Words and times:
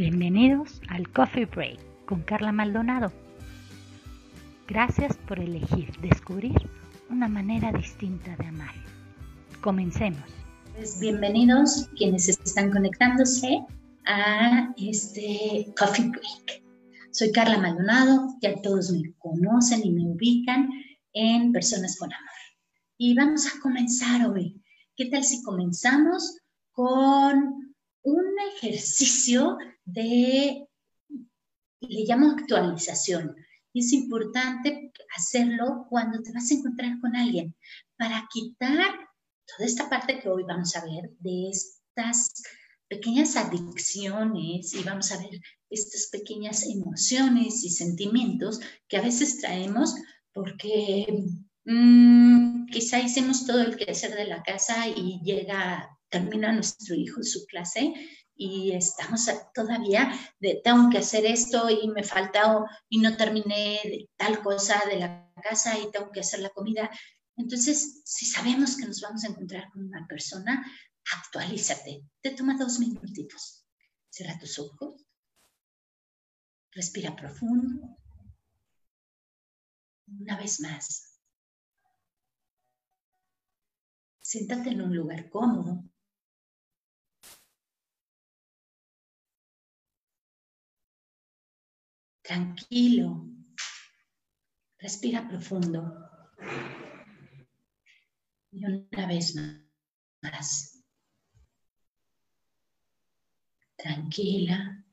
Bienvenidos 0.00 0.80
al 0.88 1.12
Coffee 1.12 1.44
Break 1.44 1.78
con 2.06 2.22
Carla 2.22 2.52
Maldonado. 2.52 3.12
Gracias 4.66 5.14
por 5.28 5.38
elegir 5.38 5.94
descubrir 6.00 6.56
una 7.10 7.28
manera 7.28 7.70
distinta 7.70 8.34
de 8.36 8.46
amar. 8.46 8.74
Comencemos. 9.60 10.22
Pues 10.74 10.98
bienvenidos 11.00 11.90
quienes 11.98 12.30
están 12.30 12.70
conectándose 12.70 13.62
a 14.06 14.72
este 14.78 15.66
Coffee 15.78 16.08
Break. 16.08 16.62
Soy 17.10 17.30
Carla 17.32 17.58
Maldonado, 17.58 18.26
ya 18.40 18.54
todos 18.62 18.90
me 18.92 19.12
conocen 19.18 19.84
y 19.84 19.90
me 19.90 20.06
ubican 20.06 20.70
en 21.12 21.52
Personas 21.52 21.98
con 21.98 22.10
Amor. 22.10 22.30
Y 22.96 23.14
vamos 23.14 23.46
a 23.46 23.60
comenzar 23.60 24.30
hoy. 24.30 24.62
¿Qué 24.96 25.10
tal 25.10 25.22
si 25.22 25.42
comenzamos 25.42 26.38
con 26.72 27.74
un 28.02 28.24
ejercicio 28.56 29.58
de, 29.92 30.66
le 31.80 32.04
llamo 32.04 32.30
actualización. 32.30 33.36
Es 33.72 33.92
importante 33.92 34.92
hacerlo 35.16 35.86
cuando 35.88 36.20
te 36.22 36.32
vas 36.32 36.50
a 36.50 36.54
encontrar 36.54 37.00
con 37.00 37.14
alguien 37.16 37.54
para 37.96 38.26
quitar 38.32 38.94
toda 39.46 39.66
esta 39.66 39.88
parte 39.88 40.18
que 40.18 40.28
hoy 40.28 40.44
vamos 40.44 40.74
a 40.76 40.84
ver 40.84 41.10
de 41.20 41.50
estas 41.50 42.32
pequeñas 42.88 43.36
adicciones 43.36 44.74
y 44.74 44.82
vamos 44.82 45.12
a 45.12 45.18
ver 45.18 45.40
estas 45.70 46.08
pequeñas 46.10 46.64
emociones 46.66 47.62
y 47.64 47.70
sentimientos 47.70 48.60
que 48.88 48.96
a 48.96 49.02
veces 49.02 49.38
traemos 49.38 49.94
porque 50.32 51.06
mmm, 51.64 52.66
quizá 52.66 52.98
hicimos 53.00 53.46
todo 53.46 53.60
el 53.62 53.76
quehacer 53.76 54.14
de 54.14 54.26
la 54.26 54.42
casa 54.42 54.88
y 54.88 55.20
llega, 55.22 55.88
termina 56.08 56.52
nuestro 56.52 56.96
hijo 56.96 57.22
su 57.22 57.46
clase 57.46 57.94
y 58.40 58.72
estamos 58.72 59.28
todavía 59.54 60.10
de 60.38 60.62
tengo 60.64 60.88
que 60.88 60.96
hacer 60.96 61.26
esto 61.26 61.68
y 61.68 61.88
me 61.88 62.02
falta 62.02 62.64
y 62.88 62.98
no 62.98 63.14
terminé 63.14 64.08
tal 64.16 64.42
cosa 64.42 64.82
de 64.86 64.98
la 64.98 65.30
casa 65.42 65.78
y 65.78 65.90
tengo 65.90 66.10
que 66.10 66.20
hacer 66.20 66.40
la 66.40 66.48
comida. 66.48 66.90
Entonces, 67.36 68.00
si 68.06 68.24
sabemos 68.24 68.78
que 68.78 68.86
nos 68.86 69.02
vamos 69.02 69.24
a 69.24 69.28
encontrar 69.28 69.70
con 69.70 69.84
una 69.84 70.06
persona, 70.06 70.64
actualízate. 71.18 72.02
Te 72.22 72.30
toma 72.30 72.56
dos 72.58 72.78
minutitos. 72.78 73.66
Cierra 74.08 74.38
tus 74.38 74.58
ojos. 74.58 75.04
Respira 76.72 77.14
profundo. 77.14 77.98
Una 80.18 80.38
vez 80.38 80.60
más. 80.60 81.20
Siéntate 84.22 84.70
en 84.70 84.80
un 84.80 84.96
lugar 84.96 85.28
cómodo. 85.28 85.84
Tranquilo. 92.30 93.26
Respira 94.78 95.26
profundo. 95.26 95.82
Y 98.52 98.64
una 98.64 99.06
vez 99.08 99.34
más. 100.22 100.80
Tranquila, 103.76 104.84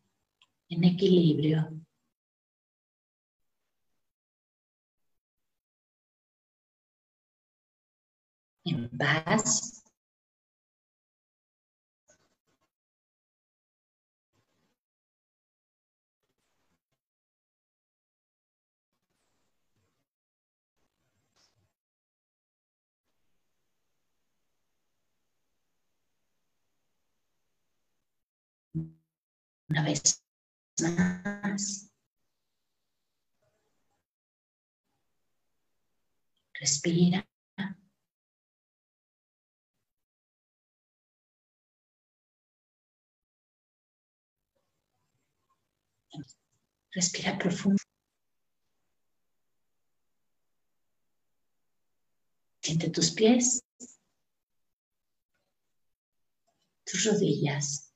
en 0.70 0.84
equilibrio. 0.84 1.80
En 8.64 8.90
paz. 8.98 9.87
Una 29.70 29.84
vez 29.84 30.24
más. 30.82 31.92
Respira. 36.60 37.28
Respira 46.92 47.38
profundo. 47.38 47.78
Siente 52.62 52.90
tus 52.90 53.12
pies, 53.12 53.62
tus 56.86 57.06
rodillas 57.06 57.87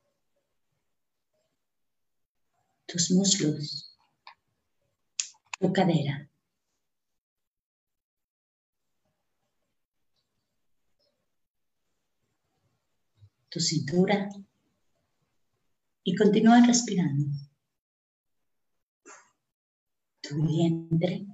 tus 2.91 3.11
muslos, 3.11 3.97
tu 5.59 5.71
cadera. 5.71 6.27
tu 13.51 13.59
cintura 13.59 14.29
y 16.03 16.15
continúa 16.15 16.65
respirando. 16.65 17.29
Tu 20.21 20.41
vientre 20.47 21.27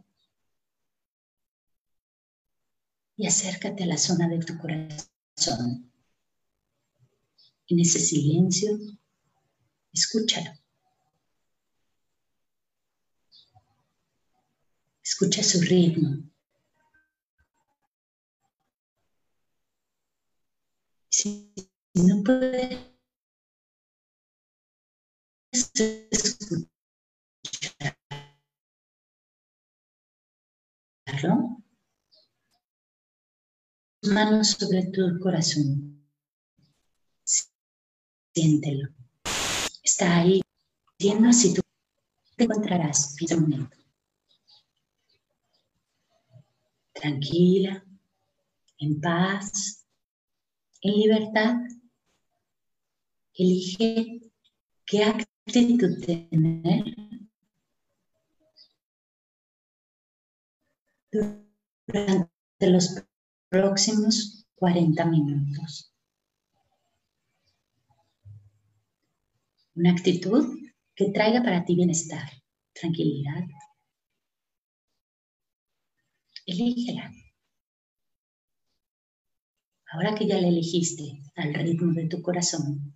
y 3.18 3.28
acércate 3.28 3.84
a 3.84 3.88
la 3.88 3.98
zona 3.98 4.28
de 4.28 4.40
tu 4.40 4.58
corazón. 4.58 5.92
En 7.68 7.80
ese 7.80 8.00
silencio, 8.00 8.80
escúchalo. 9.94 10.57
Escucha 15.20 15.42
su 15.42 15.60
ritmo. 15.62 16.16
Si 21.10 21.52
no 21.96 22.24
puedes 22.24 22.78
escucharlo, 25.52 26.70
manos 34.04 34.50
sobre 34.50 34.84
tu 34.92 35.20
corazón. 35.20 36.08
Siéntelo. 38.36 38.90
Está 39.82 40.20
ahí, 40.20 40.42
siendo 41.00 41.30
así 41.30 41.56
tú 41.56 41.62
te 42.36 42.44
encontrarás 42.44 43.16
en 43.20 43.26
ese 43.26 43.36
momento. 43.36 43.77
Tranquila, 47.00 47.84
en 48.80 49.00
paz, 49.02 49.86
en 50.82 50.94
libertad. 50.94 51.56
Elige 53.34 54.22
qué 54.86 55.04
actitud 55.04 56.04
tener 56.06 56.84
durante 61.88 62.70
los 62.70 63.04
próximos 63.50 64.46
40 64.56 65.06
minutos. 65.06 65.94
Una 69.76 69.92
actitud 69.92 70.58
que 70.96 71.12
traiga 71.12 71.44
para 71.44 71.64
ti 71.64 71.76
bienestar, 71.76 72.28
tranquilidad, 72.74 73.44
Elígela. 76.48 77.12
Ahora 79.92 80.16
que 80.16 80.26
ya 80.26 80.40
la 80.40 80.48
elegiste 80.48 81.22
al 81.36 81.54
ritmo 81.54 81.94
de 81.94 82.08
tu 82.08 82.22
corazón, 82.22 82.96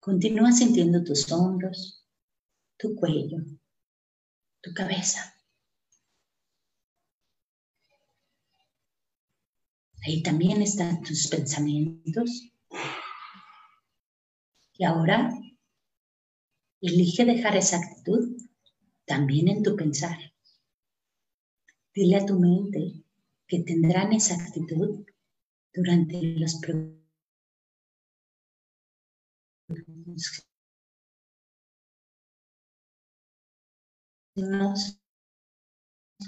continúa 0.00 0.50
sintiendo 0.52 1.04
tus 1.04 1.30
hombros, 1.30 2.06
tu 2.78 2.94
cuello, 2.94 3.38
tu 4.62 4.72
cabeza. 4.72 5.34
Ahí 10.06 10.22
también 10.22 10.62
están 10.62 11.02
tus 11.02 11.28
pensamientos. 11.28 12.50
Y 14.78 14.84
ahora 14.84 15.30
elige 16.80 17.26
dejar 17.26 17.56
esa 17.56 17.76
actitud 17.76 18.34
también 19.04 19.48
en 19.48 19.62
tu 19.62 19.76
pensar. 19.76 20.16
Dile 21.98 22.16
a 22.18 22.24
tu 22.24 22.38
mente 22.38 22.82
que 23.48 23.58
tendrán 23.64 24.12
esa 24.12 24.34
actitud 24.36 25.04
durante 25.74 26.16
los 26.38 26.54
próximos 29.66 30.44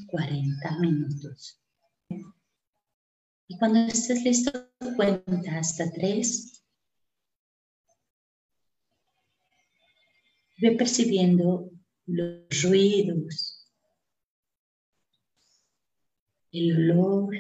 40 0.09 0.79
minutos. 0.81 1.61
Y 3.47 3.57
cuando 3.57 3.79
estés 3.79 4.25
listo, 4.25 4.51
cuenta 4.97 5.57
hasta 5.57 5.89
tres. 5.93 6.65
Ve 10.61 10.73
percibiendo 10.73 11.71
los 12.07 12.63
ruidos, 12.65 13.60
el 16.53 16.93
olor, 16.93 17.35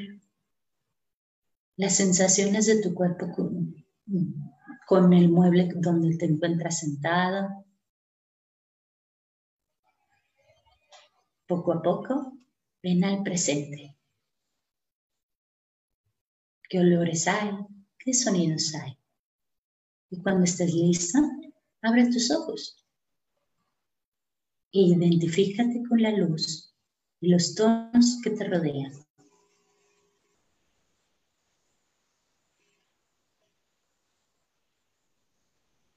las 1.77 1.97
sensaciones 1.97 2.67
de 2.67 2.81
tu 2.81 2.95
cuerpo 2.95 3.31
con, 3.33 5.13
el 5.13 5.29
mueble 5.29 5.71
donde 5.77 6.17
te 6.17 6.27
encuentras 6.27 6.81
sentado. 6.81 7.65
Poco 11.47 11.73
a 11.73 11.83
poco, 11.83 12.39
ven 12.83 13.05
al 13.05 13.23
presente. 13.23 13.97
¿Qué 16.69 16.79
olores 16.79 17.27
hay? 17.27 17.51
¿Qué 17.99 18.15
sonidos 18.15 18.75
hay? 18.75 18.97
Y 20.11 20.23
cuando 20.23 20.45
estés 20.45 20.73
lista, 20.73 21.19
abre 21.83 22.07
tus 22.07 22.31
ojos 22.31 22.77
e 24.73 24.81
identifícate 24.83 25.83
con 25.89 26.01
la 26.01 26.13
luz 26.13 26.70
y 27.21 27.29
los 27.29 27.55
tonos 27.55 28.19
que 28.23 28.31
te 28.31 28.45
rodean. 28.45 28.93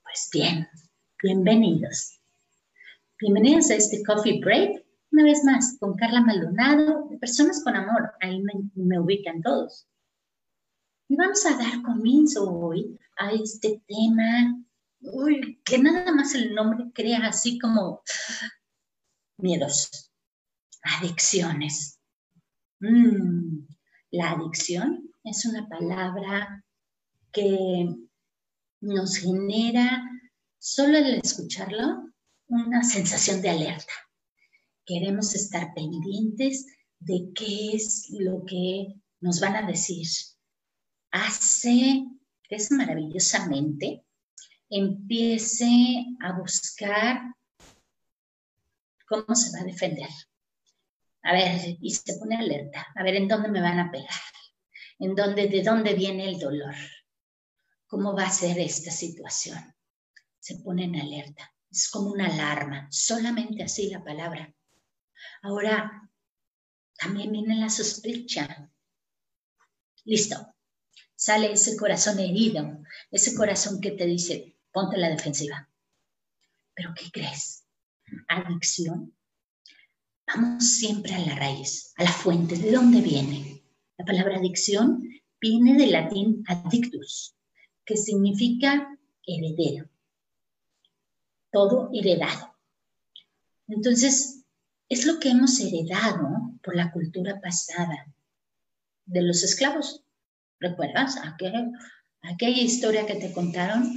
Pues 0.03 0.29
bien, 0.31 0.67
bienvenidos. 1.21 2.19
Bienvenidos 3.19 3.71
a 3.71 3.75
este 3.75 4.03
Coffee 4.03 4.41
Break, 4.41 4.83
una 5.11 5.23
vez 5.23 5.43
más, 5.45 5.77
con 5.79 5.95
Carla 5.95 6.21
Maldonado, 6.21 7.07
de 7.09 7.17
Personas 7.17 7.63
con 7.63 7.75
Amor. 7.75 8.11
Ahí 8.19 8.43
me, 8.75 8.99
ubican 8.99 9.41
todos. 9.41 9.87
Y 11.07 11.15
vamos 11.15 11.45
a 11.45 11.57
dar 11.57 11.81
comienzo 11.83 12.51
hoy 12.51 12.99
a 13.17 13.31
este 13.31 13.81
tema, 13.87 14.61
que 15.63 15.77
nada 15.77 16.11
más 16.11 16.35
el 16.35 16.53
nombre 16.53 16.91
crea 16.93 17.27
así 17.27 17.59
como 17.59 18.01
miedos, 19.37 20.12
adicciones. 20.83 21.99
Mm, 22.79 23.65
la 24.11 24.31
adicción 24.31 25.09
es 25.23 25.45
una 25.45 25.67
palabra 25.67 26.63
que 27.31 27.95
nos 28.81 29.17
genera, 29.17 30.03
solo 30.59 30.97
el 30.97 31.21
escucharlo, 31.23 32.11
una 32.47 32.83
sensación 32.83 33.41
de 33.41 33.49
alerta. 33.49 33.93
Queremos 34.85 35.33
estar 35.33 35.73
pendientes 35.73 36.65
de 36.99 37.31
qué 37.33 37.71
es 37.73 38.07
lo 38.11 38.43
que 38.45 38.93
nos 39.21 39.39
van 39.39 39.55
a 39.55 39.67
decir. 39.67 40.07
Hace 41.11 42.05
es 42.49 42.71
maravillosamente 42.71 44.03
empiece 44.69 46.05
a 46.21 46.37
buscar 46.37 47.33
¿Cómo 49.07 49.35
se 49.35 49.51
va 49.55 49.61
a 49.61 49.65
defender? 49.65 50.09
A 51.23 51.33
ver, 51.33 51.77
y 51.79 51.91
se 51.91 52.17
pone 52.17 52.37
alerta. 52.37 52.87
A 52.95 53.03
ver, 53.03 53.15
¿en 53.15 53.27
dónde 53.27 53.49
me 53.49 53.61
van 53.61 53.79
a 53.79 53.91
pegar? 53.91 54.09
¿En 54.99 55.15
dónde, 55.15 55.47
de 55.47 55.63
dónde 55.63 55.93
viene 55.93 56.29
el 56.29 56.39
dolor? 56.39 56.75
¿Cómo 57.87 58.15
va 58.15 58.23
a 58.23 58.31
ser 58.31 58.59
esta 58.59 58.91
situación? 58.91 59.75
Se 60.39 60.57
pone 60.59 60.85
en 60.85 60.99
alerta. 60.99 61.53
Es 61.71 61.89
como 61.89 62.11
una 62.11 62.27
alarma, 62.27 62.87
solamente 62.91 63.63
así 63.63 63.89
la 63.89 64.03
palabra. 64.03 64.53
Ahora, 65.41 66.09
también 66.97 67.31
viene 67.31 67.55
la 67.55 67.69
sospecha. 67.69 68.69
Listo. 70.05 70.55
Sale 71.15 71.53
ese 71.53 71.77
corazón 71.77 72.19
herido, 72.19 72.83
ese 73.09 73.33
corazón 73.35 73.79
que 73.79 73.91
te 73.91 74.05
dice, 74.05 74.57
ponte 74.71 74.97
la 74.97 75.09
defensiva. 75.09 75.69
Pero 76.73 76.93
¿qué 76.93 77.09
crees? 77.11 77.63
adicción, 78.27 79.15
vamos 80.27 80.77
siempre 80.77 81.13
a 81.13 81.19
la 81.19 81.35
raíz, 81.35 81.93
a 81.97 82.03
la 82.03 82.11
fuente, 82.11 82.55
¿de 82.57 82.71
dónde 82.71 83.01
viene? 83.01 83.61
La 83.97 84.05
palabra 84.05 84.37
adicción 84.37 85.03
viene 85.39 85.75
del 85.75 85.91
latín 85.91 86.43
addictus, 86.47 87.35
que 87.85 87.97
significa 87.97 88.97
heredero, 89.25 89.89
todo 91.51 91.89
heredado. 91.93 92.55
Entonces, 93.67 94.45
es 94.89 95.05
lo 95.05 95.19
que 95.19 95.29
hemos 95.29 95.59
heredado 95.59 96.53
por 96.63 96.75
la 96.75 96.91
cultura 96.91 97.39
pasada 97.41 98.13
de 99.05 99.21
los 99.21 99.43
esclavos. 99.43 100.03
¿Recuerdas 100.59 101.17
aquella, 101.23 101.69
aquella 102.21 102.61
historia 102.61 103.05
que 103.05 103.15
te 103.15 103.33
contaron 103.33 103.93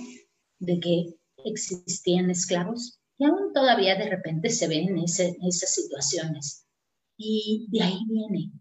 de 0.58 0.81
que 0.81 1.14
existían 1.44 2.31
esclavos? 2.31 3.00
Y 3.18 3.24
aún 3.24 3.52
todavía 3.52 3.96
de 3.96 4.10
repente 4.10 4.50
se 4.50 4.68
ven 4.68 4.98
esas 4.98 5.74
situaciones. 5.74 6.66
Y 7.16 7.66
de 7.70 7.82
ahí 7.82 7.98
viene. 8.08 8.52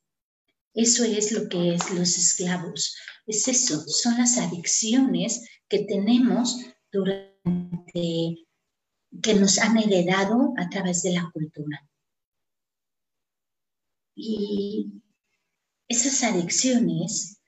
Eso 0.73 1.03
es 1.03 1.31
lo 1.31 1.47
que 1.49 1.75
es 1.75 1.91
los 1.91 2.17
esclavos. 2.17 2.95
Es 3.25 3.47
eso, 3.47 3.83
son 3.87 4.17
las 4.17 4.37
adicciones 4.37 5.47
que 5.67 5.79
tenemos 5.85 6.57
durante, 6.91 8.45
que 9.21 9.33
nos 9.33 9.57
han 9.57 9.77
heredado 9.77 10.53
a 10.57 10.69
través 10.69 11.01
de 11.03 11.13
la 11.13 11.29
cultura. 11.33 11.89
Y 14.15 15.01
esas 15.87 16.23
adicciones, 16.23 17.41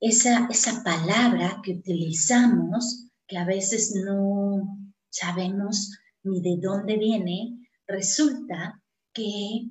esa, 0.00 0.48
esa 0.50 0.82
palabra 0.82 1.60
que 1.62 1.72
utilizamos, 1.72 3.06
que 3.26 3.38
a 3.38 3.44
veces 3.44 3.94
no 3.94 4.78
sabemos 5.10 5.90
ni 6.24 6.40
de 6.40 6.56
dónde 6.60 6.96
viene, 6.96 7.68
resulta 7.86 8.82
que 9.12 9.68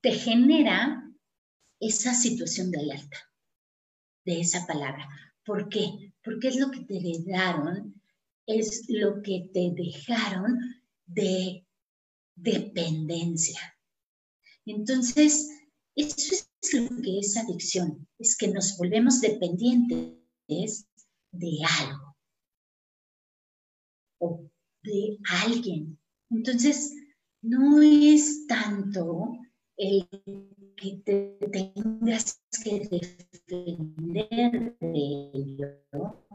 te 0.00 0.12
genera 0.12 1.04
esa 1.78 2.14
situación 2.14 2.70
de 2.70 2.80
alerta 2.80 3.18
de 4.24 4.40
esa 4.40 4.66
palabra. 4.66 5.08
¿Por 5.44 5.68
qué? 5.68 6.12
Porque 6.22 6.48
es 6.48 6.56
lo 6.56 6.70
que 6.70 6.80
te 6.80 6.98
heredaron, 6.98 8.00
es 8.46 8.84
lo 8.88 9.22
que 9.22 9.50
te 9.52 9.72
dejaron 9.74 10.58
de 11.06 11.66
dependencia. 12.36 13.60
Entonces, 14.66 15.48
eso 15.94 16.34
es 16.62 16.74
lo 16.74 17.02
que 17.02 17.18
es 17.18 17.36
adicción, 17.36 18.06
es 18.18 18.36
que 18.36 18.48
nos 18.48 18.76
volvemos 18.76 19.20
dependientes 19.20 20.86
de 21.32 21.58
algo 21.80 22.09
de 24.82 25.18
alguien. 25.44 25.98
Entonces, 26.30 26.94
no 27.42 27.82
es 27.82 28.46
tanto 28.46 29.38
el 29.76 30.08
que 30.76 31.02
te 31.04 31.38
tengas 31.50 32.42
que 32.62 32.80
defender 32.80 34.76
de 34.80 35.30
ello, 35.34 36.26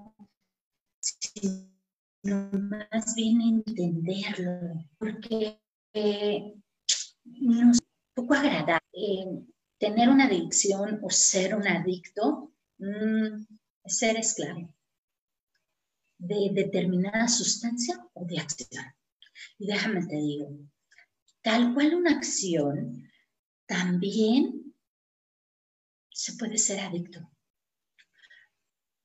sino 1.00 2.50
más 2.54 3.16
bien 3.16 3.42
entenderlo, 3.42 4.84
porque 4.98 5.60
eh, 5.94 6.54
no 7.26 7.72
es 7.72 7.80
poco 8.16 8.34
agradable 8.34 8.82
eh, 8.94 9.46
tener 9.80 10.10
una 10.10 10.26
adicción 10.26 11.00
o 11.04 11.10
ser 11.10 11.56
un 11.56 11.68
adicto, 11.68 12.52
mm, 12.80 13.46
ser 13.86 14.18
esclavo 14.18 14.75
de 16.18 16.52
determinada 16.54 17.28
sustancia 17.28 17.96
o 18.14 18.26
de 18.26 18.40
acción. 18.40 18.86
Y 19.58 19.68
déjame 19.68 20.06
te 20.06 20.16
digo, 20.16 20.50
tal 21.42 21.74
cual 21.74 21.96
una 21.96 22.12
acción, 22.12 23.10
también 23.66 24.74
se 26.12 26.34
puede 26.34 26.58
ser 26.58 26.80
adicto. 26.80 27.30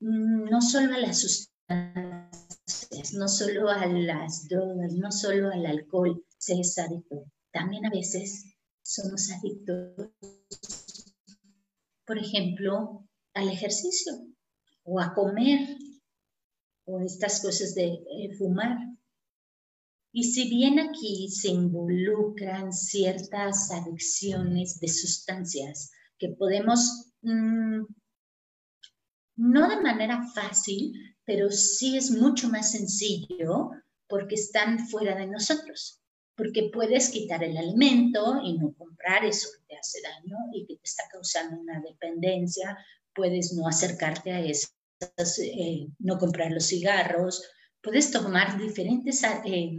No 0.01 0.61
solo 0.63 0.95
a 0.95 0.99
las 0.99 1.21
sustancias, 1.21 3.13
no 3.15 3.29
solo 3.29 3.69
a 3.69 3.87
las 3.87 4.49
drogas, 4.49 4.93
no 4.95 5.13
solo 5.13 5.51
al 5.51 5.67
alcohol 5.67 6.25
se 6.39 6.61
es 6.61 6.79
adicto. 6.79 7.31
También 7.53 7.85
a 7.87 7.91
veces 7.91 8.45
somos 8.83 9.31
adictos, 9.31 10.11
por 12.07 12.19
ejemplo, 12.19 13.07
al 13.35 13.49
ejercicio 13.49 14.13
o 14.85 15.01
a 15.01 15.13
comer 15.15 15.77
o 16.91 17.01
estas 17.01 17.41
cosas 17.41 17.75
de 17.75 17.87
eh, 17.87 18.35
fumar. 18.37 18.77
Y 20.13 20.25
si 20.25 20.51
bien 20.51 20.81
aquí 20.81 21.29
se 21.31 21.49
involucran 21.49 22.73
ciertas 22.73 23.71
adicciones 23.71 24.81
de 24.81 24.89
sustancias 24.89 25.93
que 26.19 26.31
podemos, 26.31 27.13
mm, 27.23 27.83
no 29.37 29.69
de 29.69 29.81
manera 29.81 30.21
fácil, 30.35 30.93
pero 31.25 31.51
sí 31.51 31.97
es 31.97 32.11
mucho 32.11 32.49
más 32.49 32.73
sencillo 32.73 33.71
porque 34.09 34.35
están 34.35 34.89
fuera 34.89 35.17
de 35.17 35.27
nosotros. 35.27 35.97
porque 36.37 36.71
puedes 36.73 37.11
quitar 37.11 37.45
el 37.45 37.55
alimento 37.59 38.41
y 38.43 38.57
no 38.57 38.73
comprar 38.73 39.27
eso 39.27 39.47
que 39.53 39.67
te 39.69 39.77
hace 39.77 39.99
daño 40.01 40.39
y 40.55 40.65
que 40.65 40.77
te 40.77 40.85
está 40.85 41.03
causando 41.13 41.61
una 41.61 41.83
dependencia, 41.83 42.79
puedes 43.15 43.53
no 43.53 43.69
acercarte 43.69 44.33
a 44.33 44.41
esas, 44.41 44.75
eh, 45.01 45.89
no 45.99 46.19
comprar 46.19 46.51
los 46.53 46.67
cigarros, 46.67 47.43
puedes 47.83 48.11
tomar 48.11 48.59
diferentes, 48.59 49.23
eh, 49.23 49.73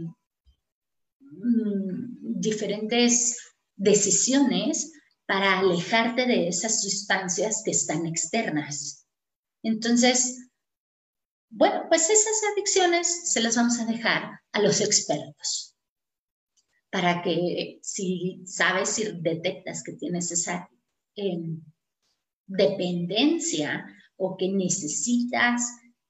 mm, 1.20 2.40
diferentes 2.40 3.38
decisiones 3.76 4.92
para 5.26 5.60
alejarte 5.60 6.26
de 6.26 6.48
esas 6.48 6.82
sustancias 6.82 7.62
que 7.64 7.70
están 7.70 8.06
externas. 8.06 9.06
Entonces, 9.62 10.48
bueno, 11.50 11.86
pues 11.88 12.10
esas 12.10 12.40
adicciones 12.52 13.30
se 13.30 13.40
las 13.40 13.56
vamos 13.56 13.78
a 13.78 13.86
dejar 13.86 14.40
a 14.52 14.60
los 14.60 14.80
expertos 14.80 15.76
para 16.90 17.22
que 17.22 17.78
si 17.82 18.42
sabes, 18.44 18.90
si 18.90 19.04
detectas 19.22 19.82
que 19.82 19.92
tienes 19.92 20.30
esa 20.30 20.68
em, 21.16 21.62
dependencia 22.46 23.86
o 24.24 24.36
que 24.36 24.48
necesitas 24.48 25.62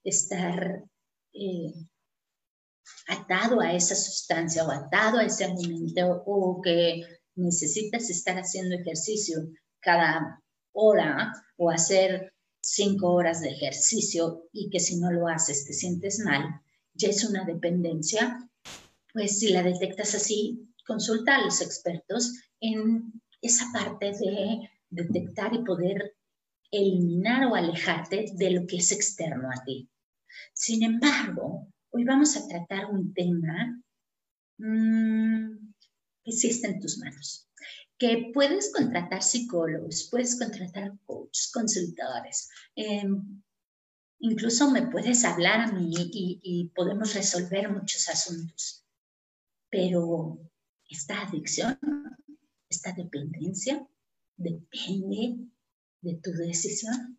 estar 0.03 0.83
eh, 1.33 1.73
atado 3.07 3.59
a 3.59 3.73
esa 3.73 3.95
sustancia 3.95 4.63
o 4.63 4.69
atado 4.69 5.17
a 5.17 5.25
ese 5.25 5.45
alimento 5.45 6.21
o 6.27 6.61
que 6.61 7.01
necesitas 7.35 8.11
estar 8.11 8.37
haciendo 8.37 8.75
ejercicio 8.75 9.49
cada 9.79 10.39
hora 10.73 11.33
o 11.57 11.71
hacer 11.71 12.31
cinco 12.61 13.13
horas 13.13 13.41
de 13.41 13.49
ejercicio 13.49 14.47
y 14.51 14.69
que 14.69 14.79
si 14.79 14.99
no 14.99 15.11
lo 15.11 15.27
haces 15.27 15.65
te 15.65 15.73
sientes 15.73 16.19
mal, 16.19 16.61
ya 16.93 17.09
es 17.09 17.25
una 17.25 17.43
dependencia, 17.45 18.47
pues 19.11 19.39
si 19.39 19.49
la 19.49 19.63
detectas 19.63 20.13
así, 20.13 20.69
consulta 20.85 21.37
a 21.37 21.43
los 21.43 21.61
expertos 21.61 22.31
en 22.59 23.11
esa 23.41 23.65
parte 23.73 24.11
de 24.11 24.69
detectar 24.91 25.55
y 25.55 25.63
poder 25.63 26.15
eliminar 26.73 27.45
o 27.45 27.55
alejarte 27.55 28.25
de 28.33 28.49
lo 28.49 28.65
que 28.65 28.77
es 28.77 28.91
externo 28.91 29.49
a 29.51 29.63
ti. 29.63 29.87
Sin 30.53 30.83
embargo, 30.83 31.71
hoy 31.91 32.03
vamos 32.03 32.35
a 32.35 32.47
tratar 32.47 32.87
un 32.87 33.13
tema 33.13 33.79
mmm, 34.57 35.73
que 36.23 36.31
sí 36.31 36.47
está 36.47 36.69
en 36.69 36.79
tus 36.79 36.97
manos, 36.97 37.47
que 37.97 38.31
puedes 38.33 38.73
contratar 38.73 39.21
psicólogos, 39.21 40.07
puedes 40.09 40.37
contratar 40.39 40.97
coaches, 41.05 41.51
consultores, 41.53 42.49
em, 42.75 43.43
incluso 44.19 44.71
me 44.71 44.87
puedes 44.87 45.23
hablar 45.25 45.59
a 45.61 45.71
mí 45.71 45.93
y 46.11 46.71
podemos 46.75 47.13
resolver 47.13 47.69
muchos 47.69 48.09
asuntos. 48.09 48.83
Pero 49.69 50.39
esta 50.89 51.21
adicción, 51.21 51.77
esta 52.67 52.93
dependencia, 52.93 53.87
depende 54.37 55.52
de 56.03 56.19
tu 56.21 56.31
decisión. 56.31 57.17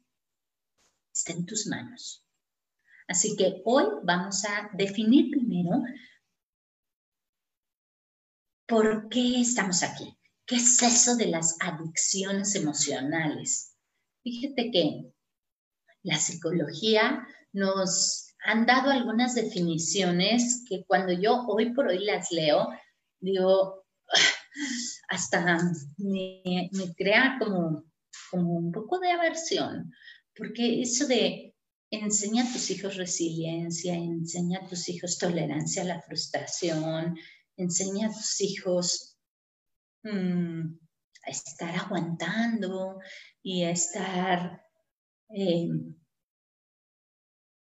Está 1.13 1.33
en 1.33 1.47
tus 1.47 1.67
manos. 1.67 2.25
Así 3.09 3.37
que 3.37 3.61
hoy 3.65 3.85
vamos 4.05 4.45
a 4.45 4.71
definir 4.73 5.31
primero 5.31 5.83
¿Por 8.67 9.11
qué 9.11 9.43
estamos 9.43 9.83
aquí? 9.83 10.17
¿Qué 10.47 10.57
es 10.57 10.83
eso 10.83 11.17
de 11.17 11.27
las 11.27 11.57
adicciones 11.61 12.55
emocionales? 12.55 13.77
Fíjate 14.23 14.71
que 14.71 15.13
la 16.03 16.19
psicología 16.19 17.27
nos 17.53 18.35
han 18.43 18.65
dado 18.65 18.91
algunas 18.91 19.35
definiciones 19.35 20.65
que 20.67 20.85
cuando 20.87 21.13
yo 21.13 21.45
hoy 21.47 21.75
por 21.75 21.89
hoy 21.89 22.05
las 22.05 22.31
leo, 22.31 22.69
digo, 23.21 23.85
hasta 25.09 25.59
me, 25.99 26.71
crea 26.97 27.37
como, 27.39 27.85
como 28.31 28.53
un 28.57 28.73
poco 28.73 28.99
de 28.99 29.11
aversión, 29.11 29.93
porque 30.35 30.81
eso 30.83 31.07
de 31.07 31.55
enseña 31.91 32.45
a 32.45 32.53
tus 32.53 32.71
hijos 32.71 32.97
resiliencia, 32.97 33.95
enseña 33.95 34.61
a 34.61 34.67
tus 34.67 34.89
hijos 34.89 35.19
tolerancia 35.19 35.83
a 35.83 35.87
la 35.87 36.03
frustración, 36.03 37.17
enseña 37.57 38.09
a 38.09 38.13
tus 38.13 38.41
hijos 38.41 39.19
mm, 40.03 40.77
a 41.27 41.31
estar 41.31 41.77
aguantando 41.77 42.99
y 43.43 43.65
a 43.65 43.71
estar 43.71 44.61
eh, 45.31 45.69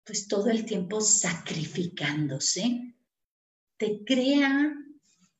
pues 0.04 0.28
todo 0.28 0.50
el 0.50 0.64
tiempo 0.64 1.00
sacrificándose, 1.00 2.94
te 3.78 4.04
crea, 4.04 4.74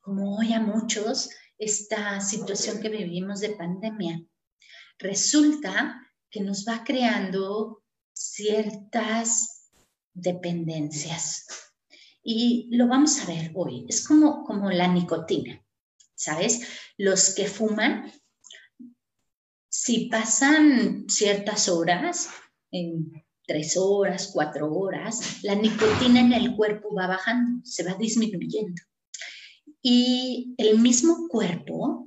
como 0.00 0.38
hoy 0.38 0.52
a 0.52 0.60
muchos, 0.60 1.30
esta 1.58 2.20
situación 2.20 2.80
que 2.80 2.88
vivimos 2.88 3.40
de 3.40 3.50
pandemia. 3.50 4.24
Resulta 4.98 6.00
que 6.30 6.40
nos 6.40 6.64
va 6.66 6.82
creando 6.84 7.82
ciertas 8.12 9.70
dependencias. 10.12 11.46
Y 12.22 12.68
lo 12.76 12.88
vamos 12.88 13.20
a 13.20 13.26
ver 13.26 13.52
hoy. 13.54 13.84
Es 13.88 14.06
como, 14.06 14.44
como 14.44 14.70
la 14.70 14.88
nicotina, 14.88 15.62
¿sabes? 16.14 16.66
Los 16.96 17.34
que 17.34 17.46
fuman, 17.46 18.10
si 19.68 20.06
pasan 20.06 21.04
ciertas 21.08 21.68
horas, 21.68 22.30
en 22.70 23.24
tres 23.46 23.76
horas, 23.76 24.30
cuatro 24.32 24.72
horas, 24.72 25.42
la 25.42 25.54
nicotina 25.54 26.20
en 26.20 26.32
el 26.32 26.56
cuerpo 26.56 26.94
va 26.94 27.06
bajando, 27.06 27.64
se 27.64 27.82
va 27.84 27.94
disminuyendo. 27.94 28.82
Y 29.82 30.54
el 30.56 30.78
mismo 30.78 31.28
cuerpo 31.28 32.03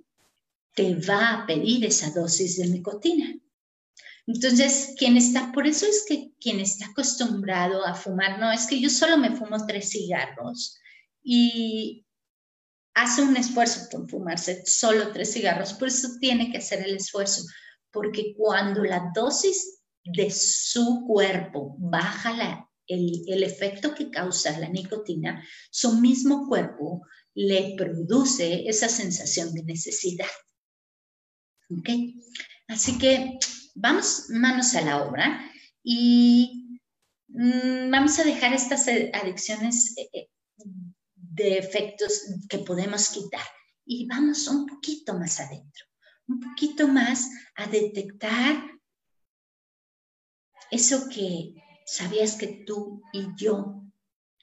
te 0.77 0.93
va 0.93 1.29
a 1.31 1.47
pedir 1.47 1.83
esa 1.85 2.11
dosis 2.11 2.57
de 2.57 2.67
nicotina. 2.67 3.35
Entonces, 4.27 4.93
quien 4.95 5.17
está, 5.17 5.51
por 5.51 5.65
eso 5.65 5.87
es 5.87 6.05
que 6.07 6.33
quien 6.39 6.59
está 6.59 6.85
acostumbrado 6.85 7.83
a 7.83 7.95
fumar, 7.95 8.39
no, 8.39 8.51
es 8.51 8.67
que 8.67 8.79
yo 8.79 8.87
solo 8.87 9.17
me 9.17 9.35
fumo 9.35 9.65
tres 9.65 9.89
cigarros 9.89 10.77
y 11.23 12.05
hace 12.93 13.23
un 13.23 13.35
esfuerzo 13.37 13.87
por 13.89 14.07
fumarse 14.07 14.63
solo 14.67 15.11
tres 15.11 15.33
cigarros, 15.33 15.73
por 15.73 15.87
eso 15.87 16.09
tiene 16.21 16.51
que 16.51 16.59
hacer 16.59 16.83
el 16.83 16.95
esfuerzo, 16.95 17.43
porque 17.91 18.35
cuando 18.37 18.83
la 18.83 19.11
dosis 19.15 19.79
de 20.03 20.29
su 20.29 21.05
cuerpo 21.07 21.75
baja 21.79 22.37
la, 22.37 22.69
el, 22.85 23.23
el 23.25 23.41
efecto 23.41 23.95
que 23.95 24.11
causa 24.11 24.59
la 24.59 24.69
nicotina, 24.69 25.43
su 25.71 25.93
mismo 25.93 26.47
cuerpo 26.47 27.01
le 27.33 27.73
produce 27.75 28.67
esa 28.67 28.89
sensación 28.89 29.53
de 29.55 29.63
necesidad. 29.63 30.27
¿Ok? 31.69 31.89
Así 32.67 32.97
que 32.97 33.37
vamos 33.75 34.25
manos 34.29 34.75
a 34.75 34.81
la 34.81 35.03
obra 35.03 35.51
y 35.83 36.79
mm, 37.27 37.91
vamos 37.91 38.17
a 38.19 38.23
dejar 38.23 38.53
estas 38.53 38.87
adicciones 39.13 39.93
eh, 39.97 40.09
eh, 40.13 40.29
de 41.15 41.57
efectos 41.57 42.23
que 42.49 42.59
podemos 42.59 43.09
quitar 43.09 43.45
y 43.85 44.07
vamos 44.07 44.47
un 44.47 44.65
poquito 44.65 45.13
más 45.13 45.39
adentro, 45.39 45.85
un 46.27 46.39
poquito 46.39 46.87
más 46.87 47.29
a 47.55 47.67
detectar 47.67 48.63
eso 50.71 51.07
que 51.09 51.53
sabías 51.85 52.35
que 52.35 52.63
tú 52.65 53.01
y 53.13 53.27
yo, 53.37 53.83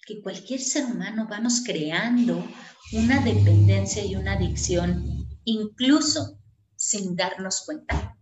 que 0.06 0.22
cualquier 0.22 0.60
ser 0.60 0.86
humano 0.86 1.26
vamos 1.28 1.62
creando 1.64 2.46
una 2.92 3.20
dependencia 3.20 4.04
y 4.04 4.16
una 4.16 4.32
adicción, 4.32 5.26
incluso 5.44 6.38
sin 6.84 7.16
darnos 7.16 7.62
cuenta 7.64 8.14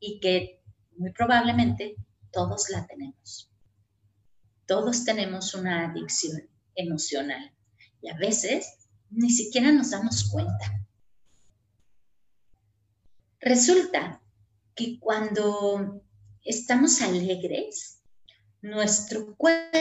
y 0.00 0.20
que 0.20 0.62
muy 0.96 1.12
probablemente 1.12 1.96
todos 2.32 2.70
la 2.70 2.86
tenemos. 2.86 3.50
Todos 4.66 5.04
tenemos 5.04 5.52
una 5.54 5.90
adicción 5.90 6.48
emocional 6.74 7.52
y 8.00 8.08
a 8.08 8.16
veces 8.16 8.88
ni 9.10 9.28
siquiera 9.28 9.70
nos 9.70 9.90
damos 9.90 10.30
cuenta. 10.30 10.86
Resulta 13.40 14.22
que 14.74 14.98
cuando 14.98 16.02
estamos 16.42 17.02
alegres, 17.02 18.00
nuestro 18.62 19.36
cuerpo 19.36 19.76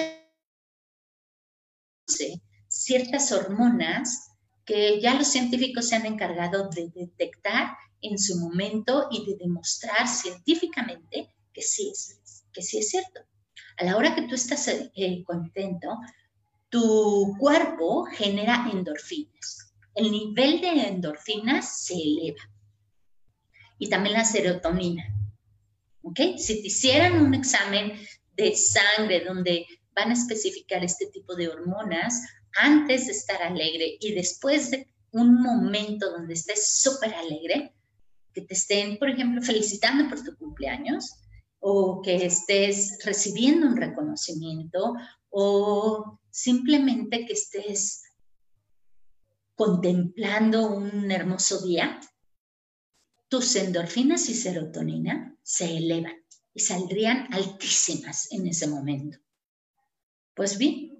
ciertas 2.67 3.31
hormonas 3.31 4.31
que 4.67 4.99
ya 4.99 5.15
los 5.15 5.27
científicos 5.27 5.87
se 5.87 5.95
han 5.95 6.05
encargado 6.05 6.69
de 6.69 6.91
detectar 6.93 7.69
en 8.01 8.19
su 8.19 8.37
momento 8.37 9.07
y 9.09 9.25
de 9.25 9.37
demostrar 9.37 10.07
científicamente 10.07 11.33
que 11.53 11.61
sí 11.61 11.89
es, 11.89 12.43
que 12.51 12.61
sí 12.61 12.77
es 12.79 12.89
cierto. 12.89 13.21
A 13.77 13.85
la 13.85 13.95
hora 13.95 14.13
que 14.13 14.23
tú 14.23 14.35
estás 14.35 14.67
eh, 14.67 15.23
contento, 15.23 15.97
tu 16.69 17.33
cuerpo 17.39 18.03
genera 18.05 18.69
endorfinas. 18.71 19.73
El 19.95 20.11
nivel 20.11 20.59
de 20.59 20.67
endorfinas 20.67 21.85
se 21.85 21.93
eleva. 21.93 22.43
Y 23.79 23.89
también 23.89 24.15
la 24.15 24.25
serotonina. 24.25 25.05
¿Ok? 26.01 26.19
Si 26.37 26.61
te 26.61 26.67
hicieran 26.67 27.21
un 27.21 27.33
examen 27.33 27.93
de 28.35 28.53
sangre 28.53 29.23
donde 29.23 29.65
van 29.95 30.09
a 30.09 30.13
especificar 30.13 30.83
este 30.83 31.07
tipo 31.07 31.35
de 31.35 31.47
hormonas, 31.47 32.21
antes 32.57 33.07
de 33.07 33.11
estar 33.13 33.41
alegre 33.41 33.97
y 33.99 34.13
después 34.13 34.71
de 34.71 34.87
un 35.11 35.41
momento 35.41 36.11
donde 36.11 36.33
estés 36.33 36.79
súper 36.79 37.13
alegre, 37.13 37.73
que 38.33 38.41
te 38.41 38.53
estén, 38.53 38.97
por 38.97 39.09
ejemplo, 39.09 39.41
felicitando 39.41 40.09
por 40.09 40.23
tu 40.23 40.35
cumpleaños 40.37 41.15
o 41.59 42.01
que 42.01 42.25
estés 42.25 42.99
recibiendo 43.03 43.67
un 43.67 43.77
reconocimiento 43.77 44.93
o 45.29 46.19
simplemente 46.29 47.25
que 47.25 47.33
estés 47.33 48.03
contemplando 49.55 50.67
un 50.69 51.09
hermoso 51.11 51.65
día, 51.65 51.99
tus 53.27 53.55
endorfinas 53.55 54.29
y 54.29 54.35
serotonina 54.35 55.35
se 55.41 55.77
elevan 55.77 56.13
y 56.53 56.59
saldrían 56.59 57.27
altísimas 57.33 58.31
en 58.31 58.47
ese 58.47 58.67
momento. 58.67 59.17
Pues 60.35 60.57
bien, 60.57 60.96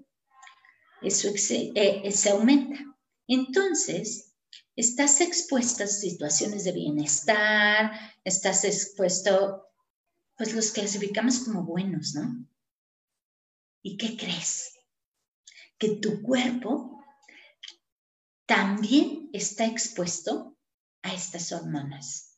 eso 1.01 1.29
eh, 1.29 2.11
se 2.11 2.29
aumenta. 2.29 2.79
Entonces, 3.27 4.33
estás 4.75 5.21
expuesto 5.21 5.83
a 5.83 5.87
situaciones 5.87 6.63
de 6.63 6.71
bienestar, 6.71 7.91
estás 8.23 8.63
expuesto, 8.63 9.67
pues 10.37 10.53
los 10.53 10.71
clasificamos 10.71 11.39
como 11.39 11.63
buenos, 11.63 12.13
¿no? 12.15 12.45
¿Y 13.81 13.97
qué 13.97 14.17
crees? 14.17 14.73
Que 15.77 15.95
tu 15.95 16.21
cuerpo 16.21 17.03
también 18.45 19.29
está 19.33 19.65
expuesto 19.65 20.57
a 21.01 21.13
estas 21.13 21.51
hormonas. 21.51 22.37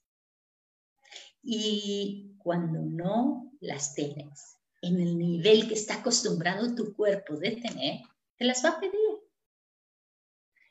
Y 1.42 2.36
cuando 2.40 2.80
no 2.82 3.52
las 3.62 3.94
tienes 3.94 4.58
en 4.82 5.00
el 5.00 5.18
nivel 5.18 5.68
que 5.68 5.74
está 5.74 5.96
acostumbrado 5.96 6.76
tu 6.76 6.94
cuerpo 6.96 7.38
de 7.38 7.52
tener, 7.52 8.02
te 8.40 8.46
las 8.46 8.64
va 8.64 8.70
a 8.70 8.80
pedir. 8.80 8.94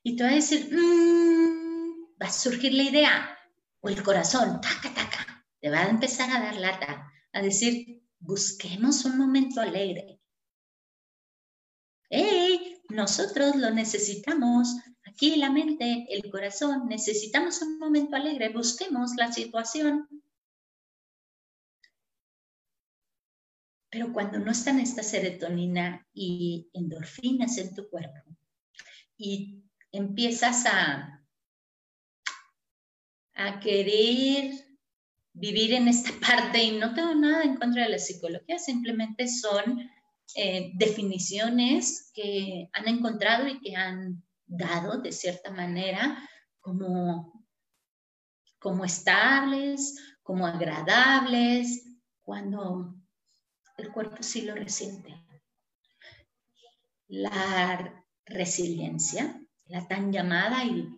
Y 0.02 0.16
te 0.16 0.24
va 0.24 0.30
a 0.30 0.34
decir, 0.34 0.68
mmm, 0.72 2.16
va 2.20 2.26
a 2.26 2.32
surgir 2.32 2.72
la 2.72 2.82
idea, 2.82 3.38
o 3.80 3.88
el 3.90 4.02
corazón, 4.02 4.60
taca, 4.60 4.92
taca, 4.94 5.46
te 5.60 5.70
va 5.70 5.80
a 5.80 5.90
empezar 5.90 6.30
a 6.30 6.40
dar 6.40 6.56
lata, 6.56 7.12
a 7.32 7.42
decir, 7.42 8.02
busquemos 8.18 9.04
un 9.04 9.18
momento 9.18 9.60
alegre. 9.60 10.18
¡Ey! 12.08 12.82
Nosotros 12.88 13.56
lo 13.56 13.70
necesitamos. 13.70 14.74
Aquí 15.04 15.36
la 15.36 15.50
mente, 15.50 16.06
el 16.08 16.30
corazón, 16.30 16.88
necesitamos 16.88 17.60
un 17.60 17.78
momento 17.78 18.16
alegre. 18.16 18.48
Busquemos 18.48 19.14
la 19.16 19.30
situación. 19.30 20.08
Pero 23.90 24.12
cuando 24.12 24.38
no 24.38 24.50
están 24.50 24.80
esta 24.80 25.02
serotonina 25.02 26.06
y 26.12 26.68
endorfinas 26.74 27.56
en 27.58 27.74
tu 27.74 27.88
cuerpo 27.88 28.20
y 29.16 29.64
empiezas 29.92 30.66
a, 30.66 31.24
a 33.34 33.60
querer 33.60 34.52
vivir 35.32 35.72
en 35.74 35.88
esta 35.88 36.10
parte, 36.26 36.62
y 36.62 36.78
no 36.78 36.94
tengo 36.94 37.14
nada 37.14 37.44
en 37.44 37.56
contra 37.56 37.84
de 37.84 37.90
la 37.90 37.98
psicología, 37.98 38.58
simplemente 38.58 39.28
son 39.28 39.90
eh, 40.34 40.72
definiciones 40.74 42.10
que 42.14 42.68
han 42.72 42.88
encontrado 42.88 43.48
y 43.48 43.60
que 43.60 43.76
han 43.76 44.22
dado 44.46 45.00
de 45.00 45.12
cierta 45.12 45.50
manera 45.50 46.28
como, 46.60 47.46
como 48.58 48.84
estables, 48.84 49.96
como 50.22 50.46
agradables, 50.46 51.86
cuando 52.20 52.97
el 53.78 53.92
cuerpo 53.92 54.22
sí 54.22 54.42
lo 54.42 54.54
resiente. 54.54 55.14
La 57.06 58.04
resiliencia, 58.26 59.40
la 59.66 59.86
tan 59.88 60.12
llamada 60.12 60.64
y 60.64 60.88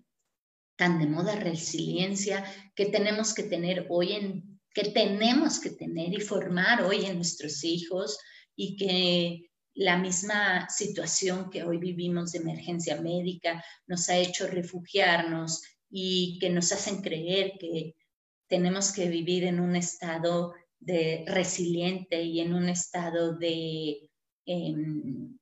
tan 0.76 0.98
de 0.98 1.06
moda 1.06 1.36
resiliencia 1.36 2.44
que 2.74 2.86
tenemos 2.86 3.34
que 3.34 3.44
tener 3.44 3.86
hoy 3.90 4.12
en, 4.12 4.60
que 4.74 4.90
tenemos 4.90 5.60
que 5.60 5.70
tener 5.70 6.12
y 6.14 6.20
formar 6.20 6.82
hoy 6.82 7.04
en 7.04 7.16
nuestros 7.16 7.62
hijos 7.64 8.18
y 8.56 8.76
que 8.76 9.50
la 9.74 9.98
misma 9.98 10.68
situación 10.68 11.50
que 11.50 11.62
hoy 11.62 11.78
vivimos 11.78 12.32
de 12.32 12.38
emergencia 12.38 13.00
médica 13.00 13.62
nos 13.86 14.08
ha 14.08 14.16
hecho 14.16 14.46
refugiarnos 14.46 15.62
y 15.90 16.38
que 16.40 16.50
nos 16.50 16.72
hacen 16.72 17.02
creer 17.02 17.52
que 17.58 17.94
tenemos 18.48 18.92
que 18.92 19.08
vivir 19.08 19.44
en 19.44 19.60
un 19.60 19.76
estado 19.76 20.54
de 20.80 21.24
resiliente 21.26 22.22
y 22.22 22.40
en 22.40 22.54
un 22.54 22.68
estado 22.68 23.36
de, 23.36 24.10
em, 24.46 25.38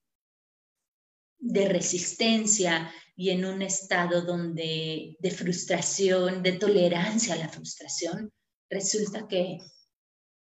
de 1.38 1.68
resistencia 1.68 2.92
y 3.16 3.30
en 3.30 3.44
un 3.44 3.62
estado 3.62 4.22
donde 4.22 5.16
de 5.18 5.30
frustración, 5.30 6.42
de 6.42 6.52
tolerancia 6.52 7.34
a 7.34 7.38
la 7.38 7.48
frustración, 7.48 8.32
resulta 8.68 9.26
que, 9.28 9.58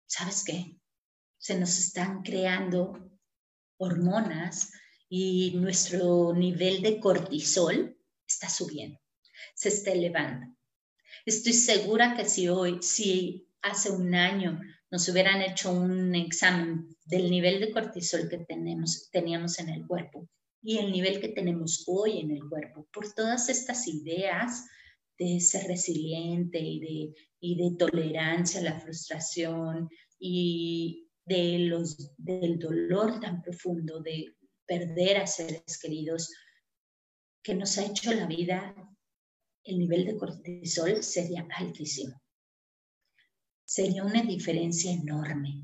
¿sabes 0.07 0.43
qué? 0.45 0.79
Se 1.37 1.59
nos 1.59 1.77
están 1.77 2.23
creando 2.23 3.11
hormonas 3.77 4.71
y 5.09 5.53
nuestro 5.55 6.33
nivel 6.33 6.81
de 6.81 6.99
cortisol 6.99 7.97
está 8.27 8.49
subiendo, 8.49 8.99
se 9.53 9.69
está 9.69 9.91
elevando. 9.91 10.55
Estoy 11.25 11.53
segura 11.53 12.15
que 12.15 12.25
si 12.25 12.47
hoy, 12.47 12.81
si 12.81 13.47
hace 13.61 13.89
un 13.91 14.13
año 14.15 14.59
nos 14.91 15.09
hubieran 15.09 15.41
hecho 15.41 15.71
un 15.71 16.13
examen 16.15 16.95
del 17.05 17.29
nivel 17.29 17.59
de 17.59 17.71
cortisol 17.71 18.29
que 18.29 18.39
tenemos, 18.39 19.09
teníamos 19.11 19.59
en 19.59 19.69
el 19.69 19.85
cuerpo 19.85 20.27
y 20.61 20.77
el 20.77 20.91
nivel 20.91 21.19
que 21.19 21.29
tenemos 21.29 21.83
hoy 21.87 22.19
en 22.19 22.31
el 22.31 22.47
cuerpo, 22.49 22.87
por 22.91 23.11
todas 23.13 23.49
estas 23.49 23.87
ideas 23.87 24.65
de 25.17 25.39
ser 25.39 25.67
resiliente 25.67 26.59
y 26.59 26.79
de, 26.79 27.13
y 27.39 27.55
de 27.55 27.77
tolerancia 27.77 28.59
a 28.59 28.63
la 28.63 28.79
frustración 28.79 29.89
y 30.19 31.07
de 31.25 31.59
los, 31.59 32.15
del 32.17 32.59
dolor 32.59 33.19
tan 33.19 33.41
profundo 33.41 34.01
de 34.01 34.35
perder 34.65 35.17
a 35.17 35.27
seres 35.27 35.79
queridos 35.81 36.31
que 37.43 37.53
nos 37.53 37.77
ha 37.77 37.85
hecho 37.85 38.11
la 38.13 38.25
vida, 38.25 38.75
el 39.63 39.77
nivel 39.77 40.05
de 40.05 40.17
cortisol 40.17 41.03
sería 41.03 41.47
altísimo 41.55 42.19
sería 43.65 44.03
una 44.03 44.21
diferencia 44.21 44.91
enorme. 44.91 45.63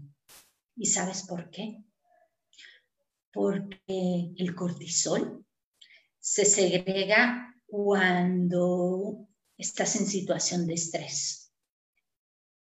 ¿Y 0.76 0.88
sabes 0.88 1.24
por 1.24 1.50
qué? 1.52 1.84
Porque 3.32 4.34
el 4.36 4.56
cortisol 4.56 5.46
se 6.20 6.46
segrega 6.46 7.56
cuando 7.68 9.28
estás 9.58 9.96
en 9.96 10.08
situación 10.08 10.68
de 10.68 10.74
estrés 10.74 11.54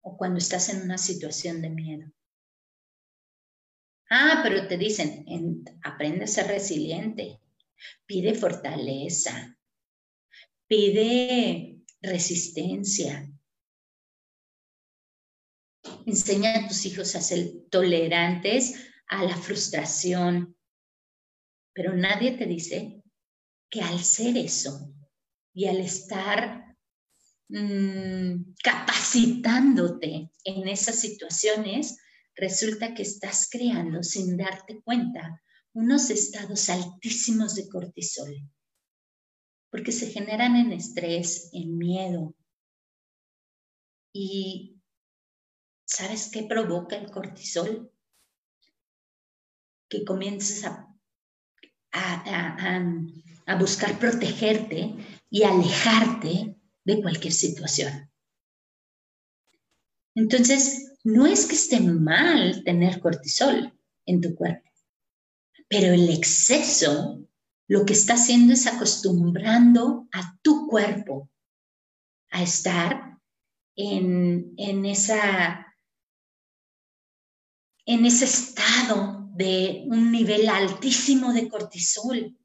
o 0.00 0.16
cuando 0.16 0.38
estás 0.38 0.70
en 0.70 0.82
una 0.82 0.98
situación 0.98 1.60
de 1.60 1.70
miedo. 1.70 2.10
Ah, 4.10 4.40
pero 4.42 4.66
te 4.66 4.78
dicen, 4.78 5.24
aprende 5.82 6.24
a 6.24 6.28
ser 6.28 6.46
resiliente, 6.46 7.40
pide 8.06 8.34
fortaleza, 8.34 9.58
pide 10.66 11.82
resistencia, 12.00 13.30
Enseña 16.08 16.56
a 16.56 16.66
tus 16.66 16.86
hijos 16.86 17.14
a 17.16 17.20
ser 17.20 17.68
tolerantes 17.70 18.86
a 19.08 19.24
la 19.24 19.36
frustración, 19.36 20.56
pero 21.74 21.94
nadie 21.94 22.30
te 22.30 22.46
dice 22.46 23.02
que 23.68 23.82
al 23.82 24.02
ser 24.02 24.38
eso 24.38 24.90
y 25.52 25.66
al 25.66 25.76
estar 25.80 26.74
mm, 27.50 28.54
capacitándote 28.64 30.32
en 30.44 30.68
esas 30.68 30.98
situaciones, 30.98 31.98
resulta 32.34 32.94
que 32.94 33.02
estás 33.02 33.46
creando 33.50 34.02
sin 34.02 34.38
darte 34.38 34.80
cuenta 34.80 35.42
unos 35.74 36.08
estados 36.08 36.70
altísimos 36.70 37.54
de 37.54 37.68
cortisol, 37.68 38.34
porque 39.70 39.92
se 39.92 40.06
generan 40.06 40.56
en 40.56 40.72
estrés, 40.72 41.50
en 41.52 41.76
miedo. 41.76 42.34
Y 44.14 44.77
¿Sabes 45.88 46.28
qué 46.30 46.42
provoca 46.42 46.96
el 46.96 47.10
cortisol? 47.10 47.90
Que 49.88 50.04
comiences 50.04 50.66
a, 50.66 50.86
a, 51.92 53.56
buscar 53.58 53.98
protegerte 53.98 54.94
y 55.30 55.42
alejarte 55.44 56.56
de 56.84 57.00
cualquier 57.00 57.32
situación. 57.32 58.10
Entonces, 60.14 60.92
no 61.04 61.26
es 61.26 61.46
que 61.46 61.54
esté 61.54 61.80
mal 61.80 62.62
tener 62.64 63.00
cortisol 63.00 63.72
en 64.04 64.20
tu 64.20 64.34
cuerpo, 64.34 64.70
pero 65.68 65.94
el 65.94 66.10
exceso 66.10 67.26
lo 67.66 67.86
que 67.86 67.94
está 67.94 68.14
haciendo 68.14 68.52
es 68.52 68.66
acostumbrando 68.66 70.06
a 70.12 70.36
tu 70.42 70.66
cuerpo 70.66 71.30
a 72.30 72.42
estar 72.42 73.18
en, 73.74 74.52
en 74.58 74.84
esa 74.84 75.67
en 77.88 78.04
ese 78.04 78.26
estado 78.26 79.30
de 79.34 79.84
un 79.86 80.12
nivel 80.12 80.46
altísimo 80.50 81.32
de 81.32 81.48
cortisol. 81.48 82.36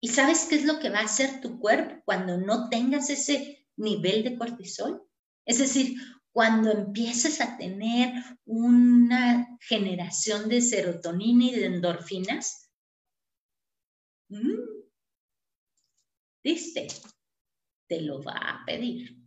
¿Y 0.00 0.08
sabes 0.08 0.46
qué 0.48 0.54
es 0.54 0.64
lo 0.64 0.78
que 0.78 0.90
va 0.90 1.00
a 1.00 1.06
hacer 1.06 1.40
tu 1.40 1.58
cuerpo 1.58 2.02
cuando 2.04 2.38
no 2.38 2.68
tengas 2.68 3.10
ese 3.10 3.66
nivel 3.76 4.22
de 4.22 4.38
cortisol? 4.38 5.02
Es 5.44 5.58
decir, 5.58 6.00
cuando 6.30 6.70
empieces 6.70 7.40
a 7.40 7.56
tener 7.56 8.12
una 8.44 9.58
generación 9.60 10.48
de 10.48 10.60
serotonina 10.60 11.46
y 11.46 11.54
de 11.56 11.66
endorfinas, 11.66 12.70
¿viste? 16.44 16.86
Te 17.88 18.00
lo 18.02 18.22
va 18.22 18.36
a 18.36 18.64
pedir. 18.64 19.23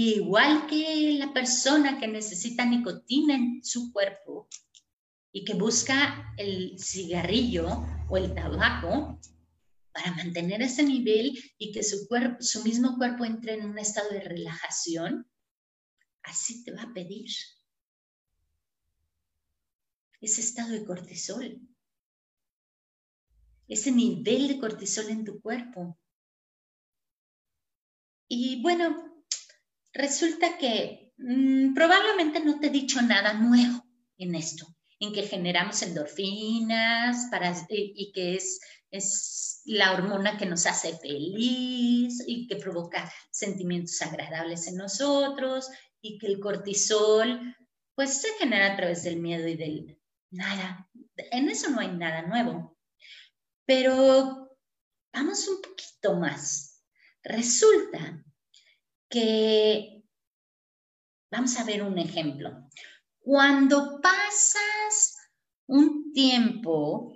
Igual 0.00 0.68
que 0.68 1.16
la 1.18 1.32
persona 1.32 1.98
que 1.98 2.06
necesita 2.06 2.64
nicotina 2.64 3.34
en 3.34 3.64
su 3.64 3.92
cuerpo 3.92 4.48
y 5.32 5.44
que 5.44 5.54
busca 5.54 6.32
el 6.36 6.78
cigarrillo 6.78 7.66
o 8.08 8.16
el 8.16 8.32
tabaco 8.32 9.18
para 9.90 10.14
mantener 10.14 10.62
ese 10.62 10.84
nivel 10.84 11.36
y 11.58 11.72
que 11.72 11.82
su, 11.82 12.06
cuerpo, 12.06 12.36
su 12.40 12.62
mismo 12.62 12.96
cuerpo 12.96 13.24
entre 13.24 13.54
en 13.54 13.68
un 13.68 13.76
estado 13.76 14.10
de 14.10 14.20
relajación, 14.20 15.28
así 16.22 16.62
te 16.62 16.70
va 16.70 16.82
a 16.82 16.94
pedir 16.94 17.26
ese 20.20 20.42
estado 20.42 20.70
de 20.70 20.84
cortisol, 20.84 21.60
ese 23.66 23.90
nivel 23.90 24.46
de 24.46 24.60
cortisol 24.60 25.08
en 25.08 25.24
tu 25.24 25.40
cuerpo. 25.40 25.98
Y 28.28 28.62
bueno, 28.62 29.07
resulta 29.92 30.58
que 30.58 31.12
mm, 31.18 31.74
probablemente 31.74 32.40
no 32.40 32.58
te 32.58 32.68
he 32.68 32.70
dicho 32.70 33.00
nada 33.02 33.34
nuevo 33.34 33.84
en 34.18 34.34
esto, 34.34 34.66
en 35.00 35.12
que 35.12 35.22
generamos 35.22 35.82
endorfinas 35.82 37.28
para, 37.30 37.54
y, 37.68 38.12
que 38.12 38.36
es, 38.36 38.60
es 38.90 39.62
la 39.64 39.92
hormona 39.92 40.36
que 40.36 40.46
nos 40.46 40.66
hace 40.66 40.96
feliz 40.98 42.22
y 42.26 42.46
que 42.46 42.56
provoca 42.56 43.12
sentimientos 43.30 44.00
agradables 44.02 44.66
en 44.66 44.76
nosotros 44.76 45.68
y 46.00 46.18
que 46.18 46.26
el 46.26 46.40
cortisol 46.40 47.54
pues 47.94 48.20
se 48.20 48.28
genera 48.38 48.72
a 48.72 48.76
través 48.76 49.02
del 49.02 49.18
miedo 49.18 49.48
y 49.48 49.56
del 49.56 49.98
nada. 50.30 50.88
En 51.30 51.48
eso 51.48 51.70
no 51.70 51.80
hay 51.80 51.88
nada 51.88 52.22
nuevo. 52.22 52.76
Pero 53.66 54.56
vamos 55.12 55.48
un 55.48 55.60
poquito 55.60 56.16
más. 56.16 56.82
Resulta 57.22 58.24
que, 59.08 60.02
vamos 61.30 61.56
a 61.58 61.64
ver 61.64 61.82
un 61.82 61.98
ejemplo. 61.98 62.68
Cuando 63.18 64.00
pasas 64.00 65.16
un 65.66 66.12
tiempo 66.12 67.12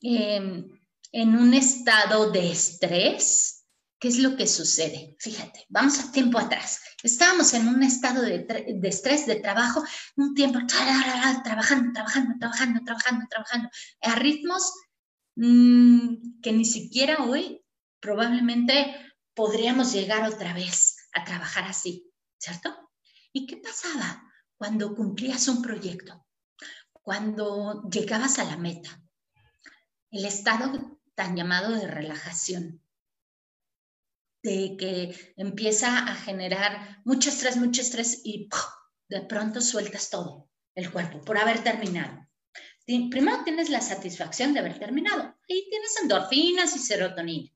em, 0.00 0.68
en 1.12 1.36
un 1.36 1.54
estado 1.54 2.30
de 2.30 2.52
estrés, 2.52 3.62
¿Qué 4.02 4.08
es 4.08 4.18
lo 4.18 4.34
que 4.34 4.48
sucede? 4.48 5.14
Fíjate, 5.20 5.64
vamos 5.68 6.00
a 6.00 6.10
tiempo 6.10 6.36
atrás. 6.36 6.80
Estábamos 7.04 7.54
en 7.54 7.68
un 7.68 7.84
estado 7.84 8.22
de, 8.22 8.44
estrés, 8.82 9.26
de 9.26 9.36
trabajo, 9.36 9.80
un 10.16 10.34
tiempo 10.34 10.58
trabajando, 10.66 11.92
trabajando, 11.92 11.92
trabajando, 12.40 12.80
trabajando, 12.84 13.26
trabajando, 13.28 13.68
a 14.00 14.14
ritmos 14.16 14.72
mm, 15.36 16.40
que 16.42 16.52
ni 16.52 16.64
siquiera 16.64 17.22
hoy 17.22 17.64
probablemente 18.00 18.92
podríamos 19.34 19.92
llegar 19.92 20.28
otra 20.28 20.52
vez 20.52 20.96
a 21.12 21.24
trabajar 21.24 21.64
así, 21.64 22.12
¿cierto? 22.38 22.90
¿Y 23.32 23.46
qué 23.46 23.56
pasaba 23.56 24.30
cuando 24.56 24.94
cumplías 24.94 25.48
un 25.48 25.62
proyecto? 25.62 26.26
Cuando 26.92 27.88
llegabas 27.90 28.38
a 28.38 28.44
la 28.44 28.56
meta. 28.56 29.00
El 30.10 30.24
estado 30.26 31.00
tan 31.14 31.36
llamado 31.36 31.72
de 31.72 31.86
relajación 31.86 32.82
de 34.42 34.76
que 34.78 35.34
empieza 35.36 35.98
a 35.98 36.14
generar 36.14 37.00
mucho 37.04 37.30
estrés, 37.30 37.56
mucho 37.56 37.80
estrés 37.80 38.20
y 38.24 38.48
de 39.08 39.20
pronto 39.22 39.60
sueltas 39.60 40.10
todo 40.10 40.50
el 40.74 40.90
cuerpo 40.90 41.20
por 41.22 41.38
haber 41.38 41.62
terminado. 41.62 42.26
Primero 42.84 43.44
tienes 43.44 43.70
la 43.70 43.80
satisfacción 43.80 44.52
de 44.52 44.60
haber 44.60 44.78
terminado 44.78 45.36
y 45.46 45.68
tienes 45.70 45.96
endorfinas 46.02 46.74
y 46.74 46.80
serotonina. 46.80 47.50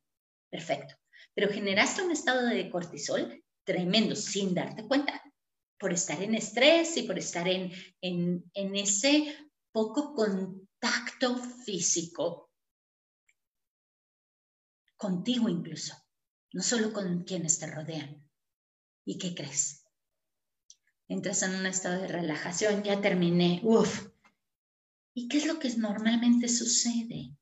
Perfecto. 0.50 0.94
Pero 1.34 1.52
generaste 1.52 2.02
un 2.02 2.12
estado 2.12 2.46
de 2.46 2.70
cortisol 2.70 3.44
tremendo 3.66 4.16
sin 4.16 4.54
darte 4.54 4.86
cuenta 4.86 5.20
por 5.78 5.92
estar 5.92 6.22
en 6.22 6.34
estrés 6.34 6.96
y 6.96 7.02
por 7.02 7.18
estar 7.18 7.46
en, 7.46 7.70
en, 8.00 8.76
ese 8.76 9.36
poco 9.72 10.14
contacto 10.14 11.36
físico 11.36 12.50
contigo 14.96 15.50
incluso 15.50 15.94
no 16.52 16.62
solo 16.62 16.92
con 16.92 17.24
quienes 17.24 17.58
te 17.58 17.66
rodean. 17.66 18.26
¿Y 19.04 19.18
qué 19.18 19.34
crees? 19.34 19.84
Entras 21.06 21.42
en 21.42 21.54
un 21.54 21.66
estado 21.66 22.00
de 22.00 22.08
relajación, 22.08 22.82
ya 22.82 23.00
terminé, 23.00 23.60
uff. 23.62 24.08
¿Y 25.14 25.28
qué 25.28 25.36
es 25.36 25.46
lo 25.46 25.58
que 25.58 25.68
normalmente 25.76 26.48
sucede? 26.48 27.36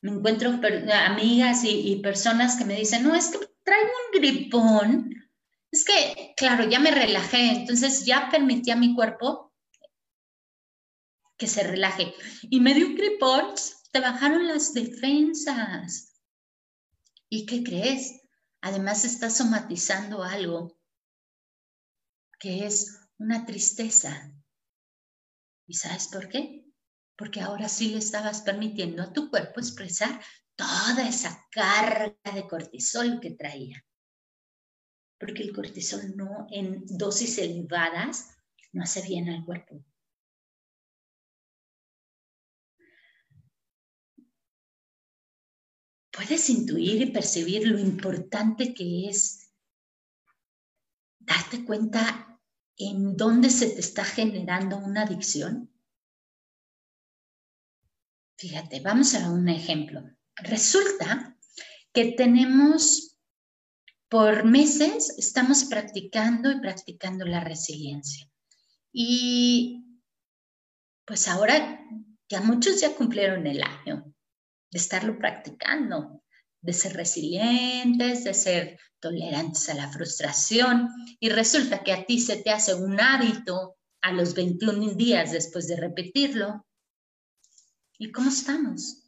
Me 0.00 0.12
encuentro 0.12 0.58
amigas 1.06 1.64
y, 1.64 1.92
y 1.92 2.00
personas 2.00 2.56
que 2.56 2.64
me 2.64 2.76
dicen, 2.76 3.02
no, 3.02 3.14
es 3.14 3.28
que 3.28 3.47
traigo 3.68 3.90
un 4.06 4.20
gripón. 4.20 5.14
Es 5.70 5.84
que, 5.84 6.32
claro, 6.36 6.68
ya 6.68 6.80
me 6.80 6.90
relajé, 6.90 7.50
entonces 7.50 8.06
ya 8.06 8.28
permití 8.30 8.70
a 8.70 8.76
mi 8.76 8.94
cuerpo 8.94 9.52
que 11.36 11.46
se 11.46 11.62
relaje. 11.62 12.14
Y 12.42 12.60
me 12.60 12.74
dio 12.74 12.86
un 12.86 12.96
gripón, 12.96 13.54
te 13.92 14.00
bajaron 14.00 14.48
las 14.48 14.72
defensas. 14.72 16.14
¿Y 17.28 17.44
qué 17.44 17.62
crees? 17.62 18.22
Además 18.62 19.04
estás 19.04 19.36
somatizando 19.36 20.24
algo 20.24 20.76
que 22.40 22.64
es 22.66 22.98
una 23.18 23.44
tristeza. 23.44 24.32
¿Y 25.66 25.74
sabes 25.74 26.08
por 26.08 26.28
qué? 26.28 26.64
Porque 27.16 27.40
ahora 27.40 27.68
sí 27.68 27.90
le 27.90 27.98
estabas 27.98 28.40
permitiendo 28.40 29.02
a 29.02 29.12
tu 29.12 29.28
cuerpo 29.28 29.60
expresar 29.60 30.20
toda 30.58 31.08
esa 31.08 31.46
carga 31.50 32.18
de 32.34 32.46
cortisol 32.46 33.20
que 33.20 33.30
traía. 33.30 33.82
Porque 35.18 35.42
el 35.42 35.54
cortisol 35.54 36.16
no 36.16 36.46
en 36.50 36.84
dosis 36.86 37.38
elevadas 37.38 38.36
no 38.72 38.82
hace 38.82 39.02
bien 39.02 39.30
al 39.30 39.44
cuerpo. 39.44 39.84
puedes 46.18 46.50
intuir 46.50 47.00
y 47.00 47.12
percibir 47.12 47.68
lo 47.68 47.78
importante 47.78 48.74
que 48.74 49.08
es 49.08 49.52
darte 51.20 51.64
cuenta 51.64 52.40
en 52.76 53.16
dónde 53.16 53.50
se 53.50 53.68
te 53.70 53.80
está 53.80 54.04
generando 54.04 54.78
una 54.78 55.02
adicción. 55.02 55.72
Fíjate, 58.36 58.80
vamos 58.80 59.14
a 59.14 59.30
un 59.30 59.48
ejemplo. 59.48 60.17
Resulta 60.42 61.36
que 61.92 62.12
tenemos, 62.12 63.16
por 64.08 64.44
meses, 64.44 65.14
estamos 65.18 65.64
practicando 65.64 66.50
y 66.50 66.60
practicando 66.60 67.24
la 67.24 67.40
resiliencia. 67.40 68.30
Y 68.92 69.84
pues 71.04 71.28
ahora 71.28 71.80
ya 72.28 72.40
muchos 72.40 72.80
ya 72.80 72.94
cumplieron 72.94 73.46
el 73.46 73.62
año 73.62 74.14
de 74.70 74.78
estarlo 74.78 75.18
practicando, 75.18 76.22
de 76.60 76.72
ser 76.72 76.94
resilientes, 76.94 78.24
de 78.24 78.34
ser 78.34 78.78
tolerantes 79.00 79.68
a 79.68 79.74
la 79.74 79.90
frustración. 79.90 80.88
Y 81.20 81.30
resulta 81.30 81.82
que 81.82 81.92
a 81.92 82.04
ti 82.06 82.20
se 82.20 82.36
te 82.36 82.50
hace 82.50 82.74
un 82.74 83.00
hábito 83.00 83.76
a 84.02 84.12
los 84.12 84.34
21 84.34 84.94
días 84.94 85.32
después 85.32 85.66
de 85.66 85.76
repetirlo. 85.76 86.66
¿Y 87.98 88.12
cómo 88.12 88.28
estamos? 88.28 89.07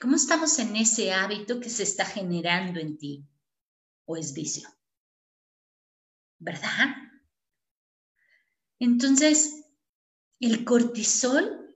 ¿Cómo 0.00 0.16
estamos 0.16 0.58
en 0.58 0.76
ese 0.76 1.12
hábito 1.12 1.60
que 1.60 1.70
se 1.70 1.82
está 1.82 2.04
generando 2.04 2.80
en 2.80 2.98
ti? 2.98 3.24
¿O 4.04 4.16
es 4.16 4.34
vicio? 4.34 4.68
¿Verdad? 6.38 6.94
Entonces, 8.78 9.64
el 10.38 10.64
cortisol 10.64 11.66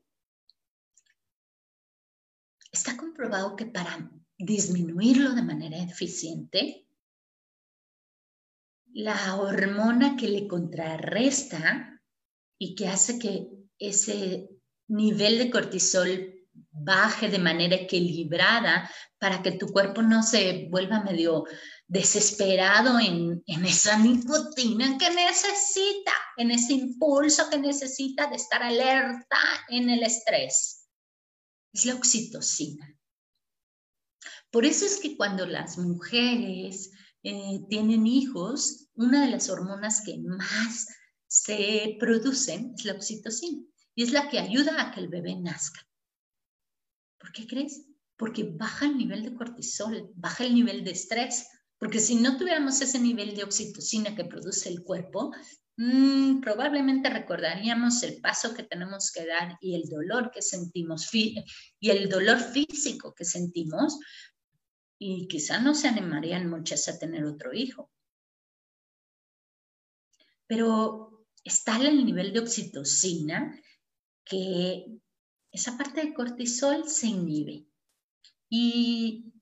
Está 2.73 2.97
comprobado 2.97 3.57
que 3.57 3.67
para 3.67 4.11
disminuirlo 4.39 5.35
de 5.35 5.43
manera 5.43 5.77
eficiente, 5.79 6.87
la 8.93 9.37
hormona 9.37 10.17
que 10.17 10.29
le 10.29 10.47
contrarresta 10.47 12.01
y 12.59 12.75
que 12.75 12.89
hace 12.89 13.19
que 13.19 13.49
ese 13.79 14.51
nivel 14.87 15.39
de 15.39 15.51
cortisol 15.51 16.40
baje 16.83 17.29
de 17.29 17.39
manera 17.39 17.77
equilibrada 17.77 18.91
para 19.19 19.43
que 19.43 19.53
tu 19.53 19.69
cuerpo 19.69 20.03
no 20.03 20.23
se 20.23 20.69
vuelva 20.71 21.03
medio 21.03 21.45
desesperado 21.87 22.99
en, 22.99 23.43
en, 23.47 23.65
esa 23.65 23.99
nicotina 23.99 24.97
que 24.97 25.11
necesita, 25.11 26.13
en 26.37 26.51
ese 26.51 26.75
impulso 26.75 27.51
que 27.51 27.59
necesita 27.59 28.29
de 28.29 28.37
estar 28.37 28.63
alerta 28.63 29.39
en 29.69 29.91
el 29.91 30.03
estrés. 30.03 30.87
es 31.73 31.85
la 31.85 31.95
oxitocina. 31.95 32.97
Por 34.51 34.65
eso 34.65 34.85
es 34.85 34.99
que 34.99 35.17
cuando 35.17 35.47
las 35.47 35.79
mujeres 35.79 36.91
eh, 37.23 37.61
tienen 37.69 38.07
hijos, 38.07 38.89
una 38.95 39.25
de 39.25 39.31
las 39.31 39.49
hormonas 39.49 40.03
que 40.05 40.19
más 40.19 40.89
se 41.27 41.97
producen 42.01 42.75
es 42.77 42.85
la 42.85 42.95
oxitocina 42.95 43.63
y 43.95 44.03
es 44.03 44.13
la 44.13 44.29
que 44.29 44.39
ayuda 44.39 44.81
a 44.81 44.91
que 44.93 45.01
el 45.01 45.09
bebé 45.09 45.37
nazca. 45.37 45.87
¿Por 47.21 47.33
qué 47.33 47.47
crees? 47.47 47.87
Porque 48.17 48.45
baja 48.45 48.87
el 48.87 48.97
nivel 48.97 49.23
de 49.23 49.35
cortisol, 49.35 50.11
baja 50.15 50.45
el 50.45 50.55
nivel 50.55 50.83
de 50.83 50.93
estrés, 50.93 51.47
porque 51.79 52.01
si 52.01 52.17
no 52.17 52.37
tuviéramos 52.37 52.81
ese 52.81 52.99
nivel 52.99 53.37
de 53.37 53.45
oxitocina 53.45 54.15
que 54.17 54.25
produce 54.25 54.69
el 54.69 54.83
cuerpo, 54.83 55.33
mm, 55.77 56.41
probablemente 56.41 57.11
recordaríamos 57.11 58.03
el 58.03 58.21
paso 58.21 58.55
que 58.55 58.65
tenemos 58.65 59.13
que 59.13 59.27
dar 59.27 59.57
y 59.61 59.75
el 59.75 59.89
dolor 59.89 60.31
que 60.31 60.43
sentimos 60.43 61.09
y 61.13 61.91
el 61.91 62.09
dolor 62.09 62.39
físico 62.39 63.15
que 63.15 63.25
sentimos 63.25 63.99
y 64.99 65.27
quizá 65.29 65.61
no 65.61 65.75
se 65.75 65.89
animarían 65.89 66.51
muchas 66.51 66.87
a 66.89 66.99
tener 66.99 67.25
otro 67.25 67.55
hijo. 67.55 67.91
Pero 70.47 71.27
está 71.45 71.77
el 71.77 72.05
nivel 72.05 72.33
de 72.33 72.41
oxitocina 72.41 73.59
que 74.25 74.85
esa 75.53 75.77
parte 75.77 76.03
de 76.03 76.15
cortisol 76.15 76.89
se 76.89 77.09
inhibe. 77.09 77.67
Y 78.49 79.33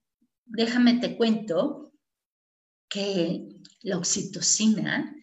déjame 0.45 0.99
te 0.99 1.15
cuento 1.17 1.93
que 2.89 3.47
la 3.81 3.97
oxitocina, 3.97 5.15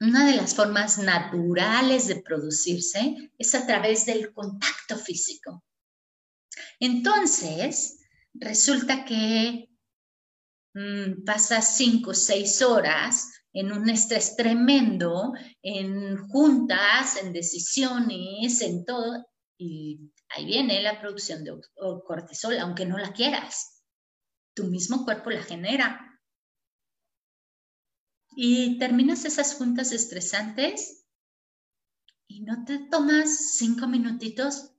una 0.00 0.26
de 0.26 0.36
las 0.36 0.54
formas 0.54 0.98
naturales 0.98 2.06
de 2.08 2.16
producirse 2.16 3.32
es 3.38 3.54
a 3.54 3.66
través 3.66 4.04
del 4.06 4.32
contacto 4.32 4.98
físico. 4.98 5.64
Entonces, 6.80 8.00
resulta 8.34 9.04
que 9.04 9.70
mm, 10.74 11.24
pasas 11.24 11.76
cinco 11.76 12.10
o 12.10 12.14
seis 12.14 12.60
horas 12.62 13.32
en 13.52 13.72
un 13.72 13.88
estrés 13.88 14.36
tremendo, 14.36 15.32
en 15.62 16.18
juntas, 16.28 17.16
en 17.22 17.32
decisiones, 17.32 18.60
en 18.60 18.84
todo, 18.84 19.26
y 19.58 20.12
ahí 20.28 20.44
viene 20.46 20.80
la 20.82 21.00
producción 21.00 21.44
de 21.44 21.58
cortisol, 22.06 22.58
aunque 22.58 22.84
no 22.86 22.98
la 22.98 23.12
quieras. 23.12 23.82
Tu 24.54 24.64
mismo 24.64 25.04
cuerpo 25.04 25.30
la 25.30 25.42
genera. 25.42 26.20
Y 28.36 28.78
terminas 28.78 29.24
esas 29.24 29.54
juntas 29.54 29.92
estresantes 29.92 31.06
y 32.28 32.40
no 32.42 32.64
te 32.64 32.78
tomas 32.90 33.56
cinco 33.56 33.86
minutitos 33.86 34.72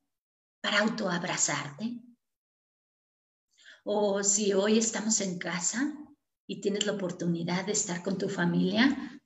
para 0.61 0.79
autoabrazarte 0.79 2.01
o 3.89 4.21
si 4.21 4.51
hoy 4.51 4.77
estamos 4.77 5.21
en 5.21 5.39
casa 5.39 5.97
y 6.45 6.59
tienes 6.59 6.85
la 6.85 6.91
oportunidad 6.91 7.65
de 7.65 7.71
estar 7.71 8.03
con 8.03 8.17
tu 8.17 8.27
familia, 8.27 9.16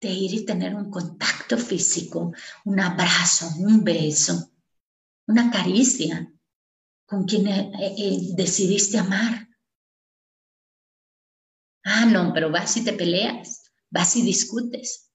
de 0.00 0.08
ir 0.08 0.34
y 0.34 0.44
tener 0.44 0.74
un 0.74 0.90
contacto 0.90 1.56
físico, 1.56 2.32
un 2.64 2.80
abrazo, 2.80 3.48
un 3.58 3.82
beso, 3.82 4.52
una 5.26 5.50
caricia 5.50 6.32
con 7.06 7.24
quien 7.24 7.48
eh, 7.48 7.72
eh, 7.96 8.18
decidiste 8.34 8.98
amar. 8.98 9.48
Ah, 11.84 12.04
no, 12.04 12.32
pero 12.34 12.50
vas 12.50 12.76
y 12.76 12.84
te 12.84 12.92
peleas, 12.92 13.70
vas 13.90 14.14
y 14.16 14.22
discutes. 14.22 15.10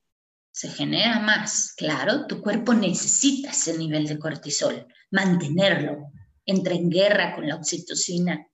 Se 0.51 0.69
genera 0.69 1.19
más. 1.19 1.73
Claro, 1.75 2.27
tu 2.27 2.41
cuerpo 2.41 2.73
necesita 2.73 3.51
ese 3.51 3.77
nivel 3.77 4.07
de 4.07 4.19
cortisol, 4.19 4.87
mantenerlo, 5.11 6.11
entra 6.45 6.73
en 6.73 6.89
guerra 6.89 7.35
con 7.35 7.47
la 7.47 7.55
oxitocina. 7.55 8.47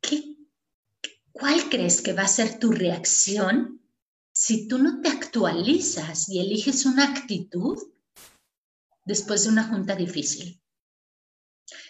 ¿Qué, 0.00 0.37
¿Cuál 1.38 1.68
crees 1.70 2.00
que 2.00 2.12
va 2.12 2.22
a 2.22 2.28
ser 2.28 2.58
tu 2.58 2.72
reacción 2.72 3.80
si 4.32 4.66
tú 4.68 4.78
no 4.78 5.00
te 5.00 5.08
actualizas 5.08 6.28
y 6.28 6.40
eliges 6.40 6.84
una 6.84 7.04
actitud 7.04 7.78
después 9.04 9.44
de 9.44 9.50
una 9.50 9.64
junta 9.64 9.94
difícil, 9.94 10.60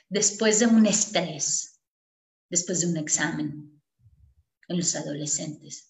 después 0.08 0.60
de 0.60 0.66
un 0.66 0.86
estrés, 0.86 1.80
después 2.50 2.80
de 2.80 2.88
un 2.88 2.96
examen 2.96 3.82
en 4.68 4.76
los 4.76 4.94
adolescentes? 4.94 5.88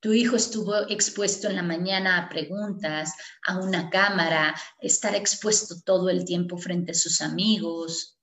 tu 0.00 0.12
hijo 0.12 0.36
estuvo 0.36 0.88
expuesto 0.88 1.48
en 1.48 1.56
la 1.56 1.62
mañana 1.62 2.18
a 2.18 2.28
preguntas, 2.28 3.14
a 3.44 3.58
una 3.58 3.90
cámara, 3.90 4.54
estar 4.80 5.14
expuesto 5.14 5.80
todo 5.84 6.10
el 6.10 6.24
tiempo 6.24 6.58
frente 6.58 6.92
a 6.92 6.94
sus 6.94 7.20
amigos, 7.20 8.18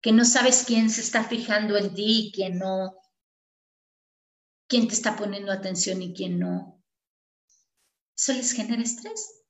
que 0.00 0.12
no 0.12 0.24
sabes 0.24 0.64
quién 0.66 0.88
se 0.88 1.00
está 1.02 1.24
fijando 1.24 1.76
en 1.76 1.92
ti 1.92 2.28
y 2.28 2.32
quién 2.32 2.58
no, 2.58 3.01
quién 4.72 4.88
te 4.88 4.94
está 4.94 5.16
poniendo 5.16 5.52
atención 5.52 6.00
y 6.00 6.14
quién 6.14 6.38
no. 6.38 6.82
Eso 8.16 8.32
les 8.32 8.52
genera 8.52 8.80
estrés. 8.82 9.44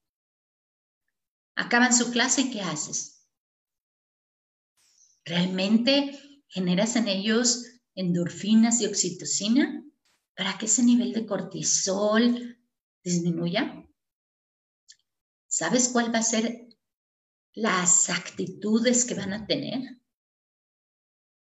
Acaban 1.54 1.94
su 1.94 2.11
clase 2.11 2.40
y 2.40 2.50
¿qué 2.50 2.61
haces? 2.62 3.24
¿Realmente 5.24 6.42
generas 6.48 6.96
en 6.96 7.06
ellos 7.06 7.64
endorfinas 7.94 8.80
y 8.80 8.87
oxitocina? 8.87 9.85
para 10.37 10.58
que 10.58 10.66
ese 10.66 10.82
nivel 10.82 11.12
de 11.12 11.24
cortisol 11.24 12.58
disminuya? 13.04 13.87
¿Sabes 15.46 15.90
cuál 15.90 16.12
va 16.12 16.18
a 16.18 16.24
ser 16.24 16.66
las 17.52 18.11
actitudes 18.11 19.04
que 19.04 19.14
van 19.14 19.35
a 19.35 19.46
tener? 19.46 20.01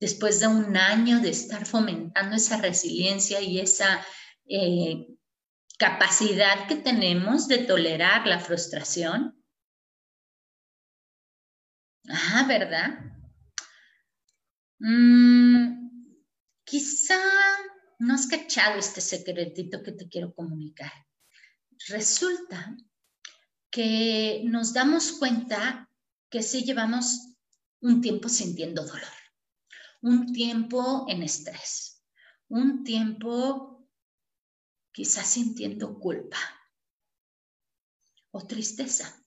Después 0.01 0.41
de 0.41 0.47
un 0.47 0.75
año 0.75 1.21
de 1.21 1.29
estar 1.29 1.65
fomentando 1.65 2.35
esa 2.35 2.57
resiliencia 2.57 3.39
y 3.39 3.59
esa 3.59 4.05
eh, 4.45 5.07
capacidad 5.77 6.67
que 6.67 6.75
tenemos 6.75 7.47
de 7.47 7.59
tolerar 7.59 8.27
la 8.27 8.39
frustración. 8.39 9.41
Ah, 12.09 12.45
¿verdad? 12.47 12.99
Mm, 14.79 15.87
quizá 16.63 17.21
no 17.99 18.15
has 18.15 18.25
cachado 18.25 18.79
este 18.79 19.01
secretito 19.01 19.83
que 19.83 19.91
te 19.91 20.09
quiero 20.09 20.33
comunicar. 20.33 20.91
Resulta 21.89 22.75
que 23.69 24.41
nos 24.45 24.73
damos 24.73 25.13
cuenta 25.13 25.87
que 26.29 26.41
sí 26.41 26.63
llevamos 26.63 27.35
un 27.79 28.01
tiempo 28.01 28.29
sintiendo 28.29 28.85
dolor, 28.85 29.20
un 30.01 30.33
tiempo 30.33 31.05
en 31.07 31.23
estrés, 31.23 32.03
un 32.49 32.83
tiempo 32.83 33.87
quizás 34.91 35.27
sintiendo 35.27 35.97
culpa 35.99 36.37
o 38.31 38.45
tristeza. 38.45 39.17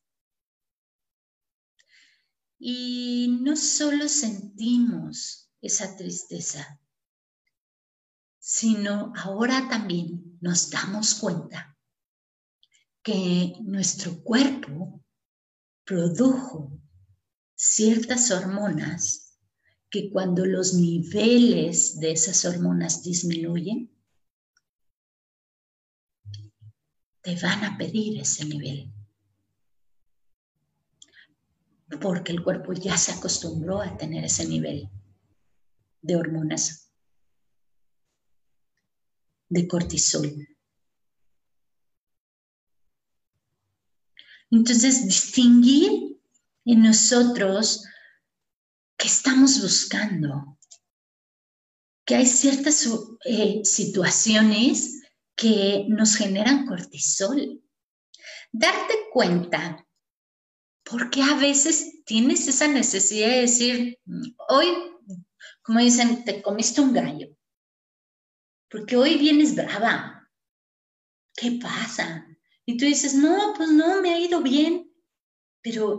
Y 2.59 3.39
no 3.43 3.57
solo 3.57 4.09
sentimos 4.09 5.51
esa 5.61 5.97
tristeza, 5.97 6.81
sino 8.39 9.13
ahora 9.17 9.69
también 9.69 10.39
nos 10.41 10.71
damos 10.71 11.15
cuenta 11.15 11.77
que 13.03 13.55
nuestro 13.63 14.23
cuerpo 14.23 15.05
produjo 15.85 16.81
ciertas 17.55 18.31
hormonas 18.31 19.24
que 19.95 20.11
cuando 20.11 20.45
los 20.45 20.75
niveles 20.75 22.01
de 22.01 22.11
esas 22.11 22.45
hormonas 22.45 23.05
disminuyen, 23.05 23.89
te 27.23 27.37
van 27.37 27.63
a 27.63 27.79
pedir 27.79 28.21
ese 28.21 28.45
nivel. 28.45 28.93
Porque 32.01 32.33
el 32.33 32.43
cuerpo 32.43 32.73
ya 32.73 32.99
se 32.99 33.13
acostumbró 33.13 33.81
a 33.83 33.97
tener 33.97 34.25
ese 34.25 34.49
nivel 34.49 34.91
de 36.03 36.17
hormonas 36.17 36.91
de 39.49 39.69
cortisol. 39.69 40.29
Entonces, 44.51 45.05
distinguir 45.05 46.21
en 46.65 46.83
nosotros 46.83 47.85
qué 49.05 49.09
estamos 49.09 49.61
buscando, 49.61 50.59
que 52.07 52.15
hay 52.15 52.25
ciertas 52.25 52.89
eh, 53.27 53.61
situaciones 53.63 55.03
que 55.37 55.85
nos 55.91 56.17
generan 56.17 56.65
cortisol. 56.65 57.63
Darte 58.51 58.95
cuenta, 59.13 59.87
porque 60.85 61.21
a 61.21 61.35
veces 61.35 62.03
tienes 62.07 62.49
esa 62.49 62.67
necesidad 62.67 63.29
de 63.29 63.41
decir, 63.43 63.99
hoy, 64.49 64.69
como 65.61 65.81
dicen, 65.81 66.25
te 66.25 66.41
comiste 66.41 66.81
un 66.81 66.95
gallo 66.95 67.29
porque 68.71 68.97
hoy 68.97 69.19
vienes 69.19 69.55
brava. 69.55 70.29
¿Qué 71.37 71.61
pasa? 71.63 72.27
Y 72.65 72.79
tú 72.79 72.87
dices, 72.87 73.15
no, 73.15 73.53
pues 73.55 73.69
no, 73.69 74.01
me 74.01 74.15
ha 74.15 74.19
ido 74.19 74.41
bien. 74.41 74.91
pero 75.61 75.99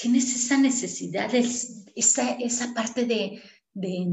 tienes 0.00 0.34
esa 0.34 0.56
necesidad, 0.56 1.34
esa, 1.34 2.32
esa 2.32 2.74
parte 2.74 3.04
de, 3.04 3.42
de 3.74 4.06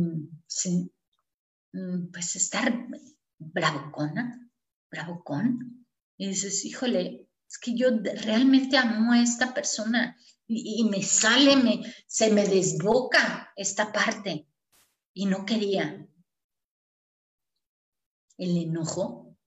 mm, 1.73 2.11
pues 2.11 2.35
estar 2.35 2.87
bravocona, 3.37 4.49
bravocón, 4.89 5.85
y 6.17 6.29
dices, 6.29 6.65
híjole, 6.65 7.27
es 7.47 7.57
que 7.59 7.75
yo 7.75 7.89
realmente 8.23 8.77
amo 8.77 9.11
a 9.11 9.21
esta 9.21 9.53
persona 9.53 10.17
y, 10.47 10.83
me 10.89 11.01
sale, 11.03 11.57
me, 11.57 11.81
se 12.07 12.31
me 12.31 12.47
desboca 12.47 13.51
esta 13.55 13.91
parte 13.91 14.47
y 15.13 15.25
no 15.25 15.45
quería. 15.45 16.07
El 18.37 18.57
enojo, 18.57 19.37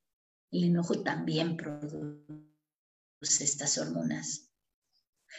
el 0.50 0.64
enojo 0.64 1.02
también 1.02 1.56
produce 1.56 3.44
estas 3.44 3.78
hormonas. 3.78 4.47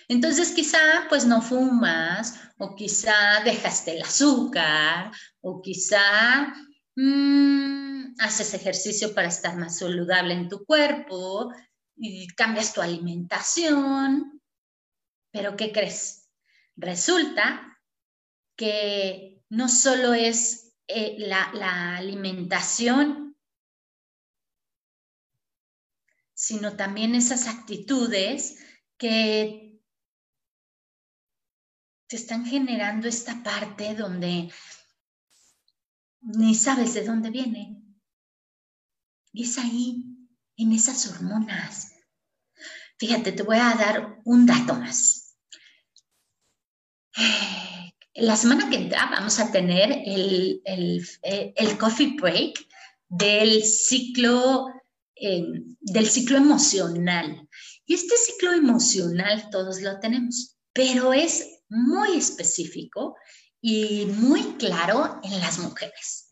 Entonces 0.08 0.52
quizá 0.52 0.80
pues 1.10 1.25
no 1.25 1.41
fumas 1.41 2.39
o 2.58 2.75
quizá 2.75 3.41
dejaste 3.43 3.95
el 3.95 4.04
azúcar 4.04 5.12
o 5.41 5.62
quizá 5.62 6.54
mm, 6.95 8.15
haces 8.19 8.54
ejercicio 8.54 9.13
para 9.13 9.28
estar 9.28 9.56
más 9.58 9.80
saludable 9.80 10.34
en 10.34 10.49
tu 10.49 10.65
cuerpo 10.65 11.54
y 11.95 12.28
cambias 12.30 12.73
tu 12.73 12.82
alimentación. 12.82 14.41
Pero 15.32 15.56
¿qué 15.56 15.71
crees? 15.71 16.30
Resulta 16.75 17.78
que 18.56 19.43
no 19.49 19.69
solo 19.69 20.13
es 20.13 20.75
eh, 20.88 21.15
la, 21.19 21.52
la 21.54 21.97
alimentación, 21.97 23.38
sino 26.34 26.75
también 26.75 27.15
esas 27.15 27.47
actitudes 27.47 28.58
que 28.97 29.68
te 32.09 32.15
están 32.15 32.43
generando 32.43 33.07
esta 33.07 33.41
parte 33.43 33.93
donde 33.93 34.51
ni 36.21 36.55
sabes 36.55 36.95
de 36.95 37.05
dónde 37.05 37.29
viene. 37.29 37.83
Y 39.31 39.43
es 39.43 39.59
ahí, 39.59 40.03
en 40.57 40.73
esas 40.73 41.07
hormonas. 41.07 41.93
Fíjate, 42.97 43.31
te 43.31 43.43
voy 43.43 43.57
a 43.57 43.75
dar 43.75 44.19
un 44.25 44.47
dato 44.47 44.73
más. 44.73 45.37
La 48.15 48.35
semana 48.35 48.69
que 48.69 48.77
entra 48.77 49.07
vamos 49.11 49.39
a 49.39 49.51
tener 49.51 49.91
el, 50.03 50.61
el, 50.65 51.77
coffee 51.77 52.15
break 52.19 52.67
del 53.07 53.63
ciclo, 53.63 54.67
eh, 55.15 55.43
del 55.79 56.09
ciclo 56.09 56.37
emocional. 56.37 57.47
Y 57.85 57.93
este 57.93 58.17
ciclo 58.17 58.51
emocional 58.51 59.49
todos 59.51 59.79
lo 59.81 59.99
tenemos, 59.99 60.57
pero 60.73 61.13
es 61.13 61.58
muy 61.69 62.17
específico 62.17 63.15
y 63.62 64.05
muy 64.05 64.55
claro 64.58 65.19
en 65.23 65.39
las 65.39 65.60
mujeres, 65.60 66.32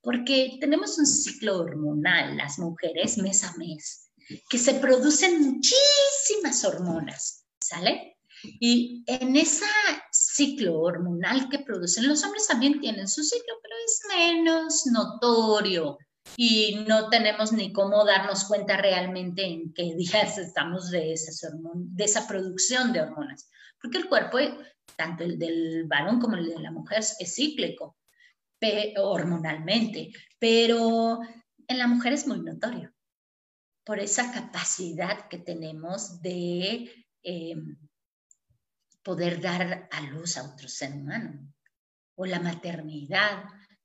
porque 0.00 0.58
tenemos 0.60 0.98
un 0.98 1.06
ciclo 1.06 1.58
hormonal, 1.58 2.36
las 2.36 2.58
mujeres, 2.58 3.18
mes 3.18 3.44
a 3.44 3.56
mes, 3.56 4.10
que 4.48 4.58
se 4.58 4.74
producen 4.74 5.40
muchísimas 5.40 6.64
hormonas, 6.64 7.44
¿sale? 7.60 8.18
Y 8.60 9.02
en 9.06 9.36
ese 9.36 9.64
ciclo 10.12 10.80
hormonal 10.80 11.48
que 11.48 11.60
producen, 11.60 12.08
los 12.08 12.22
hombres 12.24 12.46
también 12.46 12.80
tienen 12.80 13.08
su 13.08 13.22
ciclo, 13.22 13.54
pero 13.62 13.74
es 13.86 14.00
menos 14.08 14.86
notorio 14.86 15.98
y 16.36 16.84
no 16.86 17.08
tenemos 17.10 17.52
ni 17.52 17.72
cómo 17.72 18.04
darnos 18.04 18.44
cuenta 18.44 18.76
realmente 18.76 19.44
en 19.44 19.72
qué 19.72 19.94
días 19.94 20.38
estamos 20.38 20.90
de, 20.90 21.14
de 21.74 22.04
esa 22.04 22.26
producción 22.26 22.92
de 22.92 23.02
hormonas, 23.02 23.48
porque 23.84 23.98
el 23.98 24.08
cuerpo, 24.08 24.38
tanto 24.96 25.24
el 25.24 25.38
del 25.38 25.84
varón 25.84 26.18
como 26.18 26.36
el 26.36 26.46
de 26.48 26.58
la 26.58 26.70
mujer, 26.70 27.00
es 27.00 27.34
cíclico 27.34 27.98
hormonalmente, 28.96 30.10
pero 30.38 31.20
en 31.68 31.78
la 31.78 31.86
mujer 31.86 32.14
es 32.14 32.26
muy 32.26 32.40
notorio 32.40 32.90
por 33.84 33.98
esa 33.98 34.32
capacidad 34.32 35.28
que 35.28 35.36
tenemos 35.36 36.22
de 36.22 36.90
em, 37.22 37.76
poder 39.02 39.42
dar 39.42 39.86
a 39.92 40.00
luz 40.00 40.38
a 40.38 40.44
otro 40.44 40.66
ser 40.66 40.94
humano, 40.94 41.52
o 42.16 42.24
la 42.24 42.40
maternidad, 42.40 43.44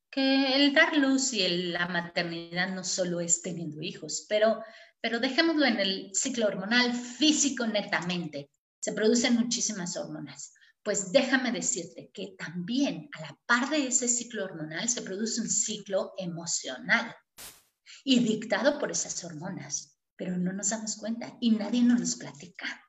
que 0.10 0.56
el 0.56 0.74
dar 0.74 0.96
luz 0.96 1.34
y 1.34 1.46
la 1.74 1.90
maternidad 1.90 2.70
no 2.70 2.86
solo 2.86 3.20
es 3.20 3.42
teniendo 3.42 3.82
hijos, 3.82 4.26
pero, 4.30 4.64
pero 5.02 5.20
dejémoslo 5.20 5.66
en 5.66 5.82
el 5.82 6.12
ciclo 6.14 6.48
hormonal 6.48 6.94
físico 6.94 7.68
netamente. 7.68 8.50
Se 8.80 8.94
producen 8.94 9.36
muchísimas 9.36 9.98
hormonas. 9.98 10.54
Pues 10.84 11.12
déjame 11.12 11.52
decirte 11.52 12.10
que 12.13 12.36
también 12.38 13.10
a 13.13 13.22
la 13.22 13.39
par 13.46 13.70
de 13.70 13.88
ese 13.88 14.08
ciclo 14.08 14.46
hormonal 14.46 14.88
se 14.89 15.02
produce 15.02 15.42
un 15.42 15.50
ciclo 15.50 16.13
emocional 16.18 17.13
y 18.04 18.20
dictado 18.20 18.80
por 18.80 18.92
esas 18.92 19.24
hormonas, 19.24 20.00
pero 20.15 20.38
no 20.38 20.54
nos 20.54 20.70
damos 20.70 20.96
cuenta 20.96 21.38
y 21.42 21.52
nadie 21.52 21.82
nos 21.84 22.00
los 22.00 22.15
platica. 22.15 22.86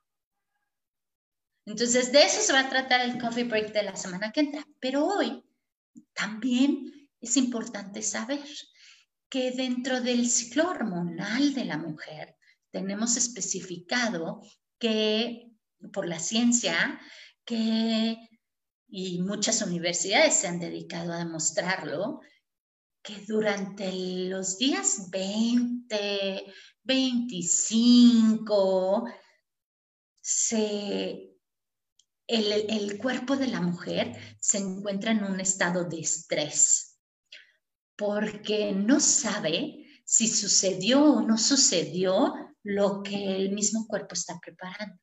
Entonces, 1.66 2.12
de 2.12 2.22
eso 2.22 2.40
se 2.40 2.52
va 2.52 2.60
a 2.60 2.70
tratar 2.70 3.00
el 3.02 3.20
coffee 3.20 3.44
break 3.44 3.72
de 3.72 3.82
la 3.82 3.96
semana 3.96 4.32
que 4.32 4.40
entra, 4.40 4.64
pero 4.80 5.06
hoy 5.06 5.44
también 6.14 7.08
es 7.20 7.36
importante 7.36 8.02
saber 8.02 8.44
que 9.28 9.52
dentro 9.52 10.00
del 10.00 10.28
ciclo 10.28 10.70
hormonal 10.70 11.54
de 11.54 11.64
la 11.64 11.78
mujer 11.78 12.36
tenemos 12.70 13.16
especificado 13.16 14.40
que 14.78 15.49
por 15.92 16.06
la 16.06 16.18
ciencia 16.18 17.00
que 17.44 18.16
y 18.92 19.22
muchas 19.22 19.62
universidades 19.62 20.34
se 20.34 20.48
han 20.48 20.58
dedicado 20.58 21.12
a 21.12 21.18
demostrarlo 21.18 22.20
que 23.02 23.14
durante 23.26 23.90
los 24.28 24.58
días 24.58 25.08
20, 25.10 26.52
25 26.82 29.04
se 30.20 31.36
el, 32.26 32.52
el 32.68 32.98
cuerpo 32.98 33.36
de 33.36 33.46
la 33.48 33.60
mujer 33.60 34.16
se 34.40 34.58
encuentra 34.58 35.12
en 35.12 35.22
un 35.24 35.38
estado 35.40 35.84
de 35.84 36.00
estrés 36.00 36.98
porque 37.96 38.72
no 38.72 38.98
sabe 38.98 39.86
si 40.04 40.26
sucedió 40.26 41.04
o 41.04 41.22
no 41.22 41.38
sucedió 41.38 42.34
lo 42.62 43.02
que 43.02 43.36
el 43.36 43.52
mismo 43.52 43.86
cuerpo 43.86 44.14
está 44.14 44.38
preparando. 44.40 44.98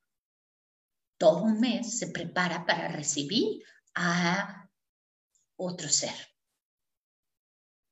Todo 1.18 1.44
un 1.44 1.60
mes 1.60 1.98
se 1.98 2.08
prepara 2.08 2.66
para 2.66 2.88
recibir 2.90 3.64
a 3.96 4.70
otro 5.56 5.90
ser. 5.90 6.14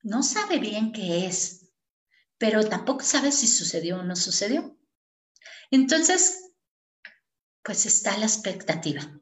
No 0.04 0.22
sabe 0.22 0.60
bien 0.60 0.92
qué 0.92 1.26
es, 1.26 1.72
pero 2.38 2.64
tampoco 2.64 3.04
sabe 3.04 3.32
si 3.32 3.48
sucedió 3.48 4.00
o 4.00 4.04
no 4.04 4.16
sucedió. 4.16 4.78
Entonces, 5.72 6.52
pues 7.64 7.88
está 7.88 8.16
la 8.18 8.26
expectativa. 8.26 9.20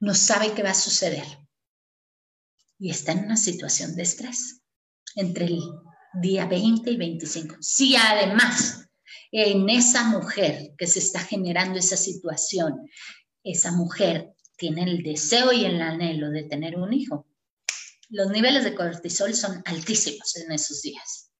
No 0.00 0.14
sabe 0.14 0.52
qué 0.52 0.62
va 0.62 0.70
a 0.70 0.74
suceder. 0.74 1.24
Y 2.78 2.90
está 2.90 3.12
en 3.12 3.24
una 3.24 3.36
situación 3.36 3.94
de 3.94 4.02
estrés 4.02 4.60
entre 5.14 5.46
el 5.46 5.60
día 6.20 6.46
20 6.46 6.90
y 6.90 6.96
25. 6.96 7.56
Si 7.60 7.96
además 7.96 8.88
en 9.30 9.68
esa 9.70 10.04
mujer 10.04 10.74
que 10.76 10.86
se 10.86 10.98
está 10.98 11.20
generando 11.20 11.78
esa 11.78 11.96
situación, 11.96 12.88
esa 13.46 13.72
mujer 13.72 14.34
tiene 14.56 14.84
el 14.84 15.02
deseo 15.02 15.52
y 15.52 15.64
el 15.64 15.80
anhelo 15.80 16.30
de 16.30 16.44
tener 16.44 16.76
un 16.76 16.92
hijo, 16.92 17.26
los 18.08 18.30
niveles 18.30 18.64
de 18.64 18.74
cortisol 18.74 19.34
son 19.34 19.62
altísimos 19.64 20.36
en 20.36 20.52
esos 20.52 20.82
días, 20.82 21.30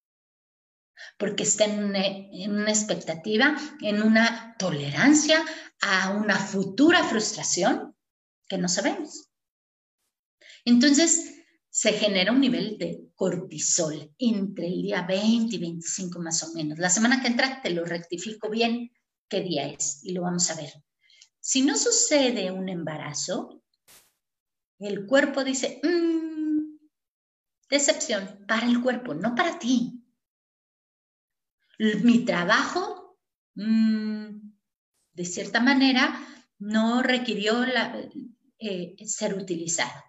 porque 1.18 1.44
está 1.44 1.64
en 1.64 1.84
una, 1.84 2.04
en 2.04 2.52
una 2.52 2.70
expectativa, 2.70 3.56
en 3.80 4.02
una 4.02 4.56
tolerancia 4.58 5.44
a 5.80 6.10
una 6.10 6.36
futura 6.36 7.04
frustración 7.04 7.96
que 8.48 8.58
no 8.58 8.68
sabemos. 8.68 9.30
Entonces, 10.64 11.36
se 11.70 11.92
genera 11.92 12.32
un 12.32 12.40
nivel 12.40 12.78
de 12.78 13.10
cortisol 13.14 14.12
entre 14.18 14.66
el 14.66 14.82
día 14.82 15.02
20 15.02 15.54
y 15.54 15.58
25 15.58 16.18
más 16.20 16.42
o 16.42 16.52
menos. 16.54 16.78
La 16.78 16.90
semana 16.90 17.20
que 17.20 17.28
entra 17.28 17.60
te 17.62 17.70
lo 17.70 17.84
rectifico 17.84 18.48
bien 18.48 18.90
qué 19.28 19.42
día 19.42 19.68
es 19.68 20.00
y 20.02 20.12
lo 20.12 20.22
vamos 20.22 20.50
a 20.50 20.54
ver. 20.54 20.72
Si 21.46 21.62
no 21.62 21.76
sucede 21.76 22.50
un 22.50 22.68
embarazo, 22.68 23.62
el 24.80 25.06
cuerpo 25.06 25.44
dice, 25.44 25.80
mm, 25.80 26.76
decepción 27.70 28.44
para 28.48 28.66
el 28.66 28.82
cuerpo, 28.82 29.14
no 29.14 29.36
para 29.36 29.56
ti. 29.56 30.04
Mi 32.02 32.24
trabajo, 32.24 33.16
mm, 33.54 34.26
de 35.12 35.24
cierta 35.24 35.60
manera, 35.60 36.18
no 36.58 37.04
requirió 37.04 37.64
eh, 38.58 38.96
ser 39.06 39.34
utilizado. 39.34 40.02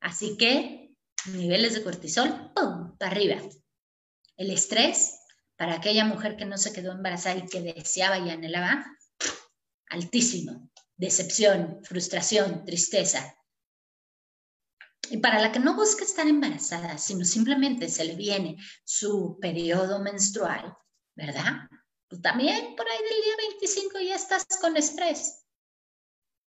Así 0.00 0.36
que 0.36 0.94
niveles 1.32 1.72
de 1.72 1.82
cortisol, 1.82 2.52
¡pum!, 2.54 2.98
para 2.98 3.12
arriba. 3.12 3.36
El 4.36 4.50
estrés, 4.50 5.18
para 5.56 5.76
aquella 5.76 6.04
mujer 6.04 6.36
que 6.36 6.44
no 6.44 6.58
se 6.58 6.74
quedó 6.74 6.92
embarazada 6.92 7.36
y 7.36 7.46
que 7.46 7.62
deseaba 7.62 8.18
y 8.18 8.28
anhelaba, 8.28 8.84
altísimo, 9.90 10.70
decepción, 10.96 11.80
frustración, 11.84 12.64
tristeza. 12.64 13.36
Y 15.10 15.18
para 15.18 15.40
la 15.40 15.52
que 15.52 15.60
no 15.60 15.74
busca 15.74 16.04
estar 16.04 16.26
embarazada, 16.26 16.98
sino 16.98 17.24
simplemente 17.24 17.88
se 17.88 18.04
le 18.04 18.16
viene 18.16 18.56
su 18.84 19.38
periodo 19.40 20.00
menstrual, 20.00 20.76
¿verdad? 21.14 21.68
Pues 22.08 22.22
también 22.22 22.74
por 22.76 22.86
ahí 22.88 22.98
del 22.98 23.22
día 23.22 23.36
25 23.50 24.00
ya 24.00 24.14
estás 24.16 24.46
con 24.60 24.76
estrés. 24.76 25.44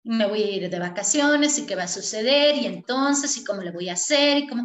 Me 0.03 0.27
voy 0.27 0.43
a 0.43 0.51
ir 0.51 0.71
de 0.71 0.79
vacaciones 0.79 1.59
y 1.59 1.67
qué 1.67 1.77
va 1.77 1.85
a 1.85 1.89
suceder 1.89 2.57
y 2.57 2.67
entonces 2.67 3.37
y 3.37 3.45
cómo 3.45 3.63
le 3.63 3.71
voy 3.71 3.89
a 3.89 3.95
hacer 3.95 4.39
y 4.39 4.47
cómo... 4.47 4.63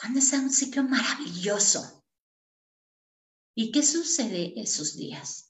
¿Cuándo 0.00 0.18
es 0.18 0.32
un 0.32 0.50
ciclo 0.50 0.84
maravilloso? 0.84 2.04
¿Y 3.54 3.72
qué 3.72 3.82
sucede 3.82 4.54
esos 4.60 4.96
días? 4.96 5.49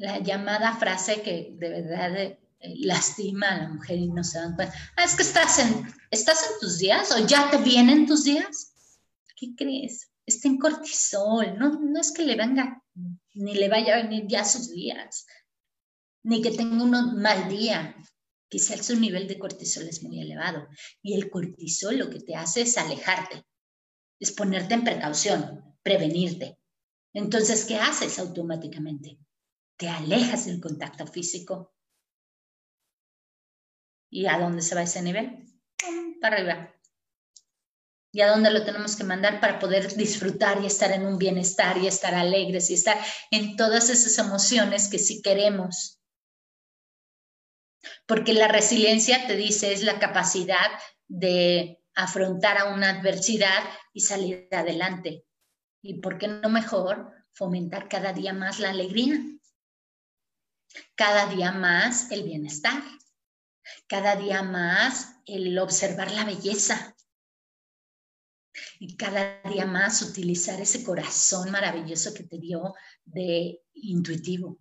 La 0.00 0.18
llamada 0.18 0.74
frase 0.76 1.20
que 1.20 1.54
de 1.58 1.68
verdad 1.68 2.16
eh, 2.16 2.38
lastima 2.78 3.48
a 3.48 3.58
la 3.58 3.68
mujer 3.68 3.98
y 3.98 4.08
no 4.08 4.24
se 4.24 4.38
dan 4.38 4.54
cuenta. 4.54 4.74
Ah, 4.96 5.04
es 5.04 5.14
que 5.14 5.22
estás 5.22 5.58
en, 5.58 5.86
estás 6.10 6.42
en 6.42 6.58
tus 6.58 6.78
días 6.78 7.12
o 7.12 7.26
ya 7.26 7.50
te 7.50 7.58
vienen 7.58 8.06
tus 8.06 8.24
días. 8.24 8.72
¿Qué 9.36 9.54
crees? 9.54 10.10
Está 10.24 10.48
en 10.48 10.56
cortisol. 10.56 11.58
No, 11.58 11.78
no 11.78 12.00
es 12.00 12.12
que 12.12 12.24
le 12.24 12.34
venga, 12.34 12.82
ni 13.34 13.54
le 13.54 13.68
vaya 13.68 13.94
a 13.94 14.02
venir 14.02 14.24
ya 14.26 14.42
sus 14.42 14.70
días, 14.70 15.26
ni 16.22 16.40
que 16.40 16.52
tenga 16.52 16.82
un 16.82 17.20
mal 17.20 17.50
día. 17.50 17.94
Quizá 18.48 18.82
su 18.82 18.98
nivel 18.98 19.28
de 19.28 19.38
cortisol 19.38 19.86
es 19.86 20.02
muy 20.02 20.22
elevado. 20.22 20.66
Y 21.02 21.12
el 21.12 21.28
cortisol 21.28 21.98
lo 21.98 22.08
que 22.08 22.20
te 22.20 22.36
hace 22.36 22.62
es 22.62 22.78
alejarte, 22.78 23.44
es 24.18 24.32
ponerte 24.32 24.72
en 24.72 24.84
precaución, 24.84 25.76
prevenirte. 25.82 26.58
Entonces, 27.12 27.66
¿qué 27.66 27.76
haces 27.76 28.18
automáticamente? 28.18 29.18
Te 29.80 29.88
alejas 29.88 30.44
del 30.44 30.60
contacto 30.60 31.06
físico. 31.06 31.74
¿Y 34.10 34.26
a 34.26 34.38
dónde 34.38 34.60
se 34.60 34.74
va 34.74 34.82
ese 34.82 35.00
nivel? 35.00 35.46
Para 36.20 36.36
arriba. 36.36 36.74
¿Y 38.12 38.20
a 38.20 38.28
dónde 38.28 38.50
lo 38.50 38.62
tenemos 38.62 38.94
que 38.94 39.04
mandar 39.04 39.40
para 39.40 39.58
poder 39.58 39.96
disfrutar 39.96 40.62
y 40.62 40.66
estar 40.66 40.92
en 40.92 41.06
un 41.06 41.16
bienestar 41.16 41.78
y 41.78 41.86
estar 41.86 42.12
alegres 42.12 42.68
y 42.68 42.74
estar 42.74 42.98
en 43.30 43.56
todas 43.56 43.88
esas 43.88 44.18
emociones 44.18 44.88
que 44.88 44.98
si 44.98 45.22
queremos? 45.22 46.02
Porque 48.06 48.34
la 48.34 48.48
resiliencia, 48.48 49.26
te 49.26 49.34
dice, 49.34 49.72
es 49.72 49.82
la 49.82 49.98
capacidad 49.98 50.70
de 51.08 51.82
afrontar 51.94 52.58
a 52.58 52.74
una 52.74 52.98
adversidad 52.98 53.64
y 53.94 54.02
salir 54.02 54.46
adelante. 54.50 55.24
¿Y 55.80 56.02
por 56.02 56.18
qué 56.18 56.28
no 56.28 56.50
mejor 56.50 57.14
fomentar 57.32 57.88
cada 57.88 58.12
día 58.12 58.34
más 58.34 58.58
la 58.58 58.68
alegría? 58.68 59.18
Cada 60.94 61.26
día 61.26 61.52
más 61.52 62.10
el 62.10 62.24
bienestar. 62.24 62.82
Cada 63.86 64.16
día 64.16 64.42
más 64.42 65.16
el 65.26 65.58
observar 65.58 66.10
la 66.12 66.24
belleza. 66.24 66.96
Y 68.78 68.96
cada 68.96 69.42
día 69.42 69.66
más 69.66 70.02
utilizar 70.02 70.60
ese 70.60 70.84
corazón 70.84 71.50
maravilloso 71.50 72.12
que 72.14 72.24
te 72.24 72.38
dio 72.38 72.74
de 73.04 73.62
intuitivo. 73.74 74.58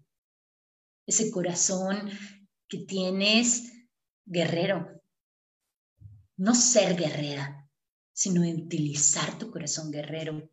Ese 1.05 1.32
corazón 1.32 2.10
que 2.68 2.80
tienes 2.80 3.74
guerrero. 4.26 5.01
No 6.38 6.55
ser 6.55 6.95
guerrera, 6.95 7.68
sino 8.14 8.41
utilizar 8.41 9.38
tu 9.38 9.51
corazón 9.51 9.91
guerrero 9.91 10.49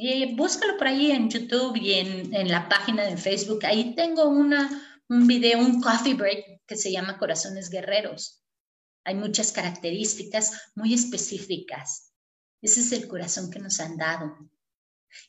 y 0.00 0.36
búscalo 0.36 0.76
por 0.78 0.86
ahí 0.86 1.10
en 1.10 1.28
YouTube 1.28 1.76
y 1.76 1.94
en, 1.94 2.32
en 2.32 2.48
la 2.48 2.68
página 2.68 3.02
de 3.04 3.16
Facebook. 3.16 3.66
Ahí 3.66 3.96
tengo 3.96 4.28
una, 4.28 5.02
un 5.08 5.26
video, 5.26 5.58
un 5.58 5.80
coffee 5.80 6.14
break 6.14 6.62
que 6.66 6.76
se 6.76 6.92
llama 6.92 7.18
Corazones 7.18 7.68
Guerreros. 7.68 8.44
Hay 9.04 9.16
muchas 9.16 9.50
características 9.50 10.70
muy 10.76 10.94
específicas. 10.94 12.12
Ese 12.62 12.78
es 12.78 12.92
el 12.92 13.08
corazón 13.08 13.50
que 13.50 13.58
nos 13.58 13.80
han 13.80 13.96
dado. 13.96 14.38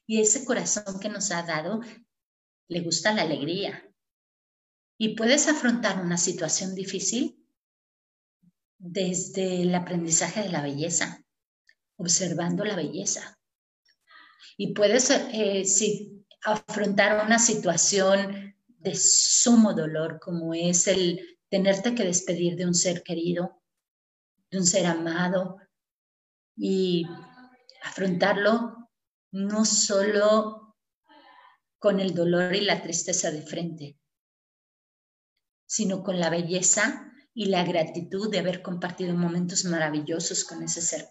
Y 0.06 0.22
ese 0.22 0.46
corazón 0.46 1.00
que 1.00 1.10
nos 1.10 1.32
ha 1.32 1.42
dado 1.42 1.82
le 2.68 2.82
gusta 2.82 3.12
la 3.12 3.24
alegría. 3.24 3.92
Y 5.00 5.16
puedes 5.16 5.48
afrontar 5.48 6.00
una 6.00 6.18
situación 6.18 6.76
difícil 6.76 7.44
desde 8.78 9.64
el 9.64 9.74
aprendizaje 9.74 10.44
de 10.44 10.50
la 10.50 10.62
belleza, 10.62 11.26
observando 11.98 12.64
la 12.66 12.76
belleza 12.76 13.39
y 14.58 14.74
puedes 14.74 15.10
eh, 15.12 15.64
afrontar 16.44 17.26
una 17.26 17.40
situación 17.40 18.56
de 18.68 18.96
sumo 18.96 19.74
dolor 19.74 20.20
como 20.20 20.54
es 20.54 20.88
el 20.88 21.38
tenerte 21.50 21.96
que 21.96 22.04
despedir 22.04 22.56
de 22.56 22.66
un 22.66 22.74
ser 22.74 23.04
querido, 23.04 23.62
de 24.52 24.60
un 24.60 24.66
ser 24.66 24.86
amado 24.86 25.58
y 26.56 27.06
afrontarlo 27.84 28.90
no 29.32 29.66
solo 29.66 30.76
con 31.78 32.00
el 32.00 32.14
dolor 32.14 32.56
y 32.56 32.62
la 32.62 32.82
tristeza 32.82 33.32
de 33.32 33.42
frente, 33.42 33.98
sino 35.66 36.04
con 36.04 36.20
la 36.20 36.30
belleza 36.30 37.14
y 37.34 37.46
la 37.46 37.64
gratitud 37.64 38.30
de 38.30 38.40
haber 38.40 38.62
compartido 38.62 39.16
momentos 39.16 39.66
maravillosos 39.66 40.44
con 40.44 40.64
ese 40.64 40.82
ser 40.82 41.08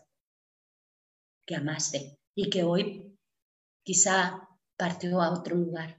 que 1.46 1.56
amaste 1.56 2.18
y 2.34 2.50
que 2.50 2.64
hoy 2.64 3.07
quizá 3.88 4.46
partió 4.76 5.22
a 5.22 5.32
otro 5.32 5.56
lugar. 5.56 5.96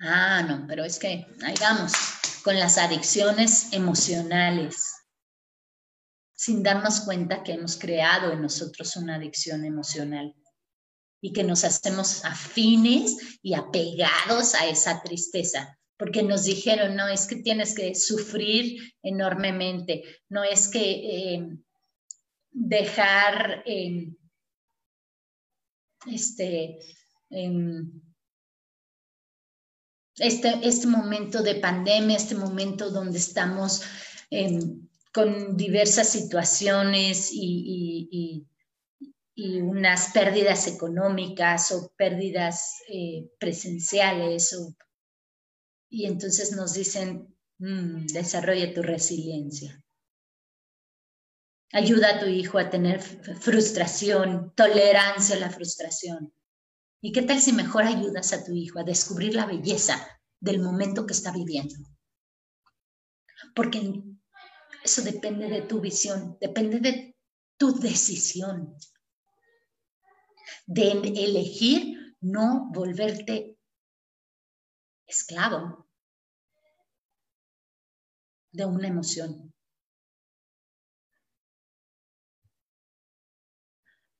Ah, 0.00 0.42
no, 0.42 0.64
pero 0.66 0.86
es 0.86 0.98
que 0.98 1.26
ahí 1.42 1.54
vamos, 1.60 1.92
con 2.42 2.58
las 2.58 2.78
adicciones 2.78 3.70
emocionales, 3.74 4.86
sin 6.34 6.62
darnos 6.62 7.00
cuenta 7.00 7.42
que 7.42 7.52
hemos 7.52 7.76
creado 7.76 8.32
en 8.32 8.40
nosotros 8.40 8.96
una 8.96 9.16
adicción 9.16 9.66
emocional 9.66 10.34
y 11.20 11.34
que 11.34 11.44
nos 11.44 11.62
hacemos 11.62 12.24
afines 12.24 13.38
y 13.42 13.52
apegados 13.52 14.54
a 14.54 14.66
esa 14.66 15.02
tristeza, 15.02 15.78
porque 15.98 16.22
nos 16.22 16.44
dijeron, 16.44 16.96
no, 16.96 17.06
es 17.06 17.26
que 17.26 17.36
tienes 17.36 17.74
que 17.74 17.94
sufrir 17.94 18.94
enormemente, 19.02 20.04
no 20.30 20.42
es 20.42 20.68
que 20.68 21.34
eh, 21.34 21.58
dejar... 22.50 23.62
Eh, 23.66 24.14
este, 26.06 26.78
este, 30.16 30.60
este 30.62 30.86
momento 30.86 31.42
de 31.42 31.56
pandemia, 31.56 32.16
este 32.16 32.34
momento 32.34 32.90
donde 32.90 33.18
estamos 33.18 33.82
con 35.12 35.56
diversas 35.56 36.08
situaciones 36.08 37.30
y, 37.32 38.46
unas 39.40 40.10
pérdidas 40.12 40.66
económicas 40.66 41.70
o 41.70 41.92
pérdidas 41.96 42.82
eh, 42.88 43.30
presenciales. 43.38 44.52
y 45.88 46.06
entonces 46.06 46.52
nos 46.56 46.74
dicen, 46.74 47.34
mm, 47.58 48.06
desarrolla 48.08 48.74
tu 48.74 48.82
resiliencia. 48.82 49.80
Ayuda 51.72 52.16
a 52.16 52.20
tu 52.20 52.26
hijo 52.26 52.58
a 52.58 52.70
tener 52.70 53.00
frustración, 53.00 54.52
tolerancia 54.54 55.36
a 55.36 55.40
la 55.40 55.50
frustración. 55.50 56.32
¿Y 57.00 57.12
qué 57.12 57.22
tal 57.22 57.40
si 57.40 57.52
mejor 57.52 57.84
ayudas 57.84 58.32
a 58.32 58.44
tu 58.44 58.52
hijo 58.52 58.78
a 58.78 58.84
descubrir 58.84 59.34
la 59.34 59.46
belleza 59.46 60.20
del 60.40 60.60
momento 60.60 61.06
que 61.06 61.12
está 61.12 61.30
viviendo? 61.30 61.74
Porque 63.54 64.02
eso 64.82 65.02
depende 65.02 65.48
de 65.48 65.62
tu 65.62 65.80
visión, 65.80 66.38
depende 66.40 66.80
de 66.80 67.16
tu 67.56 67.78
decisión, 67.78 68.76
de 70.66 70.90
elegir 70.90 72.16
no 72.20 72.70
volverte 72.72 73.58
esclavo 75.06 75.88
de 78.52 78.64
una 78.64 78.88
emoción. 78.88 79.47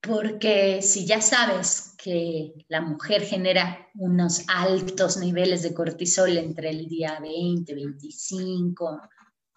Porque 0.09 0.81
si 0.81 1.05
ya 1.05 1.21
sabes 1.21 1.95
que 2.03 2.55
la 2.69 2.81
mujer 2.81 3.23
genera 3.23 3.91
unos 3.95 4.43
altos 4.49 5.19
niveles 5.19 5.63
de 5.63 5.75
cortisol 5.75 6.39
entre 6.39 6.71
el 6.71 6.89
día 6.89 7.21
20, 7.21 7.75
25, 7.75 9.03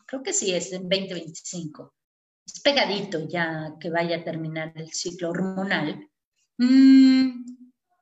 creo 0.06 0.22
que 0.22 0.34
sí 0.34 0.54
es 0.54 0.72
20, 0.72 1.14
25, 1.14 1.94
es 2.46 2.60
pegadito 2.60 3.30
ya 3.30 3.78
que 3.80 3.90
vaya 3.90 4.18
a 4.18 4.24
terminar 4.26 4.74
el 4.76 4.92
ciclo 4.92 5.30
hormonal, 5.30 6.06
mm, 6.58 7.46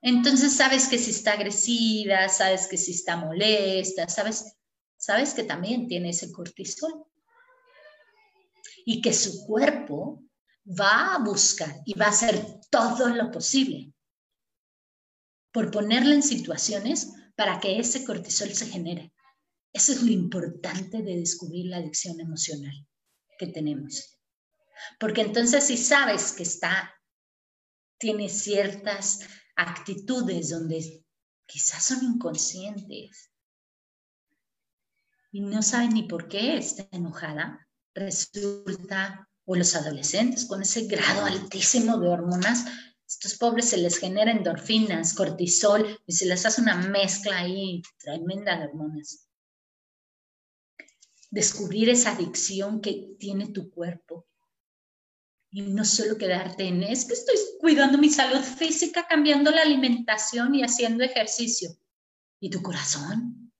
entonces 0.01 0.55
sabes 0.55 0.87
que 0.87 0.97
si 0.97 1.11
está 1.11 1.33
agresiva, 1.33 2.29
sabes 2.29 2.65
que 2.65 2.77
si 2.77 2.93
está 2.93 3.15
molesta, 3.15 4.09
sabes, 4.09 4.57
sabes 4.97 5.35
que 5.35 5.43
también 5.43 5.87
tiene 5.87 6.09
ese 6.09 6.31
cortisol. 6.31 7.05
Y 8.85 9.01
que 9.01 9.13
su 9.13 9.45
cuerpo 9.45 10.23
va 10.69 11.15
a 11.15 11.19
buscar 11.19 11.81
y 11.85 11.93
va 11.93 12.05
a 12.05 12.09
hacer 12.09 12.59
todo 12.69 13.09
lo 13.09 13.31
posible 13.31 13.93
por 15.51 15.71
ponerla 15.71 16.15
en 16.15 16.23
situaciones 16.23 17.13
para 17.35 17.59
que 17.59 17.79
ese 17.79 18.05
cortisol 18.05 18.53
se 18.53 18.67
genere. 18.67 19.13
Eso 19.73 19.91
es 19.93 20.03
lo 20.03 20.11
importante 20.11 21.01
de 21.01 21.17
descubrir 21.17 21.67
la 21.67 21.77
adicción 21.77 22.19
emocional 22.19 22.87
que 23.37 23.47
tenemos. 23.47 24.19
Porque 24.99 25.21
entonces 25.21 25.65
si 25.65 25.77
sabes 25.77 26.33
que 26.33 26.43
está, 26.43 26.93
tiene 27.97 28.29
ciertas 28.29 29.19
actitudes 29.55 30.49
donde 30.49 31.05
quizás 31.45 31.85
son 31.85 32.03
inconscientes 32.03 33.31
y 35.31 35.41
no 35.41 35.61
sabe 35.61 35.89
ni 35.89 36.03
por 36.03 36.27
qué 36.27 36.57
está 36.57 36.87
enojada, 36.91 37.67
resulta, 37.93 39.28
o 39.51 39.55
los 39.55 39.75
adolescentes 39.75 40.45
con 40.45 40.61
ese 40.61 40.85
grado 40.85 41.25
altísimo 41.25 41.97
de 41.97 42.07
hormonas, 42.07 42.65
estos 43.07 43.35
pobres 43.35 43.67
se 43.67 43.77
les 43.77 43.97
genera 43.97 44.31
endorfinas, 44.31 45.15
cortisol 45.15 45.99
y 46.05 46.13
se 46.13 46.27
les 46.27 46.45
hace 46.45 46.61
una 46.61 46.75
mezcla 46.75 47.39
ahí 47.39 47.81
tremenda 47.97 48.55
de 48.59 48.65
hormonas. 48.65 49.27
Descubrir 51.31 51.89
esa 51.89 52.11
adicción 52.11 52.79
que 52.79 53.15
tiene 53.17 53.47
tu 53.47 53.71
cuerpo 53.71 54.27
y 55.49 55.63
no 55.63 55.83
solo 55.83 56.15
quedarte 56.15 56.67
en, 56.67 56.83
es 56.83 57.05
que 57.05 57.15
estoy 57.15 57.37
cuidando 57.59 57.97
mi 57.97 58.11
salud 58.11 58.41
física, 58.41 59.07
cambiando 59.07 59.49
la 59.49 59.63
alimentación 59.63 60.53
y 60.53 60.61
haciendo 60.61 61.03
ejercicio. 61.03 61.71
¿Y 62.39 62.51
tu 62.51 62.61
corazón? 62.61 63.51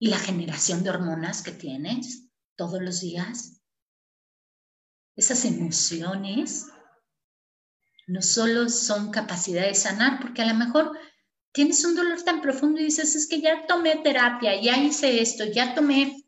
¿Y 0.00 0.08
la 0.08 0.18
generación 0.18 0.82
de 0.82 0.90
hormonas 0.90 1.40
que 1.42 1.52
tienes 1.52 2.24
todos 2.56 2.82
los 2.82 3.00
días? 3.00 3.60
Esas 5.16 5.44
emociones 5.44 6.66
no 8.06 8.20
solo 8.20 8.68
son 8.68 9.10
capacidad 9.10 9.62
de 9.62 9.74
sanar, 9.74 10.20
porque 10.20 10.42
a 10.42 10.46
lo 10.46 10.54
mejor 10.54 10.98
tienes 11.52 11.84
un 11.84 11.94
dolor 11.94 12.22
tan 12.22 12.40
profundo 12.40 12.80
y 12.80 12.84
dices, 12.84 13.14
es 13.14 13.26
que 13.26 13.40
ya 13.40 13.66
tomé 13.66 13.96
terapia, 13.96 14.60
ya 14.60 14.76
hice 14.76 15.22
esto, 15.22 15.44
ya 15.44 15.74
tomé 15.74 16.24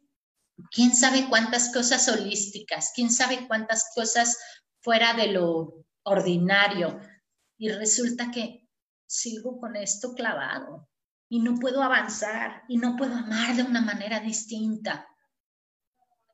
quién 0.70 0.94
sabe 0.94 1.28
cuántas 1.28 1.72
cosas 1.72 2.08
holísticas, 2.08 2.92
quién 2.94 3.10
sabe 3.10 3.46
cuántas 3.46 3.90
cosas 3.94 4.38
fuera 4.80 5.14
de 5.14 5.28
lo 5.28 5.84
ordinario. 6.04 7.00
Y 7.58 7.70
resulta 7.70 8.30
que 8.30 8.66
sigo 9.06 9.58
con 9.60 9.76
esto 9.76 10.14
clavado 10.14 10.88
y 11.28 11.40
no 11.40 11.56
puedo 11.58 11.82
avanzar 11.82 12.62
y 12.68 12.78
no 12.78 12.96
puedo 12.96 13.14
amar 13.14 13.56
de 13.56 13.62
una 13.62 13.80
manera 13.80 14.20
distinta 14.20 15.06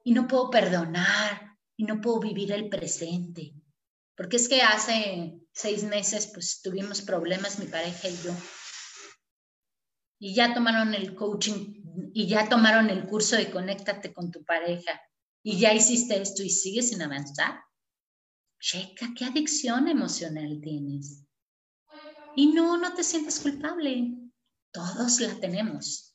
y 0.05 0.13
no 0.13 0.27
puedo 0.27 0.51
perdonar 0.51 1.52
y 1.83 1.85
no 1.85 2.01
puedo 2.01 2.21
vivir 2.21 2.53
el 2.53 2.69
presente. 2.69 3.55
Porque 4.17 4.37
es 4.37 4.49
que 4.49 4.63
hace 4.63 5.35
seis 5.53 5.83
meses 5.83 6.31
pues 6.33 6.63
tuvimos 6.63 7.03
problemas 7.03 7.59
mi 7.59 7.67
pareja 7.67 8.09
y 8.09 8.17
yo. 8.23 8.33
Y 10.21 10.33
ya 10.33 10.55
tomaron 10.55 10.95
el 10.95 11.17
coaching 11.17 11.83
y 12.15 12.29
ya 12.29 12.49
tomaron 12.49 12.89
el 12.89 13.05
curso 13.07 13.35
de 13.35 13.51
conéctate 13.51 14.13
con 14.13 14.31
tu 14.31 14.45
pareja 14.45 15.01
y 15.43 15.59
ya 15.59 15.75
hiciste 15.75 16.23
esto 16.23 16.45
y 16.45 16.51
sigues 16.51 16.91
sin 16.91 17.03
avanzar 17.03 17.61
checa 18.61 19.13
qué 19.17 19.25
adicción 19.25 19.89
emocional 19.89 20.61
tienes. 20.63 21.25
Y 22.37 22.53
no, 22.53 22.77
no 22.77 22.95
te 22.95 23.03
sientes 23.03 23.41
culpable. 23.41 24.15
Todos 24.73 25.19
la 25.19 25.35
tenemos. 25.41 26.12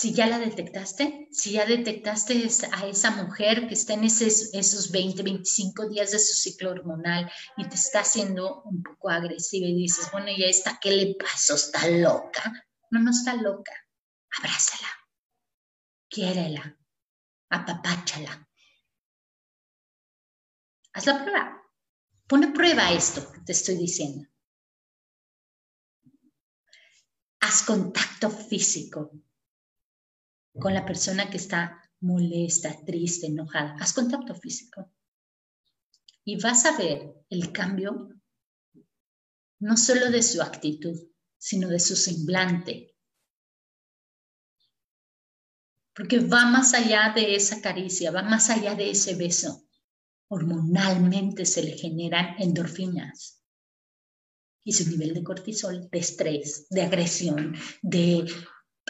Si 0.00 0.14
ya 0.14 0.26
la 0.26 0.38
detectaste, 0.38 1.28
si 1.30 1.52
ya 1.52 1.66
detectaste 1.66 2.48
a 2.72 2.86
esa 2.86 3.10
mujer 3.10 3.68
que 3.68 3.74
está 3.74 3.92
en 3.92 4.04
esos 4.04 4.90
20, 4.90 5.22
25 5.22 5.90
días 5.90 6.12
de 6.12 6.18
su 6.18 6.32
ciclo 6.32 6.70
hormonal 6.70 7.30
y 7.58 7.68
te 7.68 7.74
está 7.74 8.00
haciendo 8.00 8.62
un 8.62 8.82
poco 8.82 9.10
agresiva 9.10 9.66
y 9.66 9.74
dices, 9.74 10.10
bueno, 10.10 10.28
¿y 10.30 10.42
esta 10.44 10.78
qué 10.80 10.92
le 10.92 11.16
pasó? 11.16 11.54
¿Está 11.54 11.86
loca? 11.86 12.50
No, 12.90 13.00
no 13.00 13.10
está 13.10 13.34
loca. 13.34 13.74
Abrázala. 14.38 14.88
Quiérela. 16.08 16.78
Apapáchala. 17.50 18.48
Haz 20.94 21.04
la 21.04 21.22
prueba. 21.22 21.62
Pone 22.26 22.48
prueba 22.52 22.90
esto 22.90 23.30
que 23.30 23.40
te 23.40 23.52
estoy 23.52 23.76
diciendo. 23.76 24.26
Haz 27.40 27.64
contacto 27.64 28.30
físico 28.30 29.10
con 30.58 30.74
la 30.74 30.84
persona 30.84 31.30
que 31.30 31.36
está 31.36 31.82
molesta, 32.00 32.84
triste, 32.84 33.26
enojada. 33.26 33.76
Haz 33.80 33.92
contacto 33.92 34.34
físico. 34.34 34.92
Y 36.24 36.40
vas 36.40 36.64
a 36.66 36.76
ver 36.76 37.14
el 37.28 37.52
cambio 37.52 38.08
no 39.60 39.76
solo 39.76 40.10
de 40.10 40.22
su 40.22 40.40
actitud, 40.40 40.98
sino 41.38 41.68
de 41.68 41.80
su 41.80 41.96
semblante. 41.96 42.94
Porque 45.94 46.20
va 46.20 46.46
más 46.46 46.72
allá 46.72 47.12
de 47.14 47.34
esa 47.34 47.60
caricia, 47.60 48.10
va 48.10 48.22
más 48.22 48.48
allá 48.48 48.74
de 48.74 48.90
ese 48.90 49.14
beso 49.16 49.66
hormonalmente 50.30 51.44
se 51.44 51.62
le 51.62 51.72
generan 51.72 52.36
endorfinas. 52.38 53.42
Y 54.64 54.72
su 54.72 54.88
nivel 54.88 55.14
de 55.14 55.24
cortisol, 55.24 55.88
de 55.90 55.98
estrés, 55.98 56.68
de 56.70 56.82
agresión, 56.82 57.56
de 57.82 58.30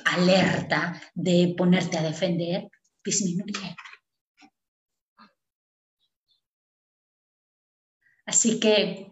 alerta, 0.04 1.00
de 1.14 1.54
ponerte 1.56 1.98
a 1.98 2.02
defender, 2.02 2.68
disminuye. 3.04 3.76
Así 8.26 8.60
que 8.60 9.10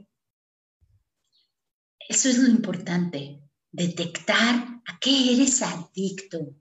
eso 2.09 2.29
es 2.29 2.39
lo 2.39 2.49
importante, 2.49 3.43
detectar 3.71 4.55
a 4.87 4.99
qué 5.01 5.35
eres 5.35 5.61
adicto. 5.61 6.55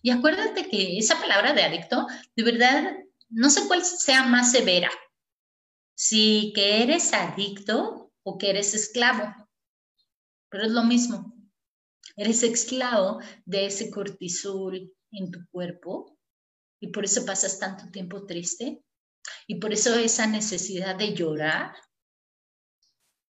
Y 0.00 0.10
acuérdate 0.10 0.68
que 0.68 0.98
esa 0.98 1.20
palabra 1.20 1.52
de 1.52 1.62
adicto, 1.62 2.06
de 2.36 2.42
verdad, 2.42 2.96
no 3.28 3.50
sé 3.50 3.66
cuál 3.66 3.84
sea 3.84 4.24
más 4.24 4.52
severa, 4.52 4.90
si 5.94 6.52
que 6.54 6.82
eres 6.82 7.12
adicto 7.12 8.12
o 8.22 8.38
que 8.38 8.50
eres 8.50 8.74
esclavo, 8.74 9.34
pero 10.48 10.64
es 10.64 10.70
lo 10.70 10.84
mismo. 10.84 11.33
Eres 12.16 12.42
esclavo 12.42 13.20
de 13.44 13.66
ese 13.66 13.90
cortisol 13.90 14.92
en 15.10 15.30
tu 15.30 15.40
cuerpo 15.50 16.18
y 16.80 16.88
por 16.88 17.04
eso 17.04 17.24
pasas 17.24 17.58
tanto 17.58 17.90
tiempo 17.90 18.26
triste 18.26 18.82
y 19.46 19.56
por 19.56 19.72
eso 19.72 19.94
esa 19.98 20.26
necesidad 20.26 20.96
de 20.96 21.14
llorar. 21.14 21.74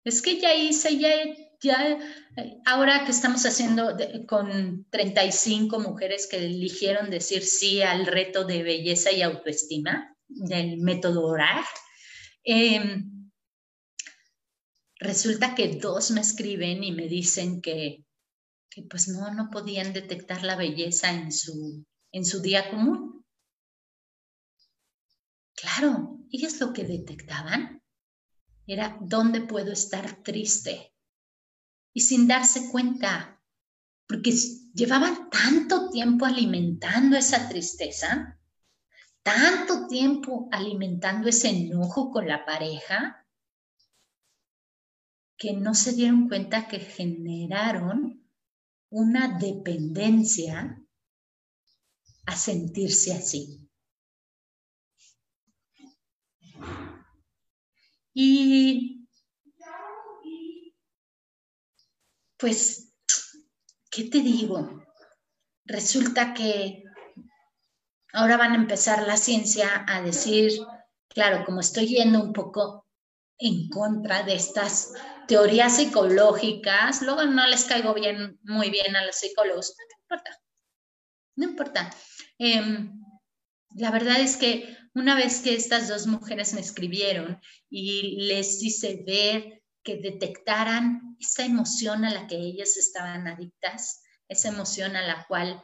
Es 0.04 0.22
que 0.22 0.40
ya 0.40 0.54
hice, 0.56 0.98
ya, 0.98 1.12
ya, 1.62 2.00
ahora 2.66 3.04
que 3.06 3.12
estamos 3.12 3.46
haciendo 3.46 3.98
con 4.28 4.86
35 4.90 5.80
mujeres 5.80 6.28
que 6.28 6.38
eligieron 6.38 7.10
decir 7.10 7.44
sí 7.44 7.82
al 7.82 8.06
reto 8.06 8.46
de 8.46 8.64
belleza 8.64 9.12
y 9.12 9.22
autoestima 9.22 10.16
del 10.28 10.78
método 10.78 11.26
orar, 11.26 11.66
Em, 12.44 13.30
resulta 15.00 15.54
que 15.56 15.68
dos 15.76 16.12
me 16.12 16.22
escriben 16.22 16.84
y 16.84 16.92
me 16.92 17.08
dicen 17.08 17.62
que, 17.62 18.06
pues 18.84 19.08
no, 19.08 19.34
no 19.34 19.50
podían 19.50 19.94
detectar 19.94 20.44
la 20.44 20.56
belleza 20.56 21.12
en 21.12 21.32
su, 21.32 21.86
en 22.12 22.26
su 22.26 22.42
día 22.42 22.70
común. 22.70 23.26
Claro, 25.56 26.20
ellas 26.32 26.60
lo 26.60 26.72
que 26.72 26.84
detectaban 26.84 27.84
era 28.66 28.98
dónde 29.02 29.42
puedo 29.42 29.72
estar 29.72 30.24
triste. 30.24 30.94
Y 31.94 32.02
sin 32.02 32.28
darse 32.28 32.70
cuenta, 32.70 33.42
porque 34.08 34.32
llevaban 34.74 35.30
tanto 35.30 35.90
tiempo 35.90 36.26
alimentando 36.26 37.18
esa 37.18 37.50
tristeza, 37.50 38.40
tanto 39.24 39.88
tiempo 39.88 40.48
alimentando 40.52 41.28
ese 41.28 41.50
enojo 41.50 42.12
con 42.12 42.28
la 42.28 42.46
pareja 42.46 43.26
que 45.38 45.54
no 45.54 45.74
se 45.74 45.94
dieron 45.94 46.28
cuenta 46.28 46.68
que 46.68 46.80
generaron 46.80 48.29
una 48.90 49.38
dependencia 49.38 50.82
a 52.26 52.36
sentirse 52.36 53.14
así. 53.14 53.70
Y 58.14 59.08
pues, 62.38 62.94
¿qué 63.92 64.06
te 64.06 64.20
digo? 64.20 64.84
Resulta 65.66 66.34
que 66.34 66.84
ahora 68.14 68.38
van 68.38 68.54
a 68.54 68.56
empezar 68.56 69.06
la 69.08 69.18
ciencia 69.18 69.86
a 69.88 70.02
decir, 70.02 70.52
claro, 71.08 71.46
como 71.46 71.60
estoy 71.60 71.88
yendo 71.88 72.24
un 72.24 72.34
poco 72.34 72.89
en 73.40 73.70
contra 73.70 74.24
de 74.24 74.36
estas 74.36 74.94
teorías 75.28 75.78
psicológicas, 75.78 77.02
luego 77.02 77.26
no 77.26 77.48
les 77.48 77.64
caigo 77.64 77.94
bien, 77.94 78.38
muy 78.44 78.70
bien 78.70 78.96
a 78.96 79.06
los 79.06 79.16
psicólogos, 79.16 79.76
no 79.78 80.02
importa, 80.02 80.40
no 81.36 81.46
importa. 81.46 81.90
Em, 82.38 83.02
la 83.76 83.92
verdad 83.92 84.20
es 84.20 84.38
que 84.38 84.78
una 84.94 85.16
vez 85.16 85.42
que 85.42 85.56
estas 85.56 85.88
dos 85.88 86.08
mujeres 86.08 86.54
me 86.54 86.62
escribieron 86.62 87.40
y 87.70 88.28
les 88.28 88.62
hice 88.62 89.04
ver 89.06 89.64
que 89.84 89.98
detectaran 89.98 91.16
esa 91.20 91.46
emoción 91.46 92.04
a 92.06 92.12
la 92.12 92.28
que 92.28 92.36
ellas 92.36 92.76
estaban 92.76 93.28
adictas, 93.28 94.04
esa 94.28 94.50
emoción 94.50 94.96
a 94.96 95.02
la 95.02 95.26
cual 95.28 95.64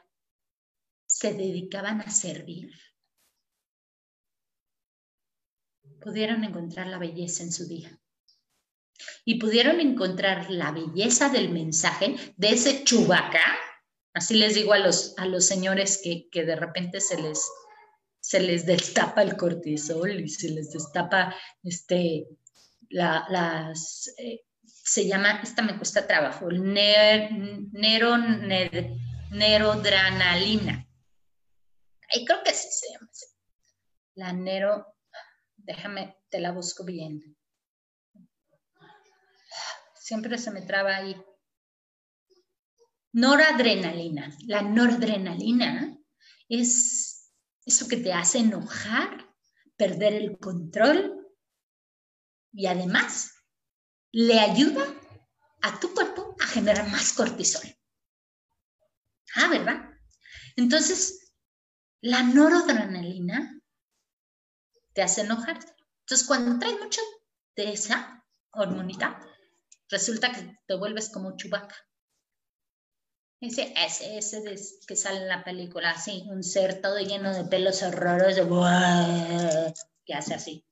se 1.08 1.34
dedicaban 1.34 2.02
a 2.02 2.10
servir, 2.10 2.72
pudieron 6.02 6.44
encontrar 6.44 6.88
la 6.88 6.98
belleza 6.98 7.44
en 7.44 7.52
su 7.52 7.68
día. 7.68 8.00
Y 9.26 9.40
pudieron 9.40 9.80
encontrar 9.80 10.50
la 10.50 10.72
belleza 10.72 11.30
del 11.30 11.50
mensaje 11.50 12.16
de 12.38 12.50
ese 12.50 12.84
chubaca, 12.84 13.44
así 14.14 14.36
les 14.36 14.56
digo 14.56 14.74
a 14.74 14.80
los, 14.80 15.14
a 15.18 15.26
los 15.26 15.46
señores 15.46 16.00
que, 16.02 16.30
que 16.32 16.46
de 16.46 16.56
repente 16.56 17.02
se 17.02 17.22
les, 17.22 17.46
se 18.20 18.40
les 18.40 18.66
destapa 18.66 19.22
el 19.22 19.36
cortisol 19.36 20.20
y 20.20 20.30
se 20.30 20.50
les 20.50 20.72
destapa 20.72 21.36
este, 21.64 22.26
la, 22.90 23.26
las, 23.30 24.14
eh, 24.18 24.46
se 24.64 25.08
llama, 25.08 25.42
esta 25.44 25.62
me 25.62 25.78
cuesta 25.78 26.08
trabajo, 26.08 26.50
ner, 26.52 27.30
nero, 27.72 28.18
nerodranalina. 29.32 30.88
Ahí 32.14 32.26
creo 32.26 32.44
que 32.44 32.54
sí 32.54 32.68
se 32.72 32.94
llama 32.94 33.08
así. 33.12 33.26
La 34.16 34.32
nero, 34.32 34.95
déjame, 35.66 36.18
te 36.30 36.40
la 36.40 36.52
busco 36.52 36.84
bien. 36.86 37.38
Siempre 39.96 40.38
se 40.38 40.52
me 40.52 40.62
traba 40.62 40.96
ahí. 40.96 41.16
Noradrenalina. 43.12 44.36
La 44.46 44.62
noradrenalina 44.62 45.98
es 46.48 47.32
eso 47.66 47.88
que 47.88 47.98
te 47.98 48.14
hace 48.14 48.40
enojar, 48.40 49.34
perder 49.76 50.14
el 50.14 50.38
control 50.38 51.28
y 52.54 52.68
además 52.68 53.32
le 54.12 54.40
ayuda 54.40 54.86
a 55.62 55.80
tu 55.80 55.94
cuerpo 55.94 56.36
a 56.40 56.46
generar 56.46 56.90
más 56.92 57.14
cortisol. 57.14 57.64
Ah, 59.36 59.50
¿verdad? 59.50 59.90
Entonces, 60.56 61.34
la 62.02 62.22
noradrenalina 62.22 63.60
te 64.96 65.04
hace 65.04 65.22
enojar. 65.22 65.60
Entonces, 66.00 66.26
cuando 66.26 66.58
traes 66.58 66.80
mucho 66.80 67.02
de 67.56 67.74
esa 67.74 68.26
hormonita, 68.52 69.20
resulta 69.90 70.32
que 70.32 70.58
te 70.66 70.76
vuelves 70.76 71.10
como 71.10 71.36
chubaca. 71.36 71.76
Ese, 73.42 73.74
ese, 73.76 74.18
ese 74.18 74.42
que 74.88 74.96
sale 74.96 75.20
en 75.20 75.28
la 75.28 75.44
película, 75.44 75.92
así, 75.92 76.24
un 76.30 76.42
ser 76.44 76.82
todo 76.82 76.98
lleno 77.00 77.34
de 77.36 77.44
pelos 77.44 77.84
horrorosos, 77.84 78.48
que 80.06 80.14
hace 80.14 80.34
así. 80.34 80.66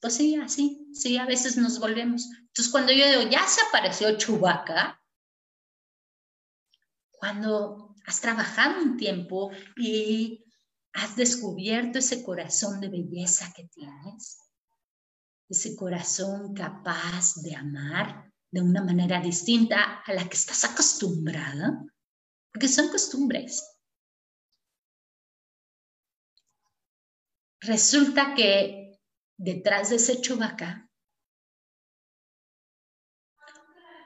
Pues 0.00 0.14
sí, 0.14 0.36
así, 0.36 0.88
sí, 0.94 1.18
a 1.18 1.26
veces 1.26 1.56
nos 1.56 1.80
volvemos. 1.80 2.24
Entonces, 2.38 2.70
cuando 2.70 2.92
yo 2.92 3.08
digo, 3.08 3.22
ya 3.28 3.46
se 3.48 3.60
apareció 3.62 4.16
Chubaca, 4.16 5.02
cuando 7.10 7.96
has 8.06 8.20
trabajado 8.20 8.80
un 8.80 8.96
tiempo 8.96 9.50
y 9.76 10.45
has 10.96 11.14
descubierto 11.14 11.98
ese 11.98 12.22
corazón 12.22 12.80
de 12.80 12.88
belleza 12.88 13.52
que 13.54 13.64
tienes, 13.68 14.38
ese 15.48 15.76
corazón 15.76 16.54
capaz 16.54 17.34
de 17.42 17.54
amar 17.54 18.32
de 18.50 18.62
una 18.62 18.82
manera 18.82 19.20
distinta 19.20 20.02
a 20.04 20.14
la 20.14 20.26
que 20.28 20.36
estás 20.36 20.64
acostumbrada, 20.64 21.84
porque 22.50 22.68
son 22.68 22.88
costumbres. 22.88 23.62
Resulta 27.60 28.34
que 28.34 28.98
detrás 29.36 29.90
de 29.90 29.96
ese 29.96 30.20
chubaca, 30.22 30.88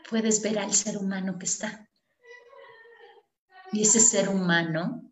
puedes 0.08 0.42
ver 0.42 0.58
al 0.58 0.74
ser 0.74 0.98
humano 0.98 1.38
que 1.38 1.46
está. 1.46 1.88
Y 3.72 3.82
ese 3.82 4.00
ser 4.00 4.28
humano 4.28 5.09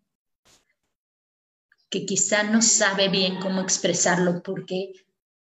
que 1.91 2.05
quizá 2.07 2.43
no 2.43 2.62
sabe 2.62 3.09
bien 3.09 3.41
cómo 3.41 3.61
expresarlo 3.61 4.43
porque 4.43 4.93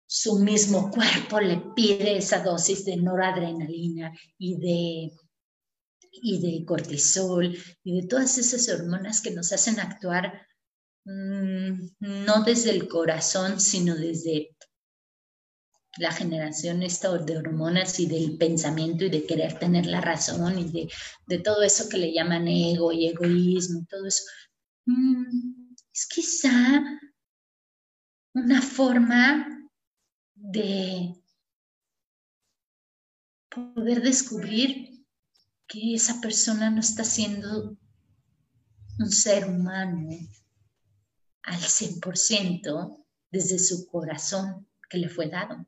su 0.07 0.39
mismo 0.39 0.91
cuerpo 0.93 1.41
le 1.41 1.63
pide 1.75 2.17
esa 2.17 2.43
dosis 2.43 2.85
de 2.85 2.97
noradrenalina 2.97 4.13
y 4.39 4.57
de, 4.57 5.13
y 6.11 6.41
de 6.41 6.65
cortisol 6.65 7.57
y 7.85 8.01
de 8.01 8.07
todas 8.07 8.39
esas 8.39 8.69
hormonas 8.69 9.21
que 9.21 9.31
nos 9.31 9.53
hacen 9.53 9.81
actuar 9.81 10.47
Mm, 11.07 11.89
no 12.01 12.43
desde 12.43 12.71
el 12.71 12.89
corazón, 12.89 13.61
sino 13.61 13.95
desde 13.95 14.57
la 15.99 16.11
generación 16.11 16.81
de 16.81 17.39
hormonas 17.39 18.01
y 18.01 18.07
del 18.07 18.37
pensamiento 18.37 19.05
y 19.05 19.11
de 19.11 19.25
querer 19.25 19.57
tener 19.59 19.87
la 19.87 20.01
razón 20.01 20.59
y 20.59 20.89
de, 21.29 21.39
todo 21.39 21.63
eso 21.63 21.89
que 21.89 21.99
le 21.99 22.13
llaman 22.13 22.49
ego 22.49 22.91
y 22.93 23.07
egoísmo 23.07 23.81
y 23.81 23.87
todo 23.87 24.05
eso. 24.05 24.25
Mm, 24.87 25.66
es 25.97 26.07
quizá 26.07 27.01
una 28.35 28.61
forma 28.61 29.71
de 30.35 31.15
poder 33.49 34.03
descubrir 34.03 35.07
que 35.67 35.95
esa 35.95 36.21
persona 36.21 36.69
no 36.69 36.81
está 36.81 37.03
siendo 37.03 37.79
un 38.99 39.11
ser 39.11 39.49
humano, 39.49 40.11
al 41.45 41.61
100% 41.61 43.07
desde 43.31 43.59
su 43.59 43.87
corazón 43.87 44.69
que 44.91 44.99
le 44.99 45.09
fue 45.09 45.31
dado, 45.31 45.67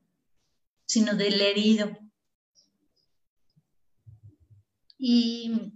sino 0.85 1.15
del 1.15 1.41
herido. 1.41 1.97
Y 4.95 5.73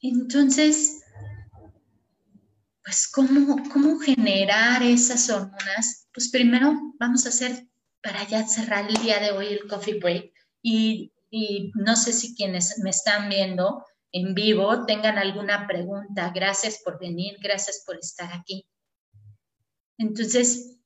entonces, 0.00 0.95
pues, 2.86 3.08
¿cómo, 3.08 3.68
cómo 3.72 3.98
generar 3.98 4.80
esas 4.80 5.28
hormonas? 5.28 6.06
Pues 6.14 6.30
primero 6.30 6.72
vamos 7.00 7.26
a 7.26 7.30
hacer, 7.30 7.66
para 8.00 8.24
ya 8.28 8.46
cerrar 8.46 8.88
el 8.88 8.94
día 9.02 9.18
de 9.18 9.32
hoy, 9.32 9.48
el 9.48 9.66
coffee 9.66 9.98
break. 9.98 10.32
Y, 10.62 11.12
no 11.74 11.96
sé 11.96 12.12
si 12.12 12.36
quienes 12.36 12.78
me 12.78 12.90
están 12.90 13.28
viendo 13.28 13.84
en 14.12 14.34
vivo 14.34 14.86
tengan 14.86 15.18
alguna 15.18 15.66
pregunta. 15.66 16.30
Gracias 16.32 16.80
por 16.84 17.00
venir, 17.00 17.36
gracias 17.42 17.82
por 17.84 17.98
estar 17.98 18.32
aquí. 18.32 18.64
Entonces, 19.98 20.78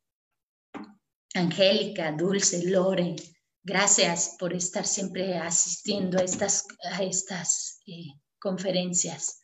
Angélica, 1.34 2.12
Dulce, 2.12 2.64
Lore, 2.70 3.14
gracias 3.62 4.36
por 4.38 4.54
estar 4.54 4.86
siempre 4.86 5.36
asistiendo 5.36 6.18
a 6.18 6.22
estas, 6.22 6.66
a 6.90 7.02
estas 7.02 7.82
eh, 7.86 8.14
conferencias. 8.40 9.39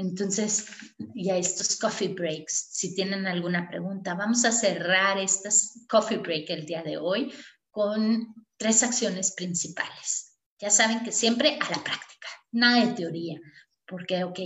Entonces, 0.00 0.66
y 1.14 1.28
a 1.28 1.36
estos 1.36 1.76
coffee 1.76 2.08
breaks, 2.08 2.70
si 2.72 2.94
tienen 2.94 3.26
alguna 3.26 3.68
pregunta, 3.68 4.14
vamos 4.14 4.46
a 4.46 4.52
cerrar 4.52 5.18
estas 5.18 5.84
coffee 5.90 6.16
break 6.16 6.48
el 6.48 6.64
día 6.64 6.82
de 6.82 6.96
hoy 6.96 7.30
con 7.70 8.34
tres 8.56 8.82
acciones 8.82 9.32
principales. 9.32 10.38
Ya 10.58 10.70
saben 10.70 11.04
que 11.04 11.12
siempre 11.12 11.58
a 11.60 11.70
la 11.70 11.84
práctica, 11.84 12.28
nada 12.50 12.86
de 12.86 12.94
teoría, 12.94 13.40
porque, 13.86 14.24
ok, 14.24 14.38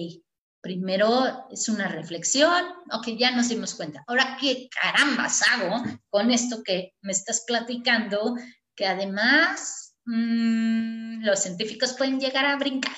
primero 0.61 1.47
es 1.53 1.69
una 1.69 1.87
reflexión, 1.87 2.65
ok, 2.91 3.11
ya 3.17 3.31
nos 3.31 3.49
dimos 3.49 3.75
cuenta. 3.75 4.03
Ahora, 4.09 4.37
¿qué 4.41 4.69
carambas 4.69 5.41
hago 5.53 5.85
con 6.09 6.33
esto 6.33 6.65
que 6.65 6.95
me 7.01 7.13
estás 7.13 7.45
platicando? 7.47 8.35
Que 8.75 8.87
además 8.87 9.95
mm, 10.05 11.23
los 11.25 11.39
científicos 11.39 11.93
pueden 11.93 12.19
llegar 12.19 12.45
a 12.45 12.57
brincar. 12.57 12.97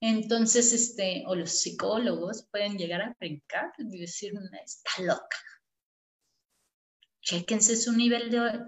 Entonces, 0.00 0.72
este, 0.72 1.24
o 1.26 1.34
los 1.34 1.50
psicólogos 1.50 2.46
pueden 2.50 2.76
llegar 2.76 3.00
a 3.00 3.16
brincar 3.18 3.72
y 3.78 3.98
decir, 3.98 4.32
está 4.64 5.02
loca. 5.02 5.38
Chéquense 7.22 7.76
su 7.76 7.92
nivel 7.92 8.30
de, 8.30 8.60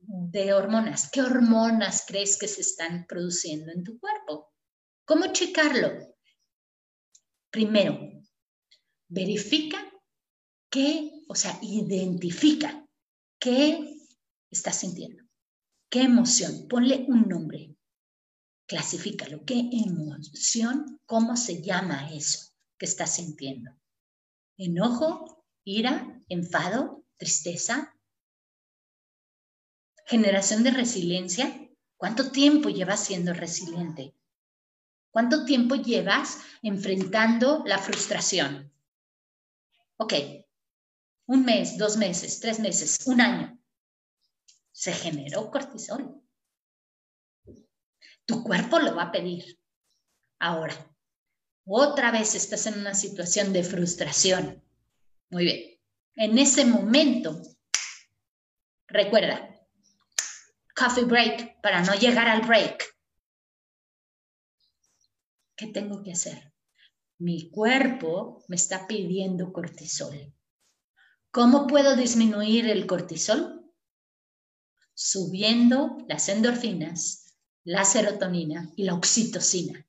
de 0.00 0.52
hormonas. 0.54 1.10
¿Qué 1.10 1.22
hormonas 1.22 2.04
crees 2.06 2.38
que 2.38 2.48
se 2.48 2.62
están 2.62 3.06
produciendo 3.06 3.70
en 3.70 3.84
tu 3.84 3.98
cuerpo? 3.98 4.52
¿Cómo 5.04 5.32
checarlo? 5.32 6.16
Primero, 7.50 7.98
verifica 9.08 9.78
qué, 10.70 11.10
o 11.28 11.34
sea, 11.34 11.58
identifica 11.60 12.88
qué 13.38 13.94
estás 14.50 14.80
sintiendo, 14.80 15.22
qué 15.90 16.02
emoción, 16.02 16.66
ponle 16.68 17.04
un 17.08 17.28
nombre, 17.28 17.76
clasifícalo, 18.72 19.44
qué 19.44 19.68
emoción, 19.70 20.98
cómo 21.04 21.36
se 21.36 21.60
llama 21.60 22.10
eso 22.10 22.54
que 22.78 22.86
estás 22.86 23.16
sintiendo. 23.16 23.70
Enojo, 24.56 25.44
ira, 25.62 26.18
enfado, 26.30 27.04
tristeza, 27.18 27.94
generación 30.06 30.62
de 30.62 30.70
resiliencia. 30.70 31.68
¿Cuánto 31.98 32.32
tiempo 32.32 32.70
llevas 32.70 33.04
siendo 33.04 33.34
resiliente? 33.34 34.14
¿Cuánto 35.10 35.44
tiempo 35.44 35.74
llevas 35.74 36.38
enfrentando 36.62 37.62
la 37.66 37.76
frustración? 37.76 38.72
Ok, 39.98 40.14
un 41.26 41.44
mes, 41.44 41.76
dos 41.76 41.98
meses, 41.98 42.40
tres 42.40 42.58
meses, 42.58 43.06
un 43.06 43.20
año. 43.20 43.60
Se 44.70 44.94
generó 44.94 45.50
cortisol. 45.50 46.21
Tu 48.26 48.42
cuerpo 48.42 48.78
lo 48.78 48.94
va 48.94 49.04
a 49.04 49.12
pedir. 49.12 49.58
Ahora, 50.38 50.74
otra 51.64 52.10
vez 52.10 52.34
estás 52.34 52.66
en 52.66 52.78
una 52.78 52.94
situación 52.94 53.52
de 53.52 53.62
frustración. 53.62 54.62
Muy 55.30 55.44
bien. 55.44 55.80
En 56.16 56.38
ese 56.38 56.64
momento, 56.64 57.40
recuerda, 58.86 59.48
coffee 60.74 61.04
break 61.04 61.60
para 61.60 61.82
no 61.82 61.94
llegar 61.94 62.28
al 62.28 62.42
break. 62.42 62.84
¿Qué 65.56 65.68
tengo 65.68 66.02
que 66.02 66.12
hacer? 66.12 66.52
Mi 67.18 67.50
cuerpo 67.50 68.44
me 68.48 68.56
está 68.56 68.86
pidiendo 68.86 69.52
cortisol. 69.52 70.34
¿Cómo 71.30 71.66
puedo 71.66 71.94
disminuir 71.94 72.68
el 72.68 72.86
cortisol? 72.86 73.72
Subiendo 74.92 75.98
las 76.08 76.28
endorfinas, 76.28 77.21
la 77.64 77.84
serotonina 77.84 78.70
y 78.76 78.84
la 78.84 78.94
oxitocina. 78.94 79.86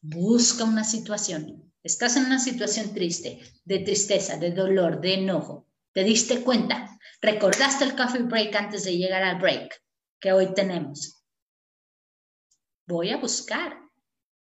Busca 0.00 0.64
una 0.64 0.84
situación. 0.84 1.72
Estás 1.82 2.16
en 2.16 2.26
una 2.26 2.38
situación 2.38 2.94
triste, 2.94 3.40
de 3.64 3.78
tristeza, 3.80 4.36
de 4.36 4.52
dolor, 4.52 5.00
de 5.00 5.14
enojo. 5.14 5.66
Te 5.92 6.04
diste 6.04 6.42
cuenta. 6.42 6.98
Recordaste 7.20 7.84
el 7.84 7.96
coffee 7.96 8.22
break 8.22 8.54
antes 8.54 8.84
de 8.84 8.96
llegar 8.96 9.22
al 9.22 9.40
break 9.40 9.82
que 10.20 10.32
hoy 10.32 10.54
tenemos. 10.54 11.22
Voy 12.86 13.10
a 13.10 13.16
buscar 13.16 13.88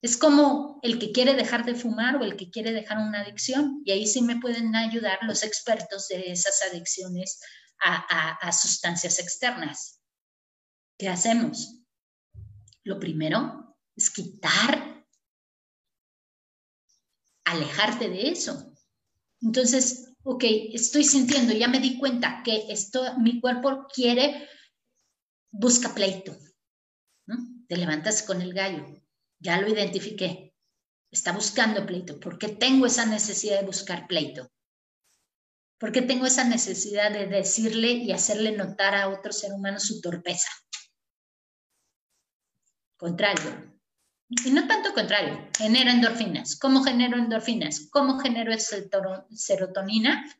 es 0.02 0.16
como 0.16 0.80
el 0.82 0.98
que 0.98 1.12
quiere 1.12 1.34
dejar 1.34 1.66
de 1.66 1.74
fumar 1.74 2.16
o 2.16 2.24
el 2.24 2.36
que 2.36 2.50
quiere 2.50 2.72
dejar 2.72 2.98
una 2.98 3.20
adicción. 3.20 3.82
Y 3.84 3.92
ahí 3.92 4.06
sí 4.06 4.22
me 4.22 4.40
pueden 4.40 4.74
ayudar 4.74 5.18
los 5.22 5.42
expertos 5.42 6.08
de 6.08 6.32
esas 6.32 6.62
adicciones 6.70 7.40
a, 7.82 8.50
sustancias 8.52 9.18
externas. 9.18 9.99
¿Qué 11.00 11.08
hacemos? 11.08 11.80
Lo 12.84 13.00
primero 13.00 13.74
es 13.96 14.10
quitar, 14.10 15.02
alejarte 17.46 18.10
de 18.10 18.28
eso. 18.28 18.76
Entonces, 19.40 20.12
ok, 20.24 20.44
estoy 20.74 21.04
sintiendo, 21.04 21.54
ya 21.54 21.68
me 21.68 21.80
di 21.80 21.98
cuenta 21.98 22.42
que 22.44 22.70
esto, 22.70 23.18
mi 23.18 23.40
cuerpo 23.40 23.86
quiere, 23.90 24.46
busca 25.50 25.94
pleito. 25.94 26.36
Te 27.66 27.78
levantas 27.78 28.22
con 28.22 28.42
el 28.42 28.52
gallo, 28.52 28.84
ya 29.38 29.58
lo 29.58 29.68
identifiqué. 29.68 30.54
Está 31.10 31.32
buscando 31.32 31.86
pleito. 31.86 32.20
¿Por 32.20 32.38
qué 32.38 32.48
tengo 32.48 32.84
esa 32.84 33.06
necesidad 33.06 33.60
de 33.60 33.66
buscar 33.66 34.06
pleito? 34.06 34.52
¿Por 35.78 35.92
qué 35.92 36.02
tengo 36.02 36.26
esa 36.26 36.44
necesidad 36.44 37.10
de 37.10 37.26
decirle 37.26 37.92
y 37.92 38.12
hacerle 38.12 38.52
notar 38.52 38.94
a 38.94 39.08
otro 39.08 39.32
ser 39.32 39.54
humano 39.54 39.80
su 39.80 40.02
torpeza? 40.02 40.50
Contrario. 43.00 43.80
Y 44.44 44.50
no 44.50 44.68
tanto 44.68 44.92
contrario, 44.92 45.48
genero 45.56 45.90
endorfinas. 45.90 46.56
¿Cómo 46.56 46.84
genero 46.84 47.16
endorfinas? 47.16 47.88
¿Cómo 47.90 48.18
genero 48.18 48.52
serotonina? 49.30 50.30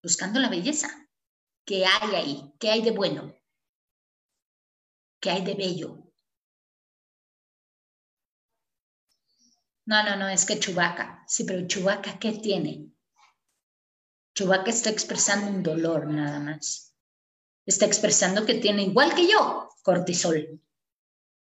Buscando 0.00 0.38
la 0.38 0.48
belleza. 0.48 0.88
¿Qué 1.64 1.84
hay 1.84 2.14
ahí? 2.14 2.54
¿Qué 2.60 2.70
hay 2.70 2.82
de 2.82 2.92
bueno? 2.92 3.34
¿Qué 5.18 5.30
hay 5.30 5.44
de 5.44 5.54
bello? 5.54 6.12
No, 9.84 10.04
no, 10.04 10.14
no, 10.14 10.28
es 10.28 10.44
que 10.44 10.60
Chubaca. 10.60 11.24
Sí, 11.26 11.42
pero 11.42 11.66
Chubaca, 11.66 12.20
¿qué 12.20 12.34
tiene? 12.34 12.92
Chubaca 14.32 14.70
está 14.70 14.90
expresando 14.90 15.50
un 15.50 15.64
dolor 15.64 16.06
nada 16.06 16.38
más. 16.38 16.94
Está 17.66 17.84
expresando 17.84 18.46
que 18.46 18.54
tiene, 18.54 18.84
igual 18.84 19.12
que 19.12 19.26
yo, 19.26 19.70
cortisol. 19.82 20.60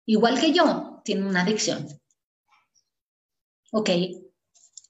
Igual 0.10 0.39
que 0.39 0.53
yo, 0.53 1.01
tiene 1.03 1.28
una 1.28 1.41
adicción. 1.41 1.86
Ok, 3.74 3.89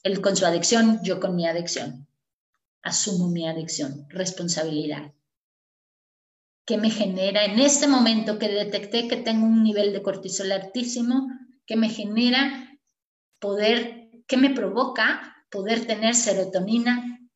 él 0.04 0.22
con 0.22 0.38
su 0.38 0.46
adicción, 0.46 1.00
yo 1.04 1.20
con 1.20 1.36
mi 1.36 1.48
adicción. 1.48 2.08
Asumo 2.84 3.28
mi 3.28 3.48
adicción, 3.48 4.06
responsabilidad. 4.10 5.12
¿Qué 6.68 6.78
me 6.78 6.92
genera 6.92 7.46
en 7.46 7.60
este 7.60 7.88
momento 7.88 8.38
que 8.38 8.48
detecté 8.48 9.08
que 9.08 9.18
tengo 9.18 9.48
un 9.48 9.64
nivel 9.64 9.92
de 9.92 10.04
cortisol 10.04 10.52
altísimo? 10.52 11.28
¿Qué 11.66 11.76
me 11.76 11.90
genera 11.90 12.80
poder, 13.40 14.12
¿qué 14.28 14.38
me 14.38 14.52
provoca 14.52 15.36
poder 15.50 15.88
tener 15.88 16.14
serotonina 16.14 17.28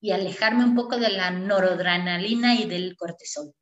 y 0.00 0.12
alejarme 0.12 0.64
un 0.64 0.74
poco 0.74 0.96
de 0.96 1.10
la 1.10 1.30
noradrenalina 1.30 2.54
y 2.54 2.64
del 2.66 2.96
cortisol? 2.96 3.52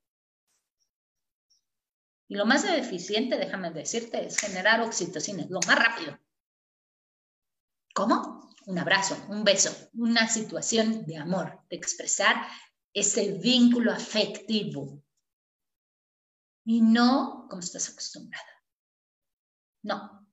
Y 2.30 2.36
lo 2.36 2.46
más 2.46 2.62
eficiente, 2.62 3.36
déjame 3.36 3.72
decirte, 3.72 4.24
es 4.24 4.38
generar 4.38 4.80
oxitocina, 4.82 5.44
lo 5.48 5.58
más 5.66 5.76
rápido. 5.76 6.16
¿Cómo? 7.92 8.54
Un 8.66 8.78
abrazo, 8.78 9.16
un 9.30 9.42
beso, 9.42 9.90
una 9.94 10.28
situación 10.28 11.04
de 11.06 11.16
amor, 11.16 11.60
de 11.68 11.74
expresar 11.74 12.36
ese 12.94 13.32
vínculo 13.32 13.90
afectivo. 13.90 15.02
Y 16.64 16.82
no 16.82 17.48
como 17.50 17.58
estás 17.62 17.88
acostumbrada. 17.88 18.64
No, 19.82 20.28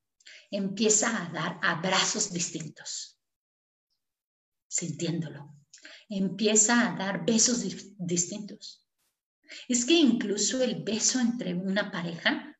empieza 0.52 1.26
a 1.26 1.32
dar 1.32 1.60
abrazos 1.64 2.32
distintos, 2.32 3.20
sintiéndolo. 4.68 5.52
Empieza 6.10 6.93
a 6.93 6.95
dar 6.95 7.26
besos 7.26 7.64
distintos. 7.98 8.86
Es 9.68 9.86
que 9.86 9.93
incluso 9.93 10.62
el 10.62 10.84
beso 10.84 11.20
entre 11.20 11.54
una 11.54 11.91
pareja, 11.91 12.58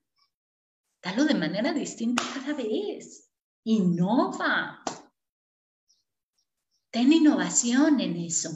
dalo 1.02 1.26
de 1.26 1.36
manera 1.36 1.74
distinta 1.74 2.24
cada 2.34 2.54
vez. 2.54 3.30
Innova. 3.64 4.84
Ten 6.90 7.12
innovación 7.12 8.00
en 8.00 8.16
eso. 8.16 8.50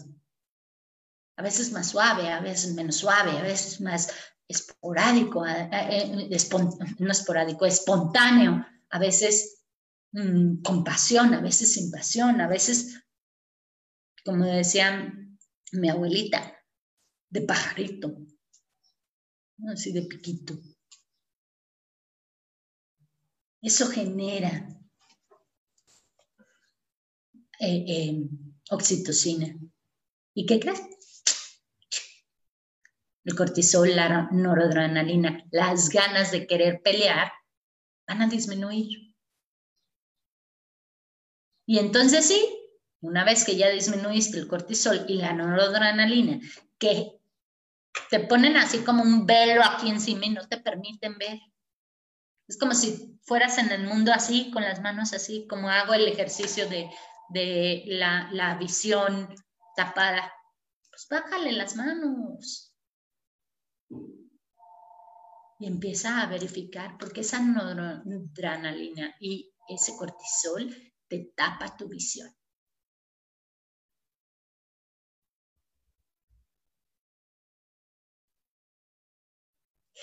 A 1.38 1.44
veces 1.44 1.72
más 1.72 1.90
suave, 1.90 2.30
a 2.30 2.40
veces 2.40 2.74
menos 2.74 2.98
suave, 2.98 3.38
a 3.38 3.42
veces 3.42 3.82
más 3.82 4.14
esporádico, 4.48 5.46
eh, 5.46 6.30
no 7.00 7.12
esporádico, 7.12 7.66
espontáneo, 7.66 8.66
a 8.90 9.00
veces 9.00 9.64
mm, 10.12 10.62
con 10.62 10.84
pasión, 10.84 11.34
a 11.34 11.42
veces 11.42 11.74
sin 11.74 11.90
pasión, 11.90 12.42
a 12.42 12.48
veces, 12.48 13.04
como 14.24 14.46
decía 14.46 15.14
mi 15.72 15.90
abuelita, 15.90 16.61
de 17.32 17.42
pajarito, 17.42 18.16
así 19.72 19.92
de 19.94 20.04
piquito. 20.04 20.54
Eso 23.62 23.88
genera 23.88 24.68
eh, 27.60 27.86
eh, 27.88 28.30
oxitocina. 28.70 29.48
¿Y 30.34 30.46
qué 30.46 30.60
crees? 30.60 30.82
El 33.24 33.36
cortisol, 33.36 33.96
la 33.96 34.30
noradrenalina, 34.32 35.46
las 35.52 35.90
ganas 35.90 36.32
de 36.32 36.48
querer 36.48 36.82
pelear 36.82 37.32
van 38.08 38.24
a 38.24 38.28
disminuir. 38.28 39.16
Y 41.68 41.80
entonces 41.80 42.26
sí, 42.26 42.44
una 43.00 43.24
vez 43.24 43.46
que 43.46 43.56
ya 43.56 43.70
disminuiste 43.70 44.38
el 44.38 44.48
cortisol 44.48 45.06
y 45.08 45.16
la 45.16 45.34
noradrenalina, 45.34 46.40
que 46.80 47.21
te 48.10 48.20
ponen 48.20 48.58
así 48.58 48.80
como 48.80 49.04
un 49.04 49.26
velo 49.26 49.62
aquí 49.64 49.90
encima 49.90 50.26
y 50.26 50.30
no 50.32 50.48
te 50.48 50.58
permiten 50.58 51.18
ver. 51.18 51.40
Es 52.48 52.58
como 52.58 52.74
si 52.74 53.20
fueras 53.24 53.58
en 53.58 53.72
el 53.72 53.88
mundo 53.88 54.12
así, 54.12 54.52
con 54.52 54.64
las 54.64 54.82
manos 54.82 55.14
así, 55.14 55.48
como 55.48 55.70
hago 55.70 55.94
el 55.94 56.08
ejercicio 56.08 56.68
de, 56.68 56.90
de 57.30 57.84
la, 57.86 58.30
la 58.32 58.56
visión 58.56 59.34
tapada. 59.76 60.34
Pues 60.90 61.08
bájale 61.10 61.54
las 61.54 61.76
manos 61.76 62.72
y 65.62 65.68
empieza 65.68 66.22
a 66.22 66.26
verificar 66.26 66.98
porque 66.98 67.22
esa 67.22 67.40
noradrenalina 67.40 69.16
y 69.20 69.54
ese 69.70 69.96
cortisol 69.96 70.76
te 71.08 71.32
tapa 71.36 71.78
tu 71.78 71.88
visión. 71.88 72.30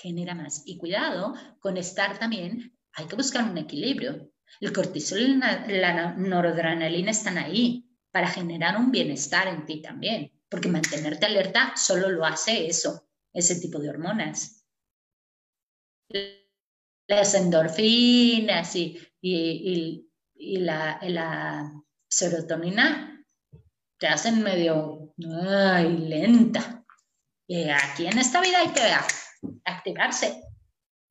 Genera 0.01 0.35
más. 0.35 0.63
Y 0.65 0.77
cuidado 0.77 1.33
con 1.59 1.77
estar 1.77 2.17
también, 2.17 2.77
hay 2.93 3.05
que 3.05 3.15
buscar 3.15 3.49
un 3.49 3.57
equilibrio. 3.57 4.31
El 4.59 4.73
cortisol 4.73 5.19
y 5.19 5.37
la 5.37 6.13
noradrenalina 6.13 7.11
están 7.11 7.37
ahí 7.37 7.85
para 8.11 8.27
generar 8.27 8.77
un 8.77 8.91
bienestar 8.91 9.47
en 9.47 9.65
ti 9.65 9.81
también, 9.81 10.31
porque 10.49 10.69
mantenerte 10.69 11.27
alerta 11.27 11.73
solo 11.75 12.09
lo 12.09 12.25
hace 12.25 12.67
eso, 12.67 13.07
ese 13.31 13.59
tipo 13.59 13.77
de 13.77 13.89
hormonas 13.89 14.59
las 17.07 17.33
endorfinas 17.33 18.75
y, 18.75 18.99
y, 19.21 20.57
la, 20.59 21.71
serotonina 22.07 23.23
te 23.99 24.07
hacen 24.07 24.41
medio 24.41 25.13
ay, 25.47 25.97
lenta. 25.97 26.83
Y 27.47 27.69
aquí 27.69 28.07
en 28.07 28.17
esta 28.19 28.41
vida 28.41 28.59
hay 28.59 28.69
que 28.69 28.81
activarse. 29.65 30.43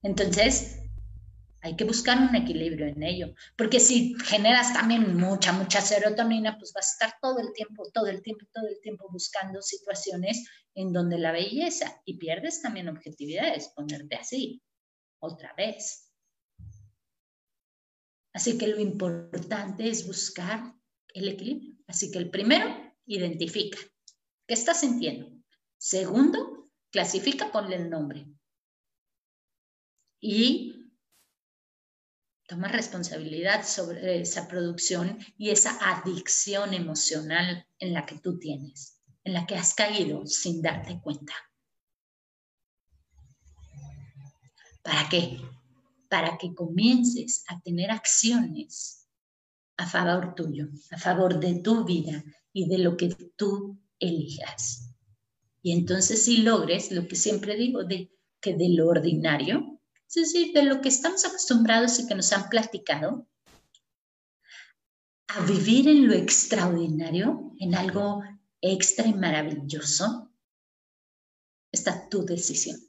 Entonces, 0.03 0.79
hay 1.61 1.77
que 1.77 1.85
buscar 1.85 2.19
un 2.19 2.35
equilibrio 2.37 2.87
en 2.87 3.03
ello, 3.03 3.35
porque 3.57 3.81
si 3.81 4.15
generas 4.25 4.73
también 4.73 5.17
mucha, 5.17 5.53
mucha 5.53 5.81
serotonina, 5.81 6.57
pues 6.57 6.73
vas 6.73 6.89
a 6.89 6.93
estar 6.93 7.19
todo 7.21 7.41
el 7.41 7.53
tiempo, 7.53 7.91
todo 7.93 8.07
el 8.07 8.23
tiempo, 8.23 8.47
todo 8.53 8.69
el 8.69 8.81
tiempo 8.81 9.09
buscando 9.11 9.61
situaciones 9.61 10.49
en 10.75 10.93
donde 10.93 11.19
la 11.19 11.33
belleza 11.33 12.01
y 12.05 12.19
pierdes 12.19 12.63
también 12.63 12.89
objetividad 12.89 13.55
es 13.55 13.69
ponerte 13.69 14.17
así, 14.17 14.63
otra 15.21 15.53
vez. 15.57 16.13
Así 18.33 18.57
que 18.57 18.69
lo 18.69 18.79
importante 18.79 19.89
es 19.89 20.07
buscar 20.07 20.75
el 21.13 21.29
equilibrio. 21.29 21.75
Así 21.89 22.11
que 22.13 22.19
el 22.19 22.31
primero, 22.31 22.67
identifica. 23.07 23.79
¿Qué 24.47 24.55
estás 24.55 24.81
sintiendo? 24.81 25.29
Segundo, 25.77 26.58
clasifica, 26.91 27.51
ponle 27.53 27.77
el 27.77 27.91
nombre. 27.91 28.27
Y 30.21 30.79
toma 32.49 32.69
responsabilidad 32.69 33.65
sobre 33.65 34.21
esa 34.21 34.49
producción 34.49 35.19
y 35.37 35.51
esa 35.51 35.79
adicción 35.81 36.75
emocional 36.75 37.67
en 37.79 37.93
la 37.93 38.07
que 38.07 38.19
tú 38.19 38.39
tienes, 38.39 39.01
en 39.23 39.35
la 39.35 39.47
que 39.47 39.55
has 39.55 39.75
caído 39.75 40.27
sin 40.27 40.63
darte 40.63 40.99
cuenta. 41.01 41.35
¿Para 44.83 45.09
qué? 45.11 45.39
Para 46.09 46.39
que 46.39 46.55
comiences 46.55 47.45
a 47.49 47.61
tener 47.61 47.91
acciones 47.91 49.07
a 49.77 49.87
favor 49.87 50.35
tuyo, 50.35 50.69
a 50.91 50.99
favor 50.99 51.39
de 51.39 51.61
tu 51.61 51.85
vida 51.85 52.25
y 52.53 52.69
de 52.69 52.79
lo 52.79 52.97
que 52.97 53.09
tú 53.37 53.79
elijas. 53.99 54.95
Y 55.63 55.73
entonces 55.73 56.25
si 56.25 56.39
logres 56.39 56.93
lo 56.93 57.07
que 57.09 57.17
siempre 57.17 57.57
digo, 57.57 57.85
de 57.85 58.11
que 58.41 58.55
de 58.55 58.69
lo 58.71 58.89
ordinario 58.89 59.79
es 60.09 60.15
decir, 60.15 60.55
de 60.55 60.63
lo 60.63 60.81
que 60.81 60.89
estamos 60.89 61.25
acostumbrados 61.27 61.99
y 61.99 62.07
que 62.07 62.15
nos 62.15 62.33
han 62.33 62.49
platicado, 62.49 63.29
a 65.29 65.45
vivir 65.45 65.87
en 65.87 66.09
lo 66.09 66.15
extraordinario, 66.15 67.53
en 67.59 67.75
algo 67.75 68.23
extra 68.63 69.07
y 69.07 69.13
maravilloso, 69.13 70.33
está 71.71 72.09
tu 72.09 72.25
decisión. 72.25 72.81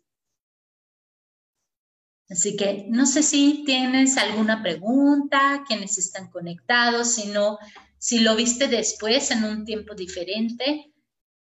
Así 2.29 2.55
que 2.55 2.85
no 2.89 3.05
sé 3.05 3.21
si 3.21 3.65
tienes 3.65 4.15
alguna 4.15 4.63
pregunta, 4.63 5.65
quienes 5.67 5.97
están 5.97 6.29
conectados, 6.29 7.15
si 7.15 7.27
no, 7.27 7.57
si 7.97 8.19
lo 8.19 8.37
viste 8.37 8.69
después 8.69 9.31
en 9.31 9.43
un 9.43 9.65
tiempo 9.65 9.93
diferente, 9.93 10.93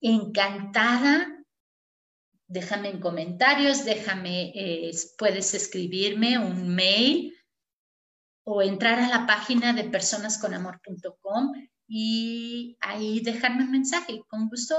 encantada. 0.01 1.45
Déjame 2.47 2.91
en 2.91 3.01
comentarios, 3.01 3.85
déjame, 3.85 4.53
eh, 4.55 4.91
puedes 5.17 5.55
escribirme 5.55 6.39
un 6.39 6.75
mail 6.75 7.37
o 8.45 8.63
entrar 8.63 8.99
a 8.99 9.09
la 9.09 9.27
página 9.27 9.73
de 9.73 9.85
personasconamor.com 9.85 11.53
y 11.87 12.77
ahí 12.81 13.21
dejarme 13.21 13.65
un 13.65 13.71
mensaje. 13.71 14.23
Con 14.29 14.49
gusto 14.49 14.75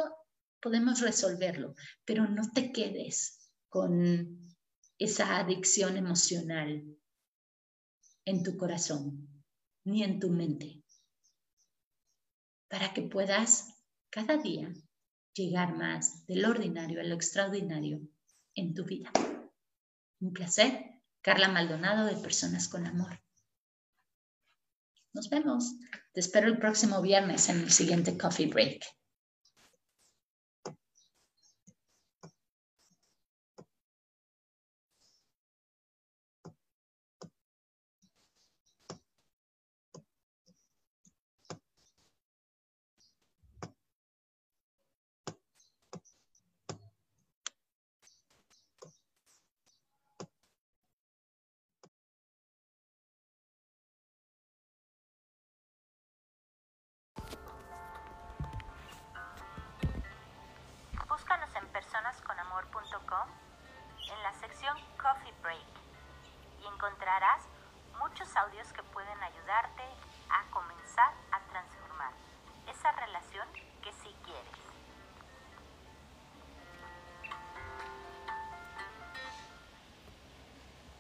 podemos 0.62 1.00
resolverlo, 1.00 1.76
pero 2.06 2.28
no 2.28 2.52
te 2.52 2.72
quedes 2.72 3.52
con 3.70 4.38
esa 4.98 5.38
adicción 5.38 5.98
emocional 5.98 6.84
en 8.26 8.44
tu 8.44 8.58
corazón 8.58 9.28
ni 9.84 10.04
en 10.04 10.20
tu 10.20 10.30
mente, 10.30 10.84
para 12.68 12.94
que 12.94 13.02
puedas 13.02 13.82
cada 14.12 14.38
día 14.38 14.72
llegar 15.34 15.76
más 15.76 16.26
del 16.28 16.46
ordinario 16.46 17.00
a 17.00 17.04
lo 17.04 17.16
extraordinario 17.16 18.02
en 18.56 18.74
tu 18.74 18.86
vida. 18.86 19.12
Un 20.20 20.34
placer. 20.34 20.88
Carla 21.22 21.50
Maldonado 21.50 22.08
de 22.08 22.16
Personas 22.16 22.68
con 22.68 22.88
Amor. 22.88 23.22
Nos 25.14 25.30
vemos. 25.30 25.76
Te 26.14 26.20
espero 26.20 26.48
el 26.48 26.58
próximo 26.58 27.02
viernes 27.02 27.48
en 27.50 27.60
el 27.60 27.72
siguiente 27.72 28.18
Coffee 28.18 28.48
Break. 28.48 28.84